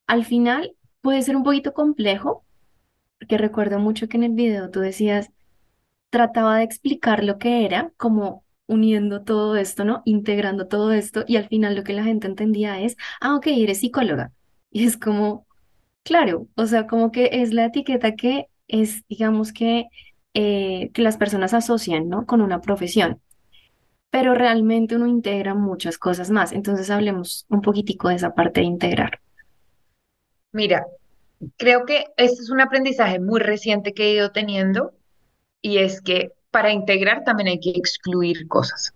Al 0.07 0.25
final 0.25 0.73
puede 1.03 1.23
ser 1.23 1.37
un 1.37 1.45
poquito 1.45 1.73
complejo, 1.75 2.45
porque 3.19 3.39
recuerdo 3.39 3.79
mucho 3.79 4.09
que 4.09 4.17
en 4.17 4.25
el 4.25 4.33
video 4.33 4.71
tú 4.71 4.81
decías, 4.81 5.31
trataba 6.11 6.59
de 6.59 6.65
explicar 6.65 7.25
lo 7.25 7.39
que 7.39 7.65
era, 7.65 7.93
como 7.97 8.45
uniendo 8.67 9.23
todo 9.25 9.57
esto, 9.57 9.85
¿no? 9.85 10.03
Integrando 10.05 10.69
todo 10.69 10.93
esto 10.93 11.25
y 11.27 11.37
al 11.37 11.49
final 11.49 11.77
lo 11.77 11.85
que 11.85 11.95
la 11.95 12.05
gente 12.05 12.27
entendía 12.27 12.81
es, 12.81 12.97
ah, 13.21 13.37
ok, 13.37 13.49
eres 13.49 13.81
psicóloga. 13.81 14.33
Y 14.71 14.85
es 14.85 14.99
como, 14.99 15.47
claro, 16.05 16.49
o 16.57 16.67
sea, 16.67 16.87
como 16.87 17.13
que 17.13 17.31
es 17.33 17.55
la 17.55 17.67
etiqueta 17.67 18.17
que 18.17 18.49
es, 18.69 19.05
digamos 19.09 19.53
que, 19.53 19.87
eh, 20.35 20.91
que 20.95 21.03
las 21.03 21.17
personas 21.19 21.55
asocian, 21.55 22.09
¿no? 22.09 22.27
Con 22.27 22.43
una 22.43 22.61
profesión 22.61 23.21
pero 24.11 24.35
realmente 24.35 24.97
uno 24.97 25.07
integra 25.07 25.55
muchas 25.55 25.99
cosas 25.99 26.31
más. 26.31 26.53
Entonces 26.53 26.91
hablemos 26.91 27.47
un 27.49 27.61
poquitico 27.63 28.09
de 28.09 28.17
esa 28.17 28.35
parte 28.35 28.61
de 28.61 28.67
integrar. 28.67 29.21
Mira, 30.53 30.87
creo 31.57 31.85
que 31.87 32.07
este 32.17 32.43
es 32.43 32.51
un 32.51 32.61
aprendizaje 32.61 33.21
muy 33.21 33.41
reciente 33.41 33.95
que 33.95 34.05
he 34.05 34.15
ido 34.15 34.33
teniendo 34.33 34.93
y 35.63 35.79
es 35.79 36.03
que 36.03 36.33
para 36.51 36.73
integrar 36.73 37.25
también 37.25 37.49
hay 37.49 37.61
que 37.61 37.71
excluir 37.71 38.49
cosas. 38.49 38.95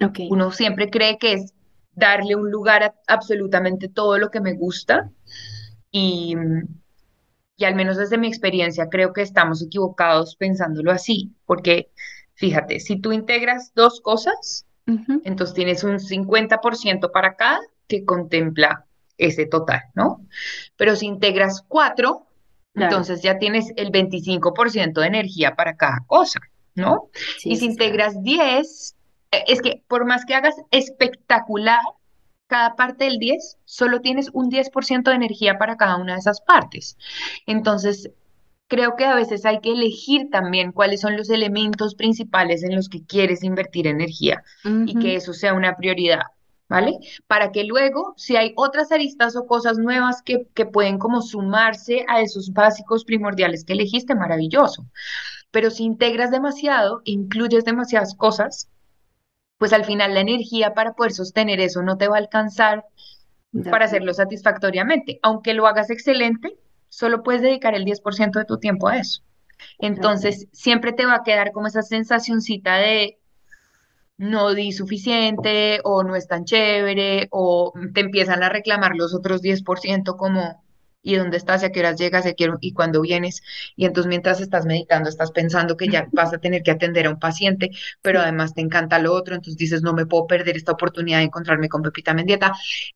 Ok, 0.00 0.18
Uno 0.28 0.52
siempre 0.52 0.90
cree 0.90 1.18
que 1.18 1.32
es 1.32 1.54
darle 1.92 2.36
un 2.36 2.50
lugar 2.52 2.84
a 2.84 2.94
absolutamente 3.08 3.88
todo 3.88 4.16
lo 4.18 4.30
que 4.30 4.40
me 4.40 4.52
gusta 4.54 5.10
y, 5.92 6.36
y 7.56 7.64
al 7.64 7.74
menos 7.74 7.96
desde 7.96 8.18
mi 8.18 8.28
experiencia 8.28 8.88
creo 8.88 9.12
que 9.12 9.22
estamos 9.22 9.62
equivocados 9.62 10.36
pensándolo 10.36 10.92
así, 10.92 11.34
porque 11.46 11.90
fíjate, 12.34 12.80
si 12.80 13.00
tú 13.00 13.12
integras 13.12 13.72
dos 13.74 14.00
cosas, 14.00 14.66
ujú, 14.88 15.22
entonces 15.24 15.56
tienes 15.56 15.84
un 15.84 16.00
50% 16.00 17.12
para 17.12 17.36
cada 17.36 17.60
que 17.88 18.06
contempla 18.06 18.87
ese 19.18 19.46
total, 19.46 19.82
¿no? 19.94 20.26
Pero 20.76 20.96
si 20.96 21.06
integras 21.06 21.64
cuatro, 21.68 22.26
Claro, 22.74 22.92
entonces 22.92 23.22
ya 23.22 23.38
tienes 23.38 23.72
el 23.76 23.90
25% 23.90 25.00
de 25.00 25.06
energía 25.06 25.56
para 25.56 25.76
cada 25.76 26.04
cosa, 26.06 26.40
¿no? 26.74 27.10
sí, 27.38 27.50
Y 27.50 27.56
si 27.56 27.66
integras 27.66 28.22
10, 28.22 28.96
eh, 29.32 29.44
es 29.48 29.60
que 29.60 29.82
por 29.88 30.06
más 30.06 30.24
que 30.24 30.34
hagas 30.34 30.54
espectacular 30.70 31.80
cada 32.46 32.76
parte 32.76 33.04
del 33.04 33.18
10, 33.18 33.58
solo 33.64 34.00
tienes 34.00 34.30
un 34.32 34.50
10% 34.50 35.10
de 35.10 35.16
energía 35.16 35.58
para 35.58 35.76
cada 35.76 35.96
una 35.96 36.14
de 36.14 36.20
esas 36.20 36.40
partes. 36.40 36.96
Entonces, 37.46 38.10
creo 38.68 38.96
que 38.96 39.04
a 39.04 39.14
veces 39.14 39.44
hay 39.44 39.60
que 39.60 39.72
elegir 39.72 40.30
también 40.30 40.72
cuáles 40.72 41.00
son 41.00 41.16
los 41.16 41.30
elementos 41.30 41.94
principales 41.94 42.62
en 42.62 42.74
los 42.74 42.88
que 42.88 43.04
quieres 43.04 43.42
invertir 43.42 43.86
energía 43.86 44.42
y 44.86 44.98
que 44.98 45.16
eso 45.16 45.32
sea 45.32 45.54
una 45.54 45.76
prioridad, 45.76 46.22
¿vale? 46.68 46.98
Para 47.26 47.50
que 47.50 47.64
luego, 47.64 48.14
si 48.16 48.36
hay 48.36 48.52
otras 48.56 48.92
aristas 48.92 49.36
o 49.36 49.46
cosas 49.46 49.78
nuevas 49.78 50.22
que, 50.22 50.46
que 50.54 50.66
pueden 50.66 50.98
como 50.98 51.22
sumarse 51.22 52.04
a 52.08 52.20
esos 52.20 52.52
básicos 52.52 53.04
primordiales 53.04 53.64
que 53.64 53.72
elegiste, 53.72 54.14
maravilloso. 54.14 54.86
Pero 55.50 55.70
si 55.70 55.84
integras 55.84 56.30
demasiado, 56.30 57.00
incluyes 57.04 57.64
demasiadas 57.64 58.14
cosas, 58.14 58.68
pues 59.56 59.72
al 59.72 59.84
final 59.84 60.14
la 60.14 60.20
energía 60.20 60.74
para 60.74 60.92
poder 60.92 61.12
sostener 61.12 61.60
eso 61.60 61.82
no 61.82 61.96
te 61.98 62.08
va 62.08 62.16
a 62.16 62.20
alcanzar 62.20 62.84
para 63.70 63.86
hacerlo 63.86 64.12
satisfactoriamente. 64.14 65.18
Aunque 65.22 65.54
lo 65.54 65.66
hagas 65.66 65.90
excelente, 65.90 66.56
solo 66.88 67.22
puedes 67.22 67.42
dedicar 67.42 67.74
el 67.74 67.84
10% 67.84 68.38
de 68.38 68.44
tu 68.44 68.58
tiempo 68.58 68.88
a 68.88 68.98
eso. 68.98 69.22
Entonces, 69.78 70.46
siempre 70.52 70.92
te 70.92 71.06
va 71.06 71.16
a 71.16 71.22
quedar 71.24 71.50
como 71.52 71.66
esa 71.66 71.82
sensacioncita 71.82 72.76
de 72.76 73.18
no 74.18 74.52
di 74.54 74.72
suficiente 74.72 75.80
o 75.84 76.02
no 76.02 76.16
es 76.16 76.26
tan 76.26 76.44
chévere 76.44 77.28
o 77.30 77.72
te 77.94 78.00
empiezan 78.00 78.42
a 78.42 78.48
reclamar 78.48 78.96
los 78.96 79.14
otros 79.14 79.42
10% 79.42 80.16
como, 80.16 80.64
¿y 81.02 81.14
dónde 81.14 81.36
estás? 81.36 81.62
¿Y 81.62 81.66
a 81.66 81.72
qué 81.72 81.80
horas 81.80 81.98
llegas? 81.98 82.26
¿Y, 82.26 82.34
y 82.60 82.72
cuándo 82.72 83.00
vienes? 83.00 83.42
Y 83.76 83.86
entonces 83.86 84.08
mientras 84.08 84.40
estás 84.40 84.66
meditando, 84.66 85.08
estás 85.08 85.30
pensando 85.30 85.76
que 85.76 85.88
ya 85.88 86.08
vas 86.12 86.34
a 86.34 86.38
tener 86.38 86.62
que 86.64 86.72
atender 86.72 87.06
a 87.06 87.10
un 87.10 87.20
paciente, 87.20 87.70
pero 88.02 88.20
además 88.20 88.54
te 88.54 88.60
encanta 88.60 88.98
lo 88.98 89.14
otro, 89.14 89.36
entonces 89.36 89.56
dices, 89.56 89.82
no 89.82 89.94
me 89.94 90.06
puedo 90.06 90.26
perder 90.26 90.56
esta 90.56 90.72
oportunidad 90.72 91.18
de 91.18 91.24
encontrarme 91.24 91.68
con 91.68 91.82
Pepita 91.82 92.12
Mendieta. 92.12 92.52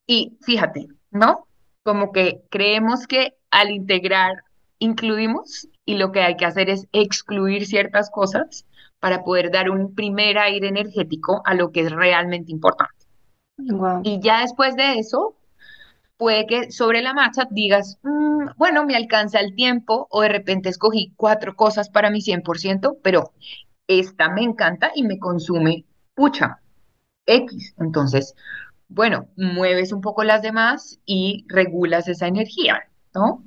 Y 0.07 0.37
fíjate, 0.43 0.89
¿no? 1.13 1.47
Como 1.85 2.13
que 2.13 2.43
creemos 2.51 3.07
que 3.07 3.35
al 3.51 3.71
integrar 3.71 4.45
incluimos 4.81 5.69
y 5.85 5.97
lo 5.97 6.11
que 6.11 6.23
hay 6.23 6.37
que 6.37 6.47
hacer 6.47 6.69
es 6.69 6.87
excluir 6.93 7.67
ciertas 7.67 8.11
cosas 8.11 8.67
para 9.03 9.25
poder 9.25 9.53
dar 9.53 9.71
un 9.71 9.95
primer 9.97 10.39
aire 10.39 10.69
energético 10.69 11.43
a 11.47 11.55
lo 11.55 11.73
que 11.73 11.83
es 11.83 11.93
realmente 11.93 12.53
importante. 12.53 13.07
wow, 13.59 14.03
Y 14.03 14.21
ya 14.21 14.41
después 14.41 14.77
de 14.77 14.99
eso, 14.99 15.37
puede 16.19 16.47
que 16.47 16.73
sobre 16.73 17.03
la 17.03 17.15
marcha 17.15 17.49
digas, 17.51 17.99
"Mm, 18.03 18.51
bueno, 18.57 18.85
me 18.87 18.97
alcanza 18.97 19.41
el 19.41 19.55
tiempo 19.57 20.09
o 20.11 20.23
de 20.23 20.29
repente 20.31 20.69
escogí 20.71 21.13
cuatro 21.17 21.57
cosas 21.57 21.91
para 21.91 22.11
mi 22.11 22.21
100%, 22.23 22.99
pero 23.03 23.33
esta 23.89 24.31
me 24.31 24.43
encanta 24.43 24.93
y 24.95 25.05
me 25.05 25.19
consume, 25.19 25.87
pucha, 26.15 26.61
X. 27.27 27.75
Entonces, 27.79 28.35
bueno, 28.89 29.29
mueves 29.37 29.93
un 29.93 30.03
poco 30.03 30.25
las 30.25 30.43
demás 30.43 31.01
y 31.07 31.47
regulas 31.49 32.09
esa 32.09 32.29
energía, 32.29 32.83
¿no? 33.15 33.45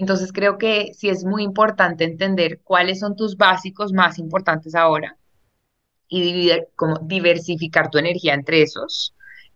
Entonces 0.00 0.32
creo 0.32 0.58
que 0.58 0.92
sí 0.94 1.10
es 1.10 1.24
muy 1.24 1.44
importante 1.44 2.04
entender 2.04 2.60
cuáles 2.64 3.00
son 3.00 3.16
tus 3.16 3.36
básicos 3.36 3.92
más 3.94 4.18
importantes 4.18 4.74
ahora 4.74 5.16
y 6.08 6.22
dividir, 6.22 6.68
como 6.76 6.98
diversificar 7.00 7.90
tu 7.90 7.98
energía 7.98 8.34
entre 8.34 8.62
esos. 8.62 9.14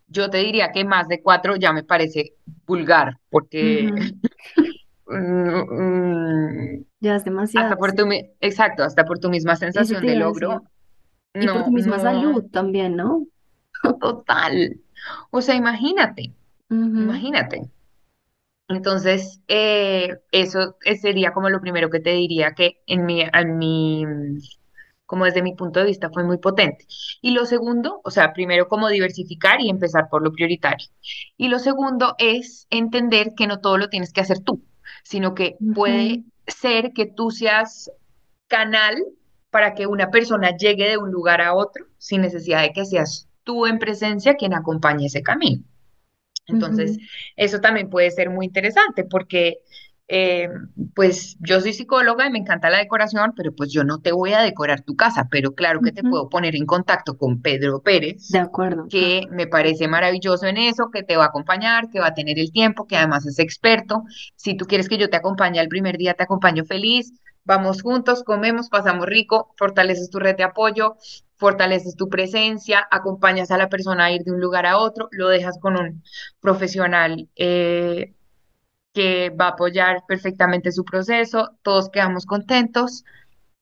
Yo 0.08 0.30
te 0.30 0.38
diría 0.38 0.72
que 0.72 0.84
más 0.84 1.08
de 1.08 1.22
cuatro 1.22 1.56
ya 1.56 1.72
me 1.72 1.84
parece 1.84 2.34
vulgar, 2.66 3.18
porque 3.30 3.94
mm, 5.06 6.78
mm, 6.78 6.84
Ya 7.00 7.14
es 7.16 7.24
hasta 7.54 7.76
demasiado, 7.76 7.76
por 7.76 7.92
sí. 7.92 7.96
tu, 7.96 8.04
exacto, 8.40 8.84
hasta 8.84 9.04
por 9.04 9.18
tu 9.20 9.30
misma 9.30 9.56
sensación 9.56 10.04
de 10.06 10.16
logro, 10.16 10.64
Y 11.38 11.48
por 11.48 11.62
tu 11.64 11.70
no, 11.70 11.72
misma 11.72 11.98
salud 12.00 12.44
también, 12.50 12.96
¿no? 12.96 13.26
total. 14.00 14.80
O 15.30 15.40
sea, 15.42 15.54
imagínate, 15.54 16.34
imagínate. 16.96 17.70
Entonces, 18.68 19.42
eh, 19.48 20.20
eso 20.32 20.76
eh, 20.84 20.96
sería 20.96 21.32
como 21.32 21.50
lo 21.50 21.60
primero 21.60 21.90
que 21.90 22.00
te 22.00 22.10
diría 22.10 22.54
que 22.54 22.82
en 22.86 23.04
mi, 23.04 23.22
en 23.22 23.58
mi, 23.58 24.06
mm, 24.06 24.38
como 25.06 25.26
desde 25.26 25.42
mi 25.42 25.54
punto 25.54 25.80
de 25.80 25.86
vista 25.86 26.10
fue 26.10 26.24
muy 26.24 26.38
potente. 26.38 26.86
Y 27.20 27.32
lo 27.32 27.44
segundo, 27.46 28.00
o 28.04 28.10
sea, 28.10 28.32
primero 28.32 28.68
como 28.68 28.88
diversificar 28.88 29.60
y 29.60 29.68
empezar 29.70 30.08
por 30.10 30.22
lo 30.22 30.32
prioritario. 30.32 30.88
Y 31.36 31.48
lo 31.48 31.58
segundo 31.58 32.14
es 32.18 32.66
entender 32.70 33.32
que 33.36 33.46
no 33.46 33.60
todo 33.60 33.76
lo 33.78 33.88
tienes 33.90 34.12
que 34.12 34.22
hacer 34.22 34.40
tú, 34.40 34.64
sino 35.02 35.34
que 35.34 35.56
puede 35.74 36.24
ser 36.46 36.92
que 36.92 37.06
tú 37.06 37.30
seas 37.30 37.90
canal 38.48 38.96
para 39.50 39.74
que 39.74 39.86
una 39.86 40.10
persona 40.10 40.56
llegue 40.56 40.88
de 40.88 40.98
un 40.98 41.10
lugar 41.10 41.40
a 41.40 41.54
otro 41.54 41.86
sin 41.98 42.22
necesidad 42.22 42.62
de 42.62 42.72
que 42.72 42.84
seas 42.84 43.28
tú 43.44 43.66
en 43.66 43.78
presencia 43.78 44.34
quien 44.34 44.54
acompañe 44.54 45.06
ese 45.06 45.22
camino. 45.22 45.64
Entonces, 46.46 46.98
eso 47.36 47.60
también 47.60 47.90
puede 47.90 48.10
ser 48.10 48.30
muy 48.30 48.46
interesante 48.46 49.04
porque 49.04 49.58
eh, 50.06 50.48
pues 50.94 51.36
yo 51.40 51.60
soy 51.60 51.72
psicóloga 51.72 52.26
y 52.26 52.30
me 52.30 52.38
encanta 52.38 52.68
la 52.68 52.78
decoración, 52.78 53.32
pero 53.34 53.54
pues 53.54 53.72
yo 53.72 53.84
no 53.84 54.00
te 54.00 54.12
voy 54.12 54.34
a 54.34 54.42
decorar 54.42 54.82
tu 54.82 54.96
casa, 54.96 55.28
pero 55.30 55.54
claro 55.54 55.80
que 55.80 55.92
te 55.92 56.02
puedo 56.02 56.28
poner 56.28 56.56
en 56.56 56.66
contacto 56.66 57.16
con 57.16 57.40
Pedro 57.40 57.80
Pérez 57.82 58.28
De 58.28 58.38
acuerdo. 58.38 58.86
que 58.90 59.22
me 59.30 59.46
parece 59.46 59.88
maravilloso 59.88 60.46
en 60.46 60.58
eso, 60.58 60.90
que 60.92 61.02
te 61.02 61.16
va 61.16 61.24
a 61.24 61.28
acompañar, 61.28 61.88
que 61.90 62.00
va 62.00 62.08
a 62.08 62.14
tener 62.14 62.38
el 62.38 62.52
tiempo, 62.52 62.86
que 62.86 62.96
además 62.96 63.26
es 63.26 63.38
experto. 63.38 64.04
Si 64.36 64.56
tú 64.56 64.66
quieres 64.66 64.88
que 64.88 64.98
yo 64.98 65.08
te 65.08 65.16
acompañe 65.16 65.58
el 65.60 65.68
primer 65.68 65.96
día, 65.96 66.14
te 66.14 66.24
acompaño 66.24 66.64
feliz. 66.64 67.12
Vamos 67.46 67.82
juntos, 67.82 68.24
comemos, 68.24 68.68
pasamos 68.68 69.06
rico, 69.06 69.54
fortaleces 69.58 70.08
tu 70.10 70.18
red 70.18 70.36
de 70.36 70.44
apoyo, 70.44 70.96
fortaleces 71.36 71.96
tu 71.96 72.08
presencia, 72.08 72.86
acompañas 72.90 73.50
a 73.50 73.58
la 73.58 73.68
persona 73.68 74.06
a 74.06 74.12
ir 74.12 74.22
de 74.22 74.32
un 74.32 74.40
lugar 74.40 74.66
a 74.66 74.78
otro, 74.78 75.08
lo 75.12 75.28
dejas 75.28 75.58
con 75.60 75.76
un 75.76 76.02
profesional 76.40 77.28
eh, 77.36 78.14
que 78.92 79.30
va 79.30 79.46
a 79.46 79.50
apoyar 79.50 80.04
perfectamente 80.06 80.72
su 80.72 80.84
proceso, 80.84 81.58
todos 81.62 81.90
quedamos 81.90 82.26
contentos 82.26 83.04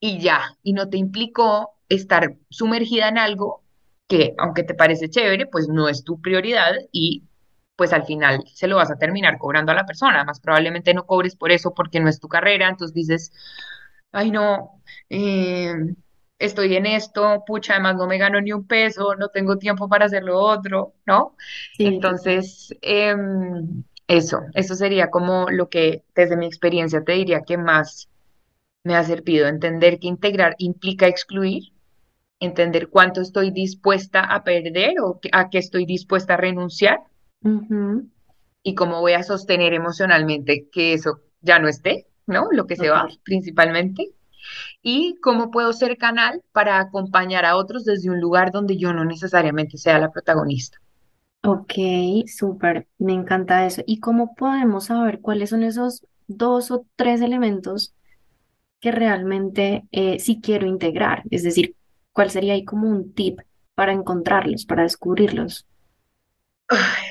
y 0.00 0.20
ya, 0.20 0.56
y 0.62 0.74
no 0.74 0.88
te 0.88 0.98
implicó 0.98 1.72
estar 1.88 2.36
sumergida 2.50 3.08
en 3.08 3.18
algo 3.18 3.62
que, 4.08 4.34
aunque 4.38 4.64
te 4.64 4.74
parece 4.74 5.08
chévere, 5.08 5.46
pues 5.46 5.68
no 5.68 5.88
es 5.88 6.04
tu 6.04 6.20
prioridad 6.20 6.74
y 6.92 7.24
pues 7.76 7.92
al 7.92 8.04
final 8.04 8.44
se 8.54 8.68
lo 8.68 8.76
vas 8.76 8.90
a 8.90 8.98
terminar 8.98 9.38
cobrando 9.38 9.72
a 9.72 9.74
la 9.74 9.86
persona. 9.86 10.24
Más 10.24 10.40
probablemente 10.40 10.94
no 10.94 11.06
cobres 11.06 11.36
por 11.36 11.52
eso 11.52 11.74
porque 11.74 12.00
no 12.00 12.08
es 12.08 12.20
tu 12.20 12.28
carrera, 12.28 12.68
entonces 12.68 12.94
dices, 12.94 13.32
ay 14.12 14.30
no, 14.30 14.82
eh, 15.10 15.74
estoy 16.42 16.74
en 16.76 16.86
esto, 16.86 17.44
pucha, 17.46 17.74
además 17.74 17.96
no 17.96 18.06
me 18.06 18.18
gano 18.18 18.40
ni 18.40 18.52
un 18.52 18.66
peso, 18.66 19.14
no 19.14 19.28
tengo 19.28 19.56
tiempo 19.58 19.88
para 19.88 20.06
hacer 20.06 20.24
lo 20.24 20.38
otro, 20.38 20.94
¿no? 21.06 21.36
Sí. 21.76 21.86
Entonces, 21.86 22.74
em, 22.82 23.84
eso, 24.08 24.40
eso 24.54 24.74
sería 24.74 25.10
como 25.10 25.48
lo 25.50 25.68
que 25.68 26.02
desde 26.14 26.36
mi 26.36 26.46
experiencia 26.46 27.02
te 27.02 27.12
diría 27.12 27.42
que 27.42 27.56
más 27.56 28.08
me 28.84 28.96
ha 28.96 29.04
servido 29.04 29.46
entender 29.46 30.00
que 30.00 30.08
integrar 30.08 30.56
implica 30.58 31.06
excluir, 31.06 31.72
entender 32.40 32.88
cuánto 32.88 33.20
estoy 33.20 33.52
dispuesta 33.52 34.20
a 34.24 34.42
perder 34.42 34.94
o 35.00 35.20
a 35.30 35.48
qué 35.48 35.58
estoy 35.58 35.86
dispuesta 35.86 36.34
a 36.34 36.38
renunciar 36.38 37.00
y 38.64 38.74
cómo 38.74 39.00
voy 39.00 39.12
a 39.12 39.22
sostener 39.22 39.74
emocionalmente 39.74 40.68
que 40.72 40.94
eso 40.94 41.20
ya 41.40 41.60
no 41.60 41.68
esté, 41.68 42.06
¿no? 42.26 42.48
Lo 42.50 42.66
que 42.66 42.76
se 42.76 42.88
va 42.88 43.08
principalmente. 43.22 44.10
Y 44.82 45.16
cómo 45.20 45.50
puedo 45.50 45.72
ser 45.72 45.96
canal 45.96 46.42
para 46.52 46.78
acompañar 46.78 47.44
a 47.44 47.56
otros 47.56 47.84
desde 47.84 48.10
un 48.10 48.20
lugar 48.20 48.50
donde 48.52 48.76
yo 48.76 48.92
no 48.92 49.04
necesariamente 49.04 49.78
sea 49.78 49.98
la 49.98 50.10
protagonista. 50.10 50.78
Ok, 51.44 51.72
súper, 52.26 52.86
me 52.98 53.12
encanta 53.12 53.66
eso. 53.66 53.82
¿Y 53.86 53.98
cómo 53.98 54.34
podemos 54.34 54.86
saber 54.86 55.20
cuáles 55.20 55.50
son 55.50 55.64
esos 55.64 56.06
dos 56.28 56.70
o 56.70 56.86
tres 56.94 57.20
elementos 57.20 57.94
que 58.80 58.92
realmente 58.92 59.84
eh, 59.90 60.18
sí 60.20 60.40
quiero 60.40 60.66
integrar? 60.66 61.24
Es 61.30 61.42
decir, 61.42 61.74
¿cuál 62.12 62.30
sería 62.30 62.54
ahí 62.54 62.64
como 62.64 62.88
un 62.88 63.12
tip 63.12 63.40
para 63.74 63.92
encontrarlos, 63.92 64.66
para 64.66 64.84
descubrirlos? 64.84 65.66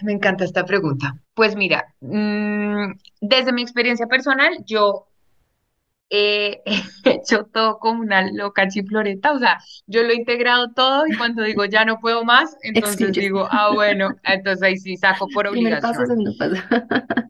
Me 0.04 0.14
encanta 0.14 0.46
esta 0.46 0.66
pregunta. 0.66 1.20
Pues 1.34 1.56
mira, 1.56 1.94
mm, 2.00 2.94
desde 3.20 3.54
mi 3.54 3.62
experiencia 3.62 4.08
personal, 4.08 4.64
yo 4.66 5.08
he 6.12 6.62
hecho 7.06 7.46
todo 7.46 7.80
como 7.80 8.02
una 8.02 8.30
loca 8.32 8.68
chifloreta, 8.68 9.32
o 9.34 9.40
sea, 9.40 9.58
yo 9.88 10.04
lo 10.04 10.10
he 10.10 10.16
integrado 10.16 10.72
todo 10.74 11.08
y 11.08 11.16
cuando 11.16 11.44
digo 11.44 11.66
ya 11.66 11.86
no 11.86 12.00
puedo 12.00 12.24
más, 12.26 12.58
entonces 12.64 13.18
digo, 13.18 13.48
ah, 13.52 13.72
bueno, 13.74 14.10
entonces 14.24 14.62
ahí 14.64 14.78
sí 14.78 14.98
saco 14.98 15.28
por 15.30 15.50
Primer 15.52 15.80
paso, 15.80 16.04
obligación. 16.04 16.08
segundo 16.08 16.34
paso. 16.38 16.56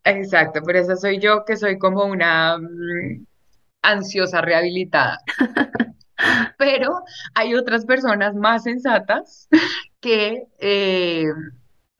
Exacto, 0.03 0.61
pero 0.65 0.79
esa 0.79 0.95
soy 0.95 1.19
yo 1.19 1.45
que 1.45 1.57
soy 1.57 1.77
como 1.77 2.05
una 2.05 2.57
mm, 2.57 3.25
ansiosa 3.83 4.41
rehabilitada. 4.41 5.19
Pero 6.57 7.03
hay 7.33 7.55
otras 7.55 7.85
personas 7.85 8.35
más 8.35 8.63
sensatas 8.63 9.47
que 9.99 10.47
eh, 10.59 11.25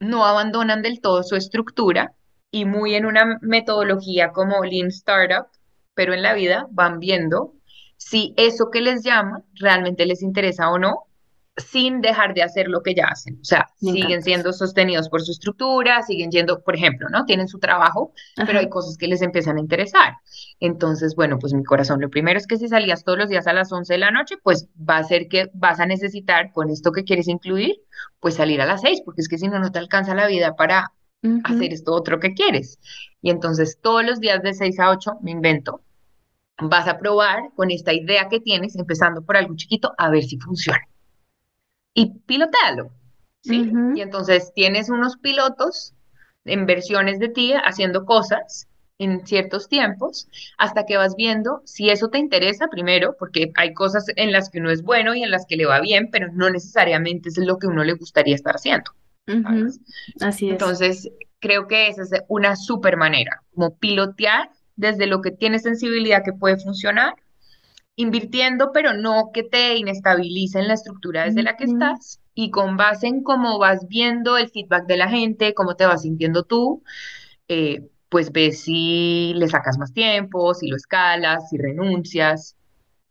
no 0.00 0.24
abandonan 0.26 0.82
del 0.82 1.00
todo 1.00 1.22
su 1.22 1.36
estructura 1.36 2.14
y 2.50 2.64
muy 2.64 2.94
en 2.94 3.06
una 3.06 3.38
metodología 3.40 4.32
como 4.32 4.64
Lean 4.64 4.88
Startup, 4.88 5.46
pero 5.94 6.14
en 6.14 6.22
la 6.22 6.34
vida 6.34 6.66
van 6.70 6.98
viendo 6.98 7.54
si 7.96 8.34
eso 8.36 8.70
que 8.70 8.80
les 8.80 9.04
llama 9.04 9.42
realmente 9.54 10.06
les 10.06 10.22
interesa 10.22 10.70
o 10.70 10.78
no, 10.78 11.06
sin 11.56 12.00
dejar 12.00 12.34
de 12.34 12.42
hacer 12.42 12.68
lo 12.68 12.82
que 12.82 12.94
ya 12.94 13.06
hacen. 13.06 13.38
O 13.40 13.44
sea, 13.44 13.68
Me 13.80 13.92
siguen 13.92 14.06
encanta 14.06 14.24
siendo 14.24 14.52
sostenidos 14.52 15.08
por 15.08 15.22
su 15.22 15.32
estructura, 15.32 16.02
siguen 16.02 16.30
yendo, 16.30 16.62
por 16.62 16.74
ejemplo, 16.74 17.08
¿no? 17.10 17.26
Tienen 17.26 17.46
su 17.46 17.58
trabajo, 17.58 18.12
pero 18.46 18.58
hay 18.58 18.68
cosas 18.68 18.96
que 18.96 19.06
les 19.06 19.22
empiezan 19.22 19.58
a 19.58 19.60
interesar. 19.60 20.14
Entonces, 20.60 21.14
bueno, 21.14 21.38
pues 21.38 21.52
mi 21.52 21.62
corazón, 21.62 22.00
lo 22.00 22.08
primero 22.08 22.38
es 22.38 22.46
que 22.46 22.56
si 22.56 22.68
salías 22.68 23.04
todos 23.04 23.18
los 23.18 23.28
días 23.28 23.46
a 23.46 23.52
las 23.52 23.70
11 23.70 23.92
de 23.92 23.98
la 23.98 24.10
noche, 24.10 24.36
pues 24.42 24.68
va 24.78 24.96
a 24.96 25.04
ser 25.04 25.28
que 25.28 25.50
vas 25.52 25.78
a 25.78 25.86
necesitar 25.86 26.52
con 26.52 26.70
esto 26.70 26.90
que 26.90 27.04
quieres 27.04 27.28
incluir, 27.28 27.76
pues 28.18 28.34
salir 28.36 28.60
a 28.62 28.66
las 28.66 28.80
6, 28.80 29.02
porque 29.04 29.20
es 29.20 29.28
que 29.28 29.38
si 29.38 29.48
no, 29.48 29.58
no 29.58 29.70
te 29.70 29.78
alcanza 29.78 30.14
la 30.14 30.26
vida 30.26 30.56
para 30.56 30.92
hacer 31.44 31.72
esto 31.72 31.92
otro 31.92 32.18
que 32.18 32.34
quieres. 32.34 32.78
Y 33.22 33.30
entonces 33.30 33.78
todos 33.80 34.04
los 34.04 34.20
días 34.20 34.42
de 34.42 34.52
6 34.52 34.78
a 34.80 34.90
8 34.90 35.18
me 35.22 35.30
invento, 35.30 35.80
vas 36.58 36.88
a 36.88 36.98
probar 36.98 37.50
con 37.54 37.70
esta 37.70 37.92
idea 37.92 38.28
que 38.28 38.40
tienes, 38.40 38.76
empezando 38.76 39.22
por 39.22 39.36
algo 39.36 39.56
chiquito, 39.56 39.94
a 39.96 40.10
ver 40.10 40.24
si 40.24 40.38
funciona. 40.38 40.80
Y 41.94 42.12
pilotéalo, 42.26 42.90
¿sí? 43.42 43.72
Y 43.94 44.00
entonces 44.00 44.52
tienes 44.54 44.90
unos 44.90 45.16
pilotos 45.16 45.94
en 46.44 46.66
versiones 46.66 47.18
de 47.18 47.28
ti 47.28 47.52
haciendo 47.52 48.04
cosas 48.04 48.68
en 48.98 49.26
ciertos 49.26 49.68
tiempos 49.68 50.28
hasta 50.58 50.84
que 50.86 50.96
vas 50.96 51.16
viendo 51.16 51.62
si 51.64 51.90
eso 51.90 52.08
te 52.08 52.18
interesa 52.18 52.68
primero, 52.68 53.16
porque 53.18 53.52
hay 53.56 53.74
cosas 53.74 54.06
en 54.16 54.32
las 54.32 54.48
que 54.48 54.58
uno 54.60 54.70
es 54.70 54.82
bueno 54.82 55.14
y 55.14 55.22
en 55.22 55.30
las 55.30 55.46
que 55.46 55.56
le 55.56 55.66
va 55.66 55.80
bien, 55.80 56.08
pero 56.10 56.32
no 56.32 56.50
necesariamente 56.50 57.28
es 57.28 57.38
lo 57.38 57.58
que 57.58 57.66
uno 57.66 57.84
le 57.84 57.94
gustaría 57.94 58.34
estar 58.34 58.54
haciendo. 58.54 58.92
Así 60.20 60.46
es. 60.46 60.52
Entonces, 60.52 61.10
creo 61.42 61.68
que 61.68 61.88
esa 61.88 62.04
es 62.04 62.12
una 62.28 62.56
súper 62.56 62.96
manera, 62.96 63.42
como 63.54 63.76
pilotear 63.78 64.50
desde 64.76 65.08
lo 65.08 65.20
que 65.22 65.32
tiene 65.32 65.60
sensibilidad 65.60 66.24
que 66.24 66.32
puede 66.32 66.58
funcionar, 66.58 67.14
invirtiendo, 67.96 68.72
pero 68.72 68.94
no 68.94 69.30
que 69.34 69.42
te 69.42 69.76
inestabilice 69.76 70.58
en 70.60 70.68
la 70.68 70.74
estructura 70.74 71.24
desde 71.24 71.42
la 71.42 71.56
que 71.56 71.64
estás. 71.64 72.20
Y 72.34 72.50
con 72.50 72.78
base 72.78 73.08
en 73.08 73.22
cómo 73.22 73.58
vas 73.58 73.86
viendo 73.88 74.38
el 74.38 74.48
feedback 74.50 74.86
de 74.86 74.96
la 74.98 75.08
gente, 75.10 75.54
cómo 75.54 75.76
te 75.76 75.86
vas 75.86 76.02
sintiendo 76.02 76.44
tú, 76.44 76.82
eh, 77.48 77.88
pues 78.08 78.32
ves 78.32 78.62
si 78.62 79.34
le 79.36 79.48
sacas 79.48 79.78
más 79.78 79.92
tiempo, 79.94 80.54
si 80.54 80.68
lo 80.68 80.76
escalas, 80.76 81.48
si 81.50 81.58
renuncias 81.58 82.56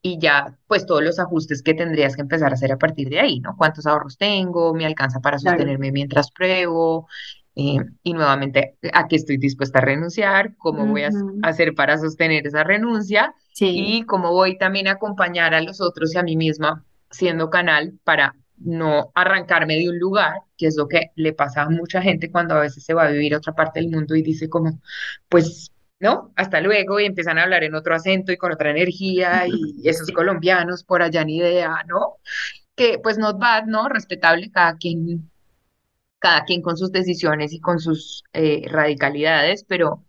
y 0.04 0.20
ya, 0.20 0.58
pues 0.68 0.86
todos 0.88 1.04
los 1.04 1.20
ajustes 1.20 1.64
que 1.64 1.76
tendrías 1.76 2.16
que 2.16 2.22
empezar 2.24 2.52
a 2.52 2.56
hacer 2.56 2.72
a 2.72 2.78
partir 2.78 3.10
de 3.10 3.20
ahí, 3.20 3.40
¿no? 3.42 3.56
¿Cuántos 3.58 3.86
ahorros 3.88 4.18
tengo? 4.18 4.74
¿Me 4.74 4.86
alcanza 4.86 5.20
para 5.22 5.40
Claro. 5.42 5.58
sostenerme 5.58 5.92
mientras 5.92 6.32
pruebo? 6.32 7.08
Eh, 7.56 7.78
y 8.04 8.14
nuevamente, 8.14 8.78
¿a 8.94 9.08
qué 9.08 9.16
estoy 9.18 9.38
dispuesta 9.38 9.80
a 9.80 9.82
renunciar? 9.82 10.56
¿Cómo 10.58 10.88
voy 10.88 11.04
a 11.04 11.08
s- 11.10 11.26
Ujú, 11.26 11.42
hacer 11.42 11.74
para 11.76 11.98
sostener 11.98 12.48
esa 12.48 12.64
renuncia? 12.64 13.34
Sí, 13.54 13.68
Y 13.72 14.04
cómo 14.06 14.32
voy 14.34 14.58
también 14.58 14.88
a 14.88 14.94
acompañar 14.94 15.54
a 15.54 15.62
los 15.62 15.82
otros 15.82 16.14
y 16.16 16.18
a 16.18 16.24
mí 16.24 16.36
misma 16.38 16.86
siendo 17.10 17.50
canal 17.50 18.00
para 18.04 18.36
no 18.58 19.12
arrancarme 19.16 19.78
de 19.78 19.90
un 19.90 20.00
lugar, 20.00 20.34
que 20.58 20.68
es 20.68 20.78
lo 20.78 20.88
que 20.88 21.12
le 21.16 21.34
pasa 21.34 21.64
a 21.64 21.70
mucha 21.70 22.02
gente 22.02 22.32
cuando 22.32 22.56
a 22.56 22.62
veces 22.62 22.84
se 22.86 22.94
va 22.94 23.06
a 23.06 23.12
vivir 23.12 23.34
a 23.34 23.38
otra 23.38 23.54
parte 23.54 23.80
del 23.80 23.90
mundo 23.90 24.16
y 24.16 24.22
dice 24.24 24.50
como, 24.50 24.80
pues 25.30 25.72
¿no? 26.00 26.32
Hasta 26.36 26.62
luego 26.62 27.00
y 27.00 27.06
empiezan 27.06 27.38
a 27.38 27.44
hablar 27.44 27.64
en 27.64 27.76
otro 27.76 27.94
acento 27.96 28.32
y 28.32 28.38
con 28.38 28.52
otra 28.52 28.72
energía 28.72 29.48
y 29.48 29.76
esos 29.88 30.12
colombianos 30.12 30.84
por 30.84 31.02
allá 31.04 31.24
ni 31.24 31.38
idea, 31.38 31.84
¿no? 31.88 32.16
Que 32.76 33.00
pues 33.00 33.18
not 33.20 33.40
bad, 33.40 33.66
¿no? 33.68 33.90
Respetable 33.90 34.52
cada 34.52 34.78
quien, 34.78 35.31
cada 36.22 36.46
quien 36.46 36.62
con 36.62 36.78
sus 36.78 36.92
decisiones 36.92 37.52
y 37.52 37.60
con 37.60 37.80
sus 37.80 38.24
eh, 38.34 38.64
radicalidades, 38.70 39.66
pero 39.68 40.06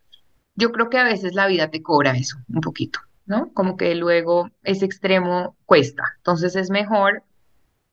yo 0.55 0.71
creo 0.71 0.91
que 0.91 0.99
a 0.99 1.05
veces 1.05 1.35
la 1.35 1.47
vida 1.47 1.71
te 1.71 1.83
cobra 1.83 2.13
eso 2.13 2.37
un 2.53 2.61
poquito, 2.61 3.01
¿no? 3.25 3.51
Como 3.55 3.79
que 3.79 3.95
luego 3.95 4.51
ese 4.63 4.85
extremo 4.85 5.57
cuesta. 5.65 6.03
Entonces 6.19 6.55
es 6.55 6.71
mejor 6.71 7.23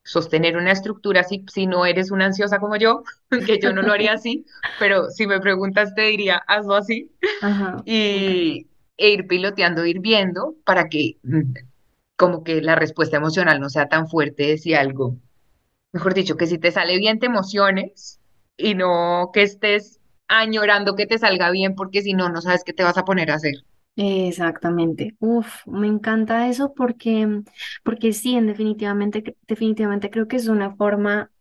sostener 0.04 0.58
una 0.58 0.74
estructura 0.74 1.24
si, 1.24 1.46
si 1.50 1.66
no 1.66 1.86
eres 1.86 2.12
una 2.12 2.26
ansiosa 2.26 2.60
como 2.60 2.76
yo, 2.76 3.04
que 3.46 3.58
yo 3.58 3.72
no 3.72 3.82
lo 3.82 3.94
haría 3.94 4.14
así, 4.14 4.46
pero 4.80 5.10
si 5.12 5.26
me 5.26 5.40
preguntas 5.40 5.96
te 5.96 6.02
diría, 6.02 6.44
hazlo 6.46 6.76
así 6.76 7.10
ajá, 7.42 7.82
y, 7.86 8.68
e 8.98 9.10
ir 9.12 9.28
piloteando, 9.28 9.86
ir 9.86 10.02
viendo 10.02 10.56
para 10.66 10.90
que 10.90 11.18
mm, 11.24 11.54
como 12.18 12.44
que 12.44 12.62
la 12.62 12.76
respuesta 12.76 13.16
emocional 13.16 13.62
no 13.62 13.70
sea 13.70 13.88
tan 13.88 14.10
fuerte 14.10 14.44
de 14.44 14.58
si 14.58 14.74
algo, 14.74 15.16
mejor 15.92 16.14
dicho, 16.14 16.38
que 16.38 16.48
si 16.48 16.58
te 16.60 16.72
sale 16.72 16.98
bien 16.98 17.20
te 17.20 17.28
emociones 17.28 18.20
y 18.58 18.76
no 18.76 19.32
que 19.34 19.44
estés 19.44 20.00
añorando 20.28 20.96
que 20.96 21.08
te 21.08 21.18
salga 21.18 21.52
bien 21.52 21.76
porque 21.76 22.02
si 22.02 22.14
no, 22.14 22.30
no 22.30 22.42
sabes 22.42 22.64
qué 22.64 22.74
te 22.74 22.84
vas 22.84 22.98
a 22.98 23.06
poner 23.06 23.32
a 23.32 23.36
hacer. 23.36 23.56
Exactamente. 23.96 25.16
Uf, 25.20 25.66
me 25.68 25.88
encanta 25.88 26.48
eso 26.48 26.74
porque, 26.74 27.42
porque 27.84 28.14
sí, 28.14 28.36
en 28.36 28.48
definitivamente, 28.48 29.36
definitivamente 29.48 30.10
creo 30.10 30.28
que 30.28 30.38
es 30.38 30.48
una 30.48 30.74
forma 30.76 31.32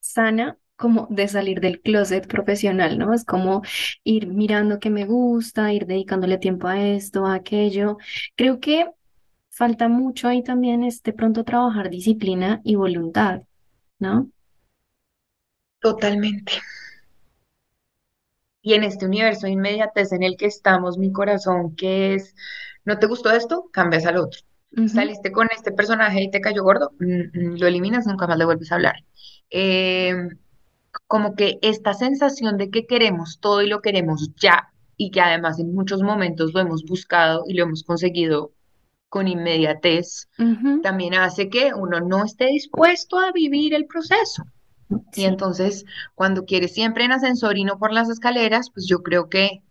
sana 0.00 0.58
como 0.76 1.06
de 1.10 1.28
salir 1.28 1.60
del 1.60 1.80
closet 1.82 2.26
profesional, 2.28 2.98
¿no? 2.98 3.14
Es 3.14 3.24
como 3.24 3.62
ir 4.04 4.28
mirando 4.28 4.80
qué 4.80 4.90
me 4.90 5.06
gusta, 5.06 5.72
ir 5.72 5.86
dedicándole 5.86 6.38
tiempo 6.38 6.68
a 6.68 6.80
esto, 6.82 7.26
a 7.26 7.34
aquello. 7.34 7.98
Creo 8.36 8.60
que 8.60 8.86
falta 9.50 9.88
mucho 9.88 10.28
ahí 10.28 10.42
también 10.42 10.84
es 10.84 11.02
de 11.02 11.12
pronto 11.12 11.44
trabajar 11.44 11.90
disciplina 11.90 12.60
y 12.64 12.76
voluntad, 12.76 13.42
¿no? 14.00 14.30
Totalmente. 15.80 16.52
Y 18.62 18.74
en 18.74 18.84
este 18.84 19.06
universo 19.06 19.46
de 19.46 19.52
inmediatez 19.52 20.12
en 20.12 20.22
el 20.22 20.36
que 20.36 20.46
estamos, 20.46 20.98
mi 20.98 21.12
corazón, 21.12 21.74
que 21.76 22.14
es, 22.14 22.34
¿no 22.84 22.98
te 22.98 23.06
gustó 23.06 23.30
esto? 23.30 23.70
Cambias 23.72 24.04
al 24.06 24.18
otro. 24.18 24.40
Saliste 24.86 25.32
con 25.32 25.48
este 25.54 25.72
personaje 25.72 26.22
y 26.22 26.30
te 26.30 26.40
cayó 26.40 26.62
gordo, 26.62 26.92
mm, 27.00 27.54
mm, 27.54 27.58
lo 27.58 27.66
eliminas, 27.66 28.06
nunca 28.06 28.26
más 28.26 28.38
le 28.38 28.44
vuelves 28.44 28.70
a 28.70 28.76
hablar. 28.76 28.96
Eh, 29.50 30.14
como 31.06 31.34
que 31.34 31.58
esta 31.62 31.94
sensación 31.94 32.56
de 32.56 32.70
que 32.70 32.86
queremos 32.86 33.40
todo 33.40 33.62
y 33.62 33.68
lo 33.68 33.80
queremos 33.80 34.30
ya, 34.36 34.72
y 34.96 35.10
que 35.10 35.20
además 35.20 35.58
en 35.58 35.74
muchos 35.74 36.02
momentos 36.02 36.52
lo 36.54 36.60
hemos 36.60 36.84
buscado 36.84 37.44
y 37.48 37.54
lo 37.54 37.64
hemos 37.64 37.82
conseguido 37.84 38.52
con 39.10 39.28
inmediatez, 39.28 40.28
también 40.82 41.14
hace 41.14 41.50
que 41.50 41.74
uno 41.74 42.00
no 42.00 42.24
esté 42.24 42.46
dispuesto 42.46 43.18
a 43.18 43.32
vivir 43.32 43.74
el 43.74 43.86
proceso. 43.86 44.44
Y 45.12 45.24
entonces, 45.24 45.84
cuando 46.14 46.44
quieres 46.46 46.72
siempre 46.72 47.04
en 47.04 47.12
ascensor 47.12 47.58
y 47.58 47.64
no 47.64 47.78
por 47.78 47.92
las 47.92 48.08
escaleras, 48.08 48.70
pues 48.72 48.86
yo 48.86 49.02
creo 49.02 49.28
que 49.28 49.62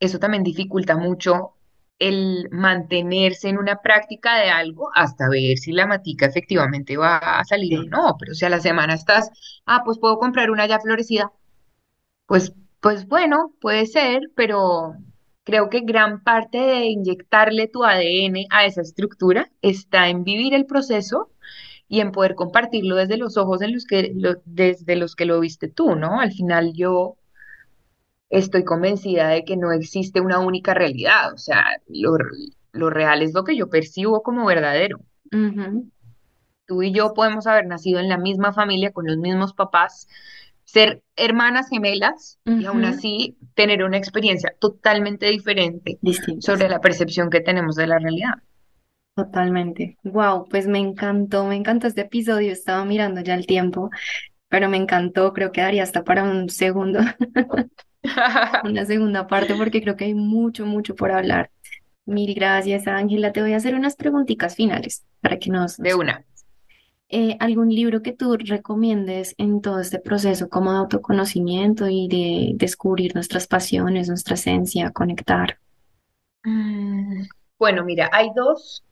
eso 0.00 0.18
también 0.18 0.42
dificulta 0.42 0.96
mucho 0.96 1.54
el 2.00 2.48
mantenerse 2.50 3.48
en 3.48 3.58
una 3.58 3.76
práctica 3.76 4.36
de 4.36 4.50
algo 4.50 4.90
hasta 4.94 5.28
ver 5.28 5.58
si 5.58 5.72
la 5.72 5.86
matica 5.86 6.26
efectivamente 6.26 6.96
va 6.96 7.18
a 7.18 7.44
salir 7.44 7.78
o 7.78 7.84
no. 7.84 8.16
Pero 8.18 8.34
si 8.34 8.44
a 8.44 8.50
la 8.50 8.60
semana 8.60 8.94
estás, 8.94 9.30
ah, 9.66 9.82
pues 9.84 9.98
puedo 9.98 10.18
comprar 10.18 10.50
una 10.50 10.66
ya 10.66 10.80
florecida, 10.80 11.30
pues, 12.26 12.52
pues 12.80 13.06
bueno, 13.06 13.52
puede 13.60 13.86
ser, 13.86 14.22
pero 14.34 14.94
creo 15.50 15.68
que 15.70 15.80
gran 15.80 16.22
parte 16.22 16.58
de 16.58 16.86
inyectarle 16.86 17.68
tu 17.68 17.84
ADN 17.84 18.46
a 18.50 18.64
esa 18.66 18.82
estructura 18.82 19.50
está 19.62 20.08
en 20.08 20.24
vivir 20.24 20.54
el 20.54 20.66
proceso 20.66 21.30
y 21.88 22.00
en 22.00 22.12
poder 22.12 22.34
compartirlo 22.36 22.96
desde 22.96 23.16
los 23.18 23.36
ojos 23.36 23.62
en 23.62 23.74
los 23.74 23.84
que 23.86 24.12
lo- 24.14 24.40
desde 24.46 24.96
los 24.96 25.16
que 25.16 25.26
lo 25.26 25.40
viste 25.40 25.68
tú, 25.68 25.96
¿no? 25.96 26.20
Al 26.20 26.32
final 26.32 26.72
yo 26.74 27.16
estoy 28.30 28.64
convencida 28.64 29.28
de 29.28 29.44
que 29.44 29.56
no 29.58 29.72
existe 29.72 30.20
una 30.22 30.38
única 30.40 30.72
realidad, 30.74 31.32
o 31.34 31.38
sea, 31.38 31.64
lo, 31.88 32.16
lo 32.72 32.88
real 32.90 33.22
es 33.22 33.34
lo 33.34 33.44
que 33.44 33.56
yo 33.56 33.68
percibo 33.68 34.22
como 34.22 34.46
verdadero. 34.46 35.00
Tú 36.66 36.82
y 36.82 36.92
yo 36.92 37.14
podemos 37.14 37.46
haber 37.46 37.66
nacido 37.66 37.98
en 38.00 38.08
la 38.08 38.16
misma 38.16 38.52
familia, 38.52 38.92
con 38.92 39.06
los 39.06 39.16
mismos 39.18 39.52
papás, 39.54 40.08
ser 40.70 41.02
hermanas 41.16 41.68
gemelas 41.68 42.38
y 42.44 42.64
aún 42.64 42.84
así 42.84 43.36
tener 43.54 43.82
una 43.82 43.96
experiencia 43.96 44.54
totalmente 44.60 45.26
diferente 45.26 45.98
Distintas. 46.00 46.44
sobre 46.44 46.68
la 46.68 46.80
percepción 46.80 47.28
que 47.28 47.40
tenemos 47.40 47.74
de 47.74 47.88
la 47.88 47.98
realidad. 47.98 48.34
Totalmente. 49.16 49.98
Wow, 50.04 50.46
pues 50.48 50.68
me 50.68 50.78
encantó, 50.78 51.44
me 51.44 51.56
encantó 51.56 51.88
este 51.88 52.02
episodio. 52.02 52.52
Estaba 52.52 52.84
mirando 52.84 53.20
ya 53.20 53.34
el 53.34 53.46
tiempo, 53.46 53.90
pero 54.48 54.68
me 54.68 54.76
encantó. 54.76 55.32
Creo 55.32 55.50
que 55.50 55.60
daría 55.60 55.82
hasta 55.82 56.04
para 56.04 56.22
un 56.22 56.48
segundo, 56.48 57.00
una 58.64 58.84
segunda 58.86 59.26
parte, 59.26 59.56
porque 59.56 59.82
creo 59.82 59.96
que 59.96 60.04
hay 60.04 60.14
mucho, 60.14 60.66
mucho 60.66 60.94
por 60.94 61.10
hablar. 61.10 61.50
Mil 62.06 62.32
gracias, 62.32 62.86
Ángela. 62.86 63.32
Te 63.32 63.42
voy 63.42 63.54
a 63.54 63.56
hacer 63.56 63.74
unas 63.74 63.96
preguntitas 63.96 64.54
finales 64.54 65.04
para 65.20 65.38
que 65.38 65.50
nos, 65.50 65.78
De 65.78 65.94
una. 65.96 66.24
Eh, 67.10 67.36
¿algún 67.40 67.68
libro 67.74 68.02
que 68.02 68.12
tú 68.14 68.36
recomiendes 68.38 69.34
en 69.36 69.60
todo 69.60 69.80
este 69.80 69.98
proceso 70.00 70.48
como 70.48 70.72
de 70.72 70.78
autoconocimiento 70.78 71.88
y 71.88 72.08
de 72.08 72.52
descubrir 72.56 73.14
nuestras 73.14 73.46
pasiones, 73.46 74.08
nuestra 74.08 74.34
esencia, 74.34 74.90
conectar? 74.92 75.58
Mm, 76.44 77.22
Bueno, 77.58 77.84
mira, 77.84 78.10
hay 78.12 78.30
dos 78.34 78.84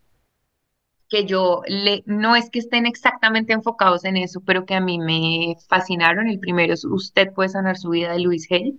que 1.09 1.25
yo 1.25 1.63
le, 1.67 2.03
no 2.07 2.37
es 2.37 2.51
que 2.51 2.59
estén 2.59 2.85
exactamente 2.87 3.53
enfocados 3.55 4.05
en 4.05 4.17
eso, 4.19 4.41
pero 4.45 4.67
que 4.67 4.75
a 4.75 4.81
mí 4.81 4.99
me 4.99 5.57
fascinaron. 5.69 6.29
El 6.29 6.39
primero 6.41 6.75
es 6.75 6.85
Usted 6.85 7.33
puede 7.33 7.49
sanar 7.51 7.77
su 7.79 7.91
vida 7.91 8.13
de 8.13 8.21
Louise 8.21 8.55
Hay. 8.55 8.79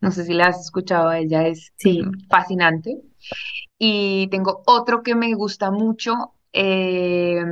No 0.00 0.10
sé 0.12 0.24
si 0.24 0.34
la 0.34 0.48
has 0.48 0.60
escuchado, 0.60 1.12
ella 1.12 1.46
es 1.48 1.72
Sí, 1.76 2.00
fascinante. 2.30 3.00
Y 3.78 4.28
tengo 4.30 4.62
otro 4.66 5.02
que 5.02 5.14
me 5.16 5.34
gusta 5.34 5.70
mucho, 5.72 6.34
eh, 6.52 7.42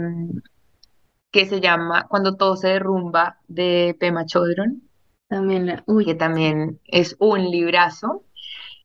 que 1.32 1.46
se 1.46 1.60
llama 1.60 2.06
Cuando 2.08 2.36
todo 2.36 2.56
se 2.56 2.68
derrumba, 2.68 3.40
de 3.48 3.96
Pema 4.00 4.26
Chodron, 4.26 4.82
también 5.28 5.66
la... 5.66 5.78
que 5.78 5.84
Uy, 5.86 6.04
sí. 6.04 6.14
también 6.16 6.80
es 6.86 7.16
un 7.18 7.50
librazo. 7.50 8.24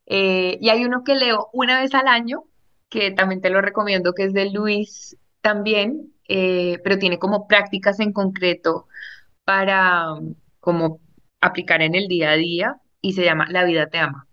Eh, 0.06 0.58
y 0.60 0.70
hay 0.70 0.84
uno 0.84 1.04
que 1.04 1.14
leo 1.14 1.48
una 1.52 1.80
vez 1.80 1.94
al 1.94 2.08
año, 2.08 2.44
que 2.88 3.10
también 3.12 3.40
te 3.42 3.50
lo 3.50 3.60
recomiendo, 3.60 4.14
que 4.14 4.24
es 4.24 4.32
de 4.32 4.50
Luis 4.50 5.18
también, 5.42 6.12
eh, 6.28 6.80
pero 6.84 6.98
tiene 6.98 7.18
como 7.18 7.46
prácticas 7.46 8.00
en 8.00 8.12
concreto 8.12 8.88
para 9.44 10.06
como 10.60 11.00
aplicar 11.40 11.82
en 11.82 11.94
el 11.94 12.08
día 12.08 12.30
a 12.30 12.36
día 12.36 12.80
y 13.00 13.14
se 13.14 13.24
llama 13.24 13.46
La 13.50 13.64
vida 13.64 13.88
te 13.88 13.98
ama. 13.98 14.26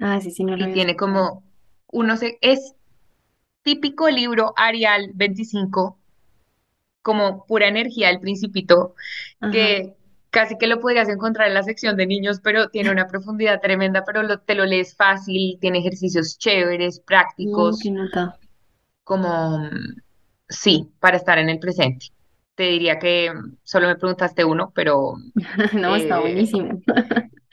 Ah, 0.00 0.20
sí, 0.20 0.30
sí, 0.30 0.44
no 0.44 0.56
lo 0.56 0.68
Y 0.68 0.72
tiene 0.72 0.96
como, 0.96 1.44
uno 1.88 2.16
se, 2.16 2.38
es 2.40 2.74
típico 3.62 4.08
libro 4.10 4.54
Arial 4.56 5.12
25, 5.14 5.99
como 7.02 7.46
pura 7.46 7.68
energía 7.68 8.10
el 8.10 8.20
Principito, 8.20 8.94
Ajá. 9.40 9.50
que 9.50 9.96
casi 10.30 10.58
que 10.58 10.66
lo 10.68 10.80
podrías 10.80 11.08
encontrar 11.08 11.48
en 11.48 11.54
la 11.54 11.62
sección 11.64 11.96
de 11.96 12.06
niños, 12.06 12.40
pero 12.42 12.70
tiene 12.70 12.90
una 12.90 13.08
profundidad 13.08 13.60
tremenda, 13.60 14.04
pero 14.04 14.22
lo- 14.22 14.40
te 14.40 14.54
lo 14.56 14.66
lees 14.66 14.96
fácil, 14.96 15.58
tiene 15.60 15.80
ejercicios 15.80 16.38
chéveres, 16.38 17.00
Mm, 17.42 17.76
prácticos, 17.80 17.92
nota. 17.96 18.38
como, 19.04 19.58
mm, 19.58 20.02
sí, 20.48 20.92
para 21.00 21.16
estar 21.16 21.38
en 21.38 21.48
el 21.50 21.58
presente. 21.58 22.06
Te 22.54 22.64
diría 22.64 22.98
que 22.98 23.32
mm, 23.32 23.58
solo 23.62 23.88
me 23.88 23.96
preguntaste 23.96 24.44
uno, 24.44 24.72
pero 24.74 25.14
No, 25.72 25.94
está 25.96 26.18
eh, 26.18 26.20
buenísimo. 26.20 26.82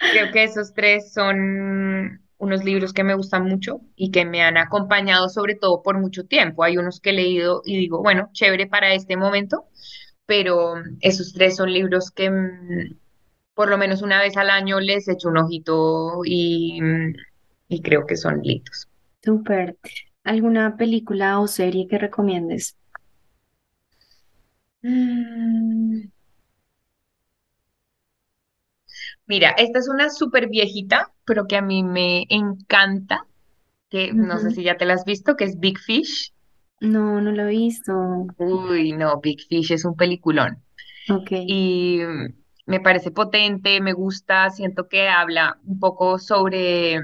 creo 0.10 0.32
que 0.32 0.44
esos 0.44 0.74
tres 0.74 1.14
son 1.14 2.27
unos 2.38 2.64
libros 2.64 2.94
que 2.94 3.04
me 3.04 3.16
gustan 3.16 3.46
mucho 3.46 3.82
y 3.96 4.12
que 4.12 4.26
me 4.26 4.44
han 4.44 4.58
acompañado 4.58 5.30
sobre 5.30 5.56
todo 5.56 5.82
por 5.84 6.00
mucho 6.00 6.26
tiempo. 6.26 6.64
Hay 6.64 6.78
unos 6.78 7.00
que 7.00 7.12
he 7.12 7.14
leído 7.14 7.62
y 7.66 7.78
digo, 7.78 8.02
bueno, 8.02 8.30
chévere 8.34 8.68
para 8.68 8.94
este 8.94 9.18
momento, 9.18 9.66
pero 10.26 10.76
mm, 10.76 10.98
esos 11.02 11.34
tres 11.34 11.56
son 11.58 11.72
libros 11.74 12.12
que 12.12 12.30
mm, 12.30 12.98
por 13.56 13.70
lo 13.70 13.78
menos 13.78 14.02
una 14.02 14.22
vez 14.22 14.38
al 14.38 14.50
año 14.50 14.80
les 14.80 15.08
echo 15.08 15.30
un 15.30 15.38
ojito 15.38 16.22
y, 16.26 16.80
mm, 16.82 17.14
y 17.70 17.82
creo 17.82 18.06
que 18.06 18.18
son 18.18 18.42
lindos. 18.44 18.88
Súper. 19.24 19.78
¿Alguna 20.24 20.78
película 20.78 21.40
o 21.40 21.48
serie 21.48 21.88
que 21.88 21.98
recomiendes? 21.98 22.78
Mm, 24.84 26.10
Mira, 29.28 29.52
esta 29.52 29.80
es 29.80 29.90
una 29.90 30.10
súper 30.10 30.48
viejita, 30.50 31.12
pero 31.26 31.48
que 31.48 31.58
a 31.58 31.62
mí 31.62 31.84
me 31.84 32.26
encanta, 32.30 33.26
que 33.90 34.14
no 34.14 34.38
sé 34.40 34.52
si 34.52 34.64
ya 34.64 34.78
te 34.78 34.86
la 34.86 34.94
has 34.94 35.06
visto, 35.06 35.36
que 35.36 35.46
es 35.46 35.60
Big 35.60 35.80
Fish. 35.80 36.34
No, 36.80 37.20
no 37.22 37.32
lo 37.32 37.44
he 37.44 37.48
visto. 37.48 37.92
Uy, 38.38 38.94
no, 38.94 39.20
Big 39.20 39.42
Fish 39.48 39.72
es 39.72 39.86
un 39.86 39.96
peliculón. 39.96 40.64
Ok. 41.10 41.32
Y 41.32 42.00
me 42.66 42.80
parece 42.80 43.12
potente, 43.12 43.82
me 43.82 43.94
gusta, 43.94 44.50
siento 44.50 44.88
que 44.88 45.08
habla 45.10 45.60
un 45.66 45.80
poco 45.80 46.20
sobre 46.20 47.00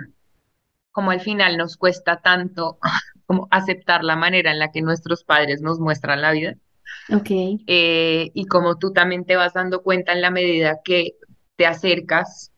cómo 0.92 1.12
al 1.12 1.22
final 1.22 1.58
nos 1.58 1.78
cuesta 1.78 2.22
tanto 2.22 2.78
como 3.26 3.48
aceptar 3.52 4.04
la 4.04 4.16
manera 4.16 4.52
en 4.52 4.60
la 4.60 4.72
que 4.72 4.82
nuestros 4.82 5.24
padres 5.24 5.62
nos 5.62 5.80
muestran 5.80 6.22
la 6.22 6.32
vida. 6.32 6.56
Ok. 7.10 7.30
eh, 7.68 8.32
y 8.34 8.46
como 8.46 8.78
tú 8.78 8.92
también 8.92 9.26
te 9.26 9.36
vas 9.36 9.54
dando 9.54 9.84
cuenta 9.84 10.14
en 10.14 10.22
la 10.22 10.32
medida 10.32 10.80
que 10.84 11.18
te 11.56 11.66
acercas 11.66 12.52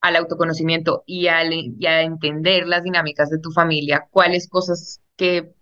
al 0.00 0.16
autoconocimiento 0.16 1.04
y, 1.06 1.28
al, 1.28 1.52
y 1.52 1.86
a 1.86 2.02
entender 2.02 2.66
las 2.66 2.82
dinámicas 2.82 3.30
de 3.30 3.38
tu 3.38 3.52
familia, 3.52 4.08
cuáles 4.10 4.48
cosas 4.48 5.00
que 5.16 5.54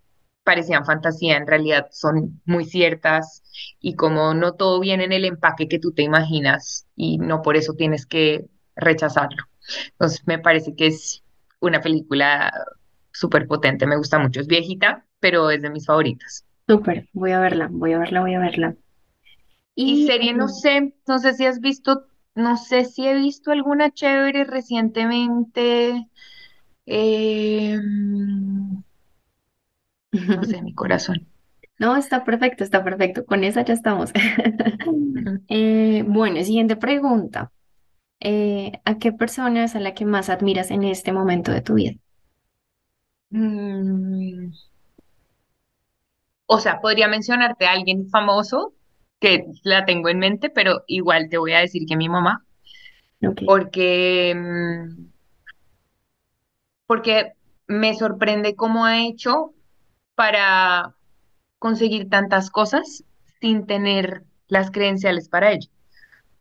parecían 0.44 0.86
fantasía 0.86 1.36
en 1.36 1.46
realidad 1.46 1.88
son 1.92 2.40
muy 2.46 2.64
ciertas 2.64 3.42
y 3.80 3.94
como 3.94 4.32
no 4.34 4.54
todo 4.54 4.80
viene 4.80 5.04
en 5.04 5.12
el 5.12 5.24
empaque 5.26 5.68
que 5.68 5.78
tú 5.78 5.92
te 5.92 6.02
imaginas 6.02 6.86
y 6.96 7.18
no 7.18 7.42
por 7.42 7.56
eso 7.56 7.74
tienes 7.74 8.06
que 8.06 8.46
rechazarlo. 8.74 9.44
Entonces 9.92 10.22
me 10.26 10.38
parece 10.38 10.74
que 10.74 10.86
es 10.86 11.22
una 11.60 11.80
película 11.82 12.52
súper 13.12 13.46
potente, 13.46 13.86
me 13.86 13.96
gusta 13.96 14.18
mucho, 14.18 14.40
es 14.40 14.46
viejita, 14.46 15.06
pero 15.20 15.50
es 15.50 15.60
de 15.62 15.70
mis 15.70 15.86
favoritas. 15.86 16.46
Súper. 16.66 17.08
Voy 17.12 17.32
a 17.32 17.40
verla, 17.40 17.68
voy 17.70 17.92
a 17.92 17.98
verla, 17.98 18.20
voy 18.22 18.34
a 18.34 18.40
verla. 18.40 18.76
Y 19.74 19.96
Y 19.96 20.06
serie, 20.06 20.32
no 20.34 20.44
em, 20.44 20.48
sé, 20.48 20.94
no 21.08 21.18
sé 21.18 21.34
si 21.34 21.44
has 21.46 21.60
visto, 21.60 22.06
no 22.34 22.56
sé 22.56 22.84
si 22.84 23.06
he 23.06 23.14
visto 23.14 23.50
alguna 23.52 23.90
chévere 23.92 24.44
recientemente. 24.44 26.08
Eh, 26.86 27.78
no 30.26 30.44
sé, 30.44 30.62
mi 30.62 30.74
corazón. 30.74 31.26
No, 31.78 31.96
está 31.96 32.24
perfecto, 32.24 32.64
está 32.64 32.84
perfecto. 32.84 33.24
Con 33.24 33.44
esa 33.44 33.64
ya 33.64 33.74
estamos. 33.74 34.12
Eh, 35.48 36.04
bueno, 36.06 36.42
siguiente 36.44 36.76
pregunta. 36.76 37.52
Eh, 38.20 38.72
¿a 38.84 38.98
qué 38.98 39.12
persona 39.12 39.64
es 39.64 39.76
a 39.76 39.80
la 39.80 39.94
que 39.94 40.04
más 40.06 40.30
admiras 40.30 40.70
en 40.70 40.84
este 40.84 41.12
momento 41.12 41.52
de 41.52 41.62
tu 41.62 41.74
vida? 41.74 41.94
Mm, 43.32 44.50
o 46.46 46.58
sea, 46.60 46.80
podría 46.80 47.08
mencionarte 47.08 47.66
a 47.66 47.72
alguien 47.72 48.08
famoso 48.10 48.74
que 49.20 49.46
la 49.64 49.84
tengo 49.86 50.08
en 50.08 50.18
mente, 50.18 50.50
pero 50.50 50.84
igual 50.86 51.28
te 51.30 51.38
voy 51.38 51.52
a 51.52 51.60
decir 51.60 51.84
que 51.88 51.96
mi 51.96 52.08
mamá, 52.08 52.44
Ok. 53.22 53.42
porque, 53.44 54.34
mm, 54.36 55.10
porque 56.86 57.32
me 57.66 57.94
sorprende 57.94 58.56
cómo 58.56 58.84
ha 58.84 59.00
hecho 59.00 59.54
para 60.14 60.96
conseguir 61.58 62.08
tantas 62.10 62.50
cosas 62.50 63.04
sin 63.40 63.66
tener 63.66 64.24
las 64.48 64.70
credenciales 64.70 65.28
para 65.28 65.52
ello. 65.52 65.70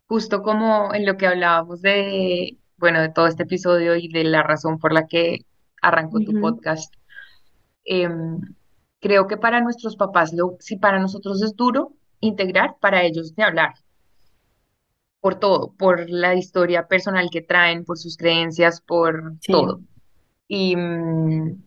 Justo 0.08 0.42
como 0.42 0.94
en 0.94 1.06
lo 1.06 1.16
que 1.16 1.26
hablábamos 1.26 1.82
de, 1.82 2.58
bueno, 2.78 3.00
de 3.02 3.10
todo 3.10 3.26
este 3.28 3.44
episodio 3.44 3.96
y 3.96 4.08
de 4.08 4.24
la 4.24 4.42
razón 4.42 4.78
por 4.78 4.92
la 4.92 5.06
que 5.08 5.46
arrancó 5.82 6.22
tu 6.22 6.34
Ujú, 6.34 6.38
podcast. 6.38 6.94
Em, 7.84 8.40
creo 9.00 9.26
que 9.26 9.36
para 9.36 9.60
nuestros 9.60 9.96
papás, 9.96 10.32
lo, 10.32 10.56
si 10.60 10.76
para 10.76 10.98
nosotros 11.00 11.42
es 11.42 11.56
duro 11.56 11.94
integrar, 12.20 12.76
para 12.80 13.02
ellos 13.04 13.34
de 13.34 13.42
hablar, 13.42 13.74
por 15.20 15.38
todo, 15.38 15.74
por 15.76 16.08
la 16.08 16.34
historia 16.34 16.88
personal 16.88 17.28
que 17.30 17.42
traen, 17.42 17.84
por 17.84 17.98
sus 17.98 18.16
creencias, 18.16 18.80
por 18.80 19.34
Sí. 19.40 19.52
todo. 19.52 19.80
Y 20.48 20.76
mm, 20.76 21.62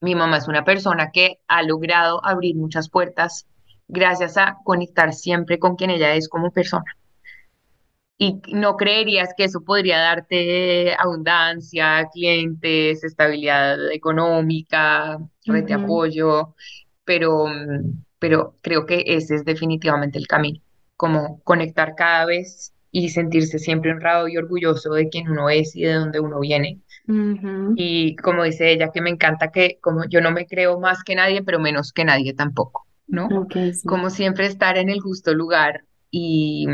mi 0.00 0.14
mamá 0.14 0.38
es 0.38 0.48
una 0.48 0.64
persona 0.64 1.10
que 1.12 1.40
ha 1.48 1.62
logrado 1.62 2.24
abrir 2.24 2.56
muchas 2.56 2.88
puertas 2.90 3.46
gracias 3.88 4.36
a 4.36 4.58
conectar 4.64 5.12
siempre 5.12 5.58
con 5.58 5.76
quien 5.76 5.90
ella 5.90 6.14
es 6.14 6.28
como 6.28 6.50
persona. 6.52 6.84
Y 8.16 8.40
no 8.52 8.76
creerías 8.76 9.30
que 9.36 9.44
eso 9.44 9.62
podría 9.64 9.98
darte 9.98 10.94
abundancia, 10.94 12.08
clientes, 12.12 13.02
estabilidad 13.02 13.90
económica, 13.92 15.18
red 15.46 15.64
de 15.64 15.74
apoyo, 15.74 16.54
pero, 17.04 17.46
mm, 17.48 18.03
pero 18.18 18.56
creo 18.62 18.86
que 18.86 19.04
ese 19.06 19.34
es 19.34 19.44
definitivamente 19.44 20.18
el 20.18 20.26
camino, 20.26 20.60
como 20.96 21.40
conectar 21.42 21.94
cada 21.96 22.24
vez 22.26 22.72
y 22.90 23.08
sentirse 23.08 23.58
siempre 23.58 23.90
honrado 23.90 24.28
y 24.28 24.36
orgulloso 24.36 24.92
de 24.94 25.08
quién 25.08 25.28
uno 25.28 25.50
es 25.50 25.74
y 25.74 25.82
de 25.82 25.94
dónde 25.94 26.20
uno 26.20 26.40
viene. 26.40 26.80
Y 27.76 28.16
como 28.16 28.44
dice 28.44 28.72
ella, 28.72 28.90
que 28.92 29.02
me 29.02 29.10
encanta 29.10 29.50
que 29.50 29.78
como 29.80 30.04
yo 30.08 30.20
no 30.20 30.30
me 30.30 30.46
creo 30.46 30.80
más 30.80 31.02
que 31.04 31.14
nadie, 31.14 31.42
pero 31.42 31.58
menos 31.58 31.92
que 31.92 32.04
nadie 32.04 32.34
tampoco, 32.34 32.86
¿no? 33.06 33.28
Sí. 33.52 33.72
Como 33.84 34.10
siempre 34.10 34.46
estar 34.46 34.78
en 34.78 34.88
el 34.88 35.00
justo 35.00 35.34
lugar 35.34 35.84
y... 36.10 36.66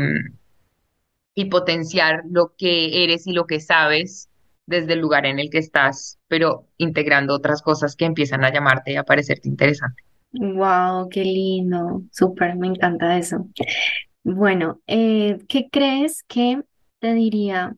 y 1.33 1.45
potenciar 1.45 2.23
lo 2.29 2.53
que 2.57 3.03
eres 3.03 3.25
y 3.27 3.33
lo 3.33 3.45
que 3.45 3.59
sabes 3.59 4.29
desde 4.65 4.93
el 4.93 4.99
lugar 4.99 5.25
en 5.25 5.39
el 5.39 5.49
que 5.49 5.57
estás, 5.57 6.19
pero 6.27 6.67
integrando 6.77 7.33
otras 7.33 7.61
cosas 7.61 7.95
que 7.95 8.05
empiezan 8.05 8.43
a 8.43 8.51
llamarte 8.53 8.91
y 8.93 8.95
a 8.97 9.03
parecerte 9.03 9.49
interesante. 9.49 10.03
Wow, 10.33 11.09
qué 11.09 11.23
lindo. 11.23 12.03
Súper, 12.11 12.55
me 12.55 12.67
encanta 12.67 13.17
eso. 13.17 13.47
Bueno, 14.23 14.81
eh, 14.87 15.39
¿qué 15.49 15.69
crees 15.71 16.23
que 16.23 16.61
te 16.99 17.13
diría 17.13 17.75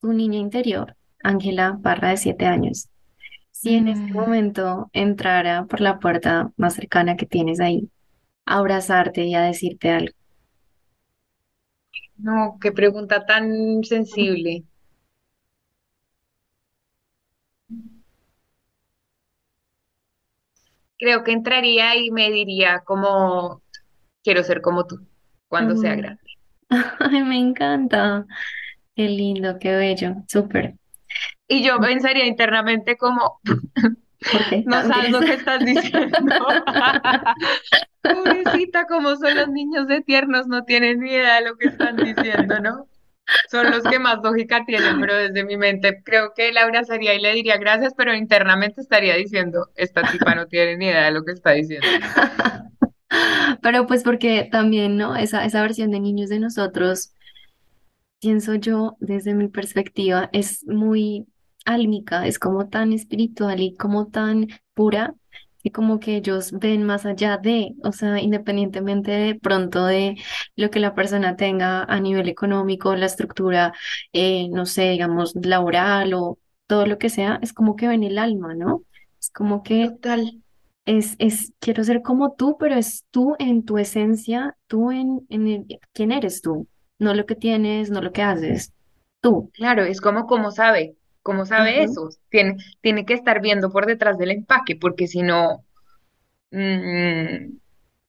tu 0.00 0.12
niña 0.14 0.38
interior, 0.38 0.96
Ángela 1.22 1.80
Parra 1.82 2.10
de 2.10 2.18
siete 2.18 2.46
años, 2.46 2.88
si 3.52 3.74
en 3.74 3.88
este 3.88 4.12
Mm, 4.12 4.18
momento 4.18 4.90
entrara 4.94 5.66
por 5.66 5.80
la 5.82 5.98
puerta 6.00 6.52
más 6.56 6.74
cercana 6.76 7.16
que 7.16 7.26
tienes 7.26 7.60
ahí, 7.60 7.90
a 8.46 8.58
abrazarte 8.58 9.24
y 9.26 9.34
a 9.36 9.42
decirte 9.42 9.90
algo? 9.92 10.12
no, 12.16 12.58
qué 12.60 12.72
pregunta 12.72 13.24
tan 13.26 13.82
sensible. 13.84 14.64
Creo 20.98 21.24
que 21.24 21.32
entraría 21.32 21.96
y 21.96 22.10
me 22.10 22.30
diría 22.30 22.80
como 22.84 23.62
quiero 24.22 24.42
ser 24.42 24.60
como 24.60 24.86
tú 24.86 25.00
cuando 25.48 25.76
sea 25.76 25.94
Mm. 25.94 25.98
grande. 25.98 26.20
Ay, 27.00 27.22
me 27.22 27.38
encanta. 27.38 28.26
Qué 28.94 29.08
lindo, 29.08 29.58
qué 29.58 29.74
bello. 29.76 30.16
Súper. 30.26 30.74
Y 31.46 31.62
yo 31.62 31.78
pensaría 31.80 32.26
internamente 32.26 32.96
como, 32.96 33.40
no 34.66 34.82
sabes 34.82 35.10
lo 35.10 35.20
que 35.20 35.34
estás 35.34 35.64
diciendo. 35.64 36.16
Pobrecita, 38.02 38.86
como 38.86 39.16
son 39.16 39.36
los 39.36 39.48
niños 39.48 39.86
de 39.86 40.00
tiernos, 40.02 40.46
no 40.46 40.64
tienen 40.64 41.00
ni 41.00 41.10
idea 41.10 41.36
de 41.36 41.48
lo 41.48 41.56
que 41.56 41.68
están 41.68 41.96
diciendo, 41.96 42.60
¿no? 42.60 42.86
Son 43.50 43.70
los 43.70 43.82
que 43.82 43.98
más 43.98 44.18
lógica 44.22 44.64
tienen, 44.66 45.00
pero 45.00 45.14
desde 45.14 45.44
mi 45.44 45.56
mente 45.56 46.02
creo 46.04 46.32
que 46.34 46.52
la 46.52 46.62
abrazaría 46.62 47.14
y 47.14 47.20
le 47.20 47.34
diría 47.34 47.56
gracias, 47.56 47.94
pero 47.96 48.14
internamente 48.14 48.80
estaría 48.80 49.16
diciendo, 49.16 49.68
esta 49.76 50.02
tipa 50.10 50.34
no 50.34 50.46
tiene 50.46 50.76
ni 50.76 50.86
idea 50.86 51.04
de 51.04 51.12
lo 51.12 51.24
que 51.24 51.32
está 51.32 51.52
diciendo. 51.52 51.86
Pero 53.62 53.86
pues 53.86 54.02
porque 54.02 54.48
también, 54.50 54.96
¿no? 54.96 55.16
Esa, 55.16 55.44
esa 55.44 55.62
versión 55.62 55.90
de 55.90 56.00
niños 56.00 56.28
de 56.28 56.38
nosotros, 56.38 57.12
pienso 58.20 58.54
yo, 58.54 58.96
desde 59.00 59.34
mi 59.34 59.48
perspectiva, 59.48 60.28
es 60.32 60.66
muy 60.66 61.26
álmica, 61.64 62.26
es 62.26 62.38
como 62.38 62.68
tan 62.68 62.92
espiritual 62.92 63.60
y 63.60 63.74
como 63.76 64.08
tan 64.08 64.48
pura, 64.74 65.14
que 65.62 65.70
como 65.72 66.00
que 66.00 66.16
ellos 66.16 66.52
ven 66.52 66.84
más 66.84 67.06
allá 67.06 67.36
de, 67.38 67.74
o 67.84 67.92
sea, 67.92 68.20
independientemente 68.20 69.10
de 69.10 69.34
pronto 69.34 69.84
de 69.86 70.16
lo 70.56 70.70
que 70.70 70.80
la 70.80 70.94
persona 70.94 71.36
tenga 71.36 71.84
a 71.84 72.00
nivel 72.00 72.28
económico, 72.28 72.94
la 72.96 73.06
estructura, 73.06 73.72
eh, 74.12 74.48
no 74.50 74.66
sé, 74.66 74.90
digamos, 74.90 75.34
laboral 75.42 76.14
o 76.14 76.38
todo 76.66 76.86
lo 76.86 76.98
que 76.98 77.08
sea, 77.10 77.38
es 77.42 77.52
como 77.52 77.76
que 77.76 77.88
ven 77.88 78.02
el 78.04 78.18
alma, 78.18 78.54
¿no? 78.54 78.84
Es 79.20 79.30
como 79.30 79.62
que 79.62 79.90
Total, 79.90 80.42
Es, 80.86 81.16
es, 81.18 81.52
quiero 81.60 81.84
ser 81.84 82.02
como 82.02 82.34
tú, 82.34 82.56
pero 82.58 82.74
es 82.74 83.04
tú 83.10 83.36
en 83.38 83.64
tu 83.64 83.78
esencia, 83.78 84.56
tú 84.68 84.90
en, 84.90 85.26
en 85.28 85.46
el- 85.48 85.80
quién 85.92 86.12
eres 86.12 86.40
tú, 86.42 86.66
no 86.98 87.12
lo 87.14 87.26
que 87.26 87.34
tienes, 87.36 87.90
no 87.90 88.00
lo 88.00 88.12
que 88.12 88.22
haces, 88.22 88.72
tú. 89.20 89.52
claro, 89.52 89.84
es 89.84 90.00
como 90.00 90.26
cómo 90.26 90.50
sabe, 90.50 90.96
cómo 91.28 91.44
sabe 91.44 91.82
eso. 91.82 92.08
Tiene, 92.30 92.56
tiene 92.80 93.04
que 93.04 93.12
estar 93.12 93.42
viendo 93.42 93.70
por 93.70 93.84
detrás 93.84 94.16
del 94.16 94.30
empaque, 94.30 94.76
porque 94.76 95.06
si 95.06 95.20
no, 95.20 95.62
mm, 96.52 97.58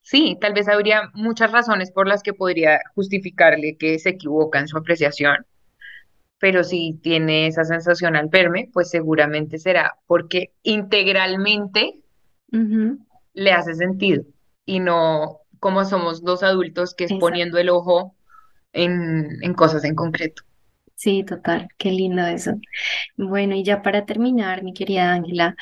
sí, 0.00 0.38
tal 0.40 0.54
vez 0.54 0.68
habría 0.68 1.10
muchas 1.12 1.52
razones 1.52 1.90
por 1.90 2.08
las 2.08 2.22
que 2.22 2.32
podría 2.32 2.80
justificarle 2.94 3.76
que 3.76 3.98
se 3.98 4.08
equivoca 4.08 4.58
en 4.58 4.68
su 4.68 4.78
apreciación. 4.78 5.36
Pero 6.38 6.64
si 6.64 6.98
tiene 7.02 7.46
esa 7.46 7.64
sensación 7.64 8.16
al 8.16 8.28
verme, 8.28 8.70
pues 8.72 8.88
seguramente 8.88 9.58
será 9.58 9.98
porque 10.06 10.54
integralmente 10.62 12.00
le 13.34 13.52
hace 13.52 13.74
sentido 13.74 14.24
y 14.64 14.80
no 14.80 15.40
como 15.58 15.84
somos 15.84 16.22
los 16.22 16.42
adultos 16.42 16.94
que 16.94 17.04
es 17.04 17.10
Exacto. 17.10 17.26
poniendo 17.26 17.58
el 17.58 17.68
ojo 17.68 18.16
en, 18.72 19.42
en 19.42 19.52
cosas 19.52 19.84
en 19.84 19.94
concreto. 19.94 20.42
Sí, 21.00 21.24
total, 21.24 21.68
qué 21.78 21.92
lindo 21.92 22.26
eso. 22.26 22.52
Bueno, 23.16 23.54
y 23.54 23.64
ya 23.64 23.80
para 23.80 24.04
terminar, 24.04 24.62
mi 24.62 24.74
querida 24.74 25.14
Ángela, 25.14 25.56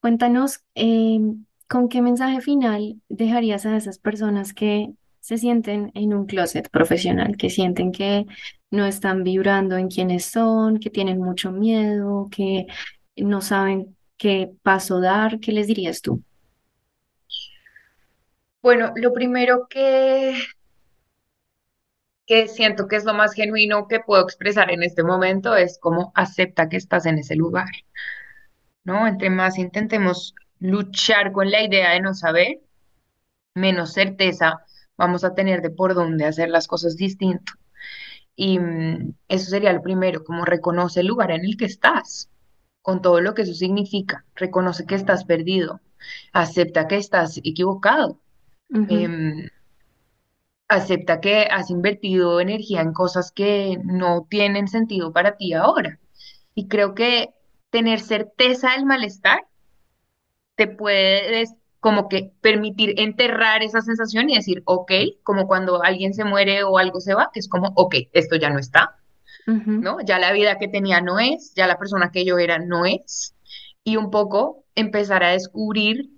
cuéntanos 0.00 0.60
eh, 0.74 1.20
con 1.68 1.90
qué 1.90 2.00
mensaje 2.00 2.40
final 2.40 2.96
dejarías 3.10 3.66
a 3.66 3.76
esas 3.76 3.98
personas 3.98 4.54
que 4.54 4.94
se 5.20 5.36
sienten 5.36 5.90
en 5.94 6.14
un 6.14 6.24
closet 6.24 6.70
profesional, 6.70 7.36
que 7.36 7.50
sienten 7.50 7.92
que 7.92 8.24
no 8.70 8.86
están 8.86 9.24
vibrando 9.24 9.76
en 9.76 9.88
quiénes 9.88 10.24
son, 10.24 10.78
que 10.78 10.88
tienen 10.88 11.18
mucho 11.18 11.52
miedo, 11.52 12.30
que 12.30 12.66
no 13.18 13.42
saben 13.42 13.94
qué 14.16 14.52
paso 14.62 15.02
dar, 15.02 15.38
¿qué 15.38 15.52
les 15.52 15.66
dirías 15.66 16.00
tú? 16.00 16.22
Bueno, 18.62 18.92
lo 18.96 19.12
primero 19.12 19.66
que, 19.68 20.34
que 22.32 22.48
siento 22.48 22.88
que 22.88 22.96
es 22.96 23.04
lo 23.04 23.12
más 23.12 23.34
genuino 23.34 23.86
que 23.88 24.00
puedo 24.00 24.22
expresar 24.22 24.70
en 24.70 24.82
este 24.82 25.02
momento 25.02 25.54
es 25.54 25.78
cómo 25.78 26.12
acepta 26.14 26.70
que 26.70 26.78
estás 26.78 27.04
en 27.04 27.18
ese 27.18 27.36
lugar, 27.36 27.68
¿no? 28.84 29.06
Entre 29.06 29.28
más 29.28 29.58
intentemos 29.58 30.34
luchar 30.58 31.32
con 31.32 31.50
la 31.50 31.62
idea 31.62 31.90
de 31.90 32.00
no 32.00 32.14
saber, 32.14 32.62
menos 33.54 33.92
certeza 33.92 34.64
vamos 34.96 35.24
a 35.24 35.34
tener 35.34 35.60
de 35.60 35.68
por 35.68 35.92
dónde 35.92 36.24
hacer 36.24 36.48
las 36.48 36.68
cosas 36.68 36.96
distinto. 36.96 37.52
Y 38.34 38.58
mm, 38.58 39.12
eso 39.28 39.50
sería 39.50 39.74
lo 39.74 39.82
primero, 39.82 40.24
como 40.24 40.46
reconoce 40.46 41.00
el 41.00 41.08
lugar 41.08 41.32
en 41.32 41.44
el 41.44 41.58
que 41.58 41.66
estás, 41.66 42.30
con 42.80 43.02
todo 43.02 43.20
lo 43.20 43.34
que 43.34 43.42
eso 43.42 43.52
significa. 43.52 44.24
Reconoce 44.36 44.86
que 44.86 44.94
estás 44.94 45.26
perdido, 45.26 45.82
acepta 46.32 46.88
que 46.88 46.96
estás 46.96 47.36
equivocado, 47.44 48.18
acepta 50.72 51.20
que 51.20 51.42
has 51.50 51.70
invertido 51.70 52.40
energía 52.40 52.80
en 52.82 52.92
cosas 52.92 53.32
que 53.32 53.78
no 53.84 54.26
tienen 54.30 54.68
sentido 54.68 55.12
para 55.12 55.36
ti 55.36 55.52
ahora. 55.54 56.00
Y 56.54 56.68
creo 56.68 56.94
que 56.94 57.30
tener 57.70 58.00
certeza 58.00 58.72
del 58.72 58.86
malestar 58.86 59.46
te 60.56 60.66
puede 60.68 61.30
des- 61.30 61.54
como 61.80 62.08
que 62.08 62.32
permitir 62.40 62.94
enterrar 63.00 63.62
esa 63.62 63.80
sensación 63.80 64.30
y 64.30 64.36
decir, 64.36 64.62
ok, 64.66 64.92
como 65.24 65.48
cuando 65.48 65.82
alguien 65.82 66.14
se 66.14 66.24
muere 66.24 66.62
o 66.64 66.78
algo 66.78 67.00
se 67.00 67.14
va, 67.14 67.30
que 67.32 67.40
es 67.40 67.48
como, 67.48 67.72
ok, 67.74 67.96
esto 68.12 68.36
ya 68.36 68.50
no 68.50 68.58
está, 68.60 68.96
¿no? 69.80 69.98
Ya 70.04 70.18
la 70.18 70.32
vida 70.32 70.58
que 70.58 70.68
tenía 70.68 71.00
no 71.02 71.18
es, 71.20 71.54
ya 71.56 71.66
la 71.68 71.78
persona 71.78 72.10
que 72.12 72.24
yo 72.24 72.38
era 72.38 72.58
no 72.60 72.86
es, 72.86 73.36
y 73.84 73.96
un 73.96 74.10
poco 74.10 74.64
empezar 74.76 75.24
a 75.24 75.32
descubrir 75.32 76.10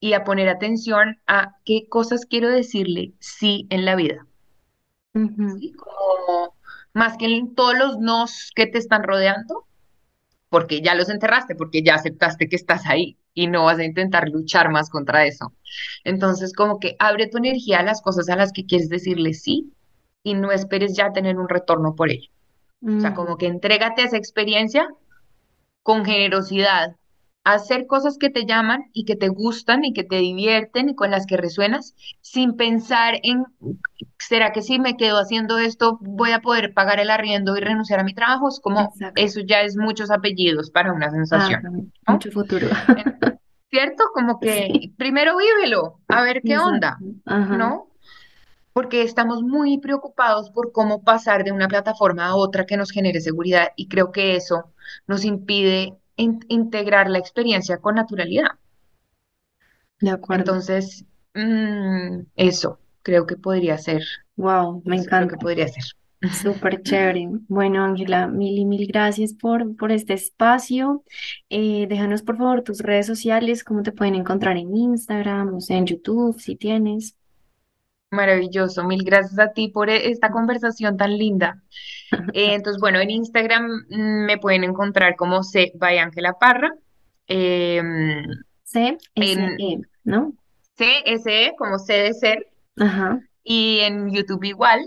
y 0.00 0.12
a 0.12 0.24
poner 0.24 0.48
atención 0.48 1.20
a 1.26 1.56
qué 1.64 1.88
cosas 1.88 2.26
quiero 2.26 2.48
decirle 2.48 3.12
sí 3.18 3.66
en 3.70 3.84
la 3.84 3.96
vida. 3.96 4.26
Como 5.12 6.54
más 6.94 7.16
que 7.16 7.26
en 7.26 7.54
todos 7.54 7.76
los 7.76 7.98
nos 7.98 8.52
que 8.54 8.66
te 8.66 8.78
están 8.78 9.02
rodeando, 9.02 9.66
porque 10.48 10.80
ya 10.80 10.94
los 10.94 11.08
enterraste, 11.08 11.54
porque 11.54 11.82
ya 11.82 11.96
aceptaste 11.96 12.48
que 12.48 12.56
estás 12.56 12.86
ahí 12.86 13.18
y 13.34 13.46
no 13.46 13.64
vas 13.64 13.78
a 13.78 13.84
intentar 13.84 14.28
luchar 14.28 14.70
más 14.70 14.90
contra 14.90 15.26
eso. 15.26 15.52
Entonces, 16.04 16.52
como 16.52 16.78
que 16.78 16.96
abre 16.98 17.28
tu 17.28 17.38
energía 17.38 17.80
a 17.80 17.84
las 17.84 18.00
cosas 18.00 18.28
a 18.28 18.36
las 18.36 18.52
que 18.52 18.64
quieres 18.64 18.88
decirle 18.88 19.34
sí 19.34 19.72
y 20.22 20.34
no 20.34 20.52
esperes 20.52 20.96
ya 20.96 21.12
tener 21.12 21.38
un 21.38 21.48
retorno 21.48 21.94
por 21.94 22.10
ello. 22.10 22.30
O 22.86 23.00
sea, 23.00 23.14
como 23.14 23.36
que 23.36 23.46
entrégate 23.46 24.02
a 24.02 24.04
esa 24.06 24.16
experiencia 24.16 24.88
con 25.82 26.04
generosidad, 26.04 26.96
hacer 27.54 27.86
cosas 27.86 28.18
que 28.18 28.30
te 28.30 28.44
llaman 28.44 28.90
y 28.92 29.04
que 29.04 29.16
te 29.16 29.28
gustan 29.28 29.84
y 29.84 29.92
que 29.92 30.04
te 30.04 30.16
divierten 30.16 30.90
y 30.90 30.94
con 30.94 31.10
las 31.10 31.26
que 31.26 31.36
resuenas, 31.36 31.94
sin 32.20 32.56
pensar 32.56 33.14
en, 33.22 33.44
¿será 34.18 34.52
que 34.52 34.62
si 34.62 34.78
me 34.78 34.96
quedo 34.96 35.18
haciendo 35.18 35.58
esto 35.58 35.98
voy 36.00 36.32
a 36.32 36.40
poder 36.40 36.74
pagar 36.74 37.00
el 37.00 37.10
arriendo 37.10 37.56
y 37.56 37.60
renunciar 37.60 38.00
a 38.00 38.04
mi 38.04 38.14
trabajo? 38.14 38.48
Es 38.48 38.60
como, 38.60 38.92
eso 39.14 39.40
ya 39.40 39.62
es 39.62 39.76
muchos 39.76 40.10
apellidos 40.10 40.70
para 40.70 40.92
una 40.92 41.10
sensación. 41.10 41.90
Ah, 42.06 42.12
mucho 42.12 42.30
futuro. 42.30 42.68
¿Cierto? 43.70 44.04
Como 44.12 44.40
que 44.40 44.92
primero 44.96 45.36
vívelo, 45.36 46.00
a 46.08 46.22
ver 46.22 46.42
qué 46.42 46.58
onda, 46.58 46.98
¿no? 47.24 47.88
Porque 48.72 49.02
estamos 49.02 49.42
muy 49.42 49.78
preocupados 49.78 50.50
por 50.50 50.72
cómo 50.72 51.02
pasar 51.02 51.44
de 51.44 51.52
una 51.52 51.68
plataforma 51.68 52.26
a 52.26 52.36
otra 52.36 52.64
que 52.64 52.76
nos 52.76 52.90
genere 52.90 53.20
seguridad 53.20 53.72
y 53.74 53.88
creo 53.88 54.12
que 54.12 54.36
eso 54.36 54.72
nos 55.06 55.24
impide 55.24 55.98
integrar 56.18 57.08
la 57.08 57.18
experiencia 57.18 57.78
con 57.78 57.94
naturalidad. 57.94 58.48
De 60.00 60.10
acuerdo. 60.10 60.52
Entonces, 60.52 61.04
mm, 61.34 62.20
eso 62.36 62.78
creo 63.02 63.26
que 63.26 63.36
podría 63.36 63.78
ser. 63.78 64.02
Wow, 64.36 64.82
me 64.84 64.96
encanta. 64.96 65.34
que 65.34 65.40
podría 65.40 65.68
ser. 65.68 65.84
Súper 66.32 66.82
chévere. 66.82 67.28
Bueno, 67.48 67.84
Ángela, 67.84 68.26
mil 68.26 68.58
y 68.58 68.64
mil 68.64 68.86
gracias 68.86 69.34
por, 69.34 69.76
por 69.76 69.92
este 69.92 70.14
espacio. 70.14 71.04
Eh, 71.48 71.86
déjanos 71.88 72.22
por 72.22 72.36
favor 72.36 72.62
tus 72.62 72.80
redes 72.80 73.06
sociales, 73.06 73.64
cómo 73.64 73.82
te 73.82 73.92
pueden 73.92 74.14
encontrar 74.14 74.56
en 74.56 74.74
Instagram, 74.76 75.54
o 75.54 75.60
sea, 75.60 75.78
en 75.78 75.86
YouTube, 75.86 76.40
si 76.40 76.56
tienes. 76.56 77.16
Maravilloso, 78.10 78.84
mil 78.84 79.04
gracias 79.04 79.38
a 79.38 79.52
ti 79.52 79.68
por 79.68 79.90
e, 79.90 80.10
esta 80.10 80.30
conversación 80.30 80.96
tan 80.96 81.18
linda. 81.18 81.62
Eh, 82.32 82.54
entonces, 82.54 82.80
bueno, 82.80 83.00
en 83.00 83.10
Instagram 83.10 83.86
mm, 83.90 84.24
me 84.24 84.38
pueden 84.38 84.64
encontrar 84.64 85.16
como 85.16 85.42
C 85.42 85.72
by 85.74 85.98
Ángela 85.98 86.34
Parra. 86.38 86.74
Em, 87.26 88.24
C, 88.64 88.96
S, 89.14 89.56
E, 89.58 89.78
¿no? 90.04 90.32
C, 90.76 91.02
S, 91.04 91.28
E, 91.30 91.54
como 91.58 91.78
C 91.78 91.92
de 91.92 92.14
ser. 92.14 92.46
Ajá. 92.78 93.20
Y 93.44 93.80
en 93.80 94.10
YouTube 94.10 94.44
igual. 94.44 94.80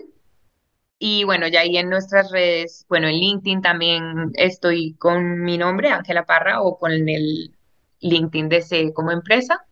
Y 0.98 1.24
bueno, 1.24 1.48
ya 1.48 1.62
ahí 1.62 1.78
en 1.78 1.90
nuestras 1.90 2.32
redes, 2.32 2.86
bueno, 2.88 3.08
en 3.08 3.16
LinkedIn 3.16 3.62
también 3.62 4.32
estoy 4.36 4.94
con 5.00 5.42
mi 5.42 5.58
nombre, 5.58 5.90
Ángela 5.90 6.26
Parra, 6.26 6.62
o 6.62 6.78
con 6.78 6.92
el 6.92 7.56
LinkedIn 8.02 8.50
de 8.50 8.62
C 8.62 8.94
como 8.94 9.12
empresa 9.12 9.66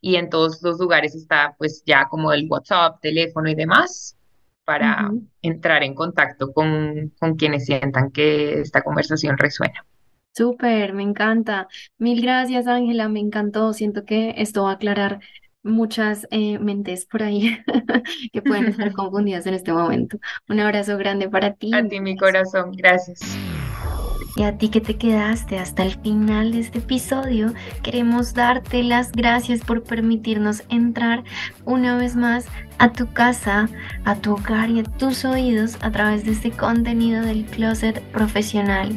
y 0.00 0.16
en 0.16 0.30
todos 0.30 0.62
los 0.62 0.78
lugares 0.78 1.14
está 1.14 1.54
pues 1.58 1.82
ya 1.84 2.08
como 2.08 2.32
el 2.32 2.46
WhatsApp, 2.48 3.00
teléfono 3.00 3.48
y 3.50 3.54
demás 3.54 4.16
para 4.64 5.10
entrar 5.42 5.82
en 5.82 5.94
contacto 5.94 6.52
con, 6.52 7.12
con 7.18 7.34
quienes 7.34 7.66
sientan 7.66 8.12
que 8.12 8.60
esta 8.60 8.82
conversación 8.82 9.36
resuena. 9.36 9.84
Súper, 10.32 10.92
me 10.92 11.02
encanta. 11.02 11.66
Mil 11.98 12.22
gracias, 12.22 12.68
Ángela, 12.68 13.08
me 13.08 13.18
encantó. 13.18 13.72
Siento 13.72 14.04
que 14.04 14.34
esto 14.36 14.62
va 14.62 14.70
a 14.70 14.74
aclarar 14.74 15.20
muchas 15.62 16.26
eh, 16.30 16.58
mentes 16.58 17.04
por 17.04 17.22
ahí 17.22 17.58
que 18.32 18.42
pueden 18.42 18.66
estar 18.66 18.92
confundidas 18.94 19.46
en 19.46 19.54
este 19.54 19.72
momento. 19.72 20.18
Un 20.48 20.60
abrazo 20.60 20.96
grande 20.96 21.28
para 21.28 21.54
ti. 21.54 21.74
A 21.74 21.86
ti, 21.86 22.00
mi 22.00 22.16
corazón. 22.16 22.72
Gracias. 22.72 23.20
Y 24.40 24.42
a 24.42 24.56
ti 24.56 24.70
que 24.70 24.80
te 24.80 24.96
quedaste 24.96 25.58
hasta 25.58 25.82
el 25.82 26.00
final 26.00 26.52
de 26.52 26.60
este 26.60 26.78
episodio, 26.78 27.52
queremos 27.82 28.32
darte 28.32 28.82
las 28.82 29.12
gracias 29.12 29.60
por 29.60 29.82
permitirnos 29.82 30.62
entrar 30.70 31.24
una 31.66 31.98
vez 31.98 32.16
más 32.16 32.46
a 32.80 32.92
tu 32.92 33.12
casa, 33.12 33.68
a 34.06 34.16
tu 34.16 34.32
hogar 34.32 34.70
y 34.70 34.80
a 34.80 34.84
tus 34.84 35.26
oídos 35.26 35.76
a 35.82 35.90
través 35.90 36.24
de 36.24 36.32
este 36.32 36.50
contenido 36.50 37.22
del 37.22 37.44
closet 37.44 38.00
profesional. 38.10 38.96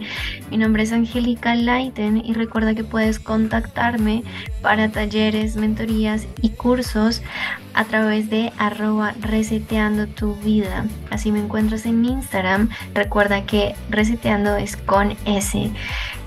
Mi 0.50 0.58
nombre 0.58 0.84
es 0.84 0.94
Angélica 0.94 1.54
Leiten 1.54 2.24
y 2.26 2.34
recuerda 2.34 2.74
que 2.76 2.86
puedes 2.86 3.20
contactarme 3.20 4.24
para 4.62 4.90
talleres, 4.90 5.58
mentorías 5.58 6.28
y 6.42 6.50
cursos 6.52 7.22
a 7.74 7.84
través 7.84 8.30
de 8.30 8.54
arroba 8.58 9.16
reseteando 9.20 10.08
tu 10.08 10.36
vida. 10.36 10.86
Así 11.12 11.34
me 11.34 11.40
encuentras 11.40 11.86
en 11.86 12.06
Instagram. 12.06 12.70
Recuerda 12.94 13.46
que 13.46 13.76
reseteando 13.90 14.56
es 14.56 14.78
con 14.78 15.18
S. 15.26 15.72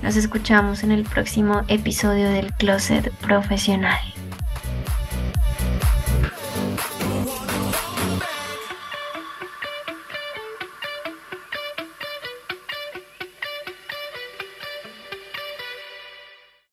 Nos 0.03 0.15
escuchamos 0.15 0.83
en 0.83 0.91
el 0.91 1.03
próximo 1.05 1.63
episodio 1.67 2.29
del 2.29 2.53
closet 2.53 3.11
profesional. 3.13 3.97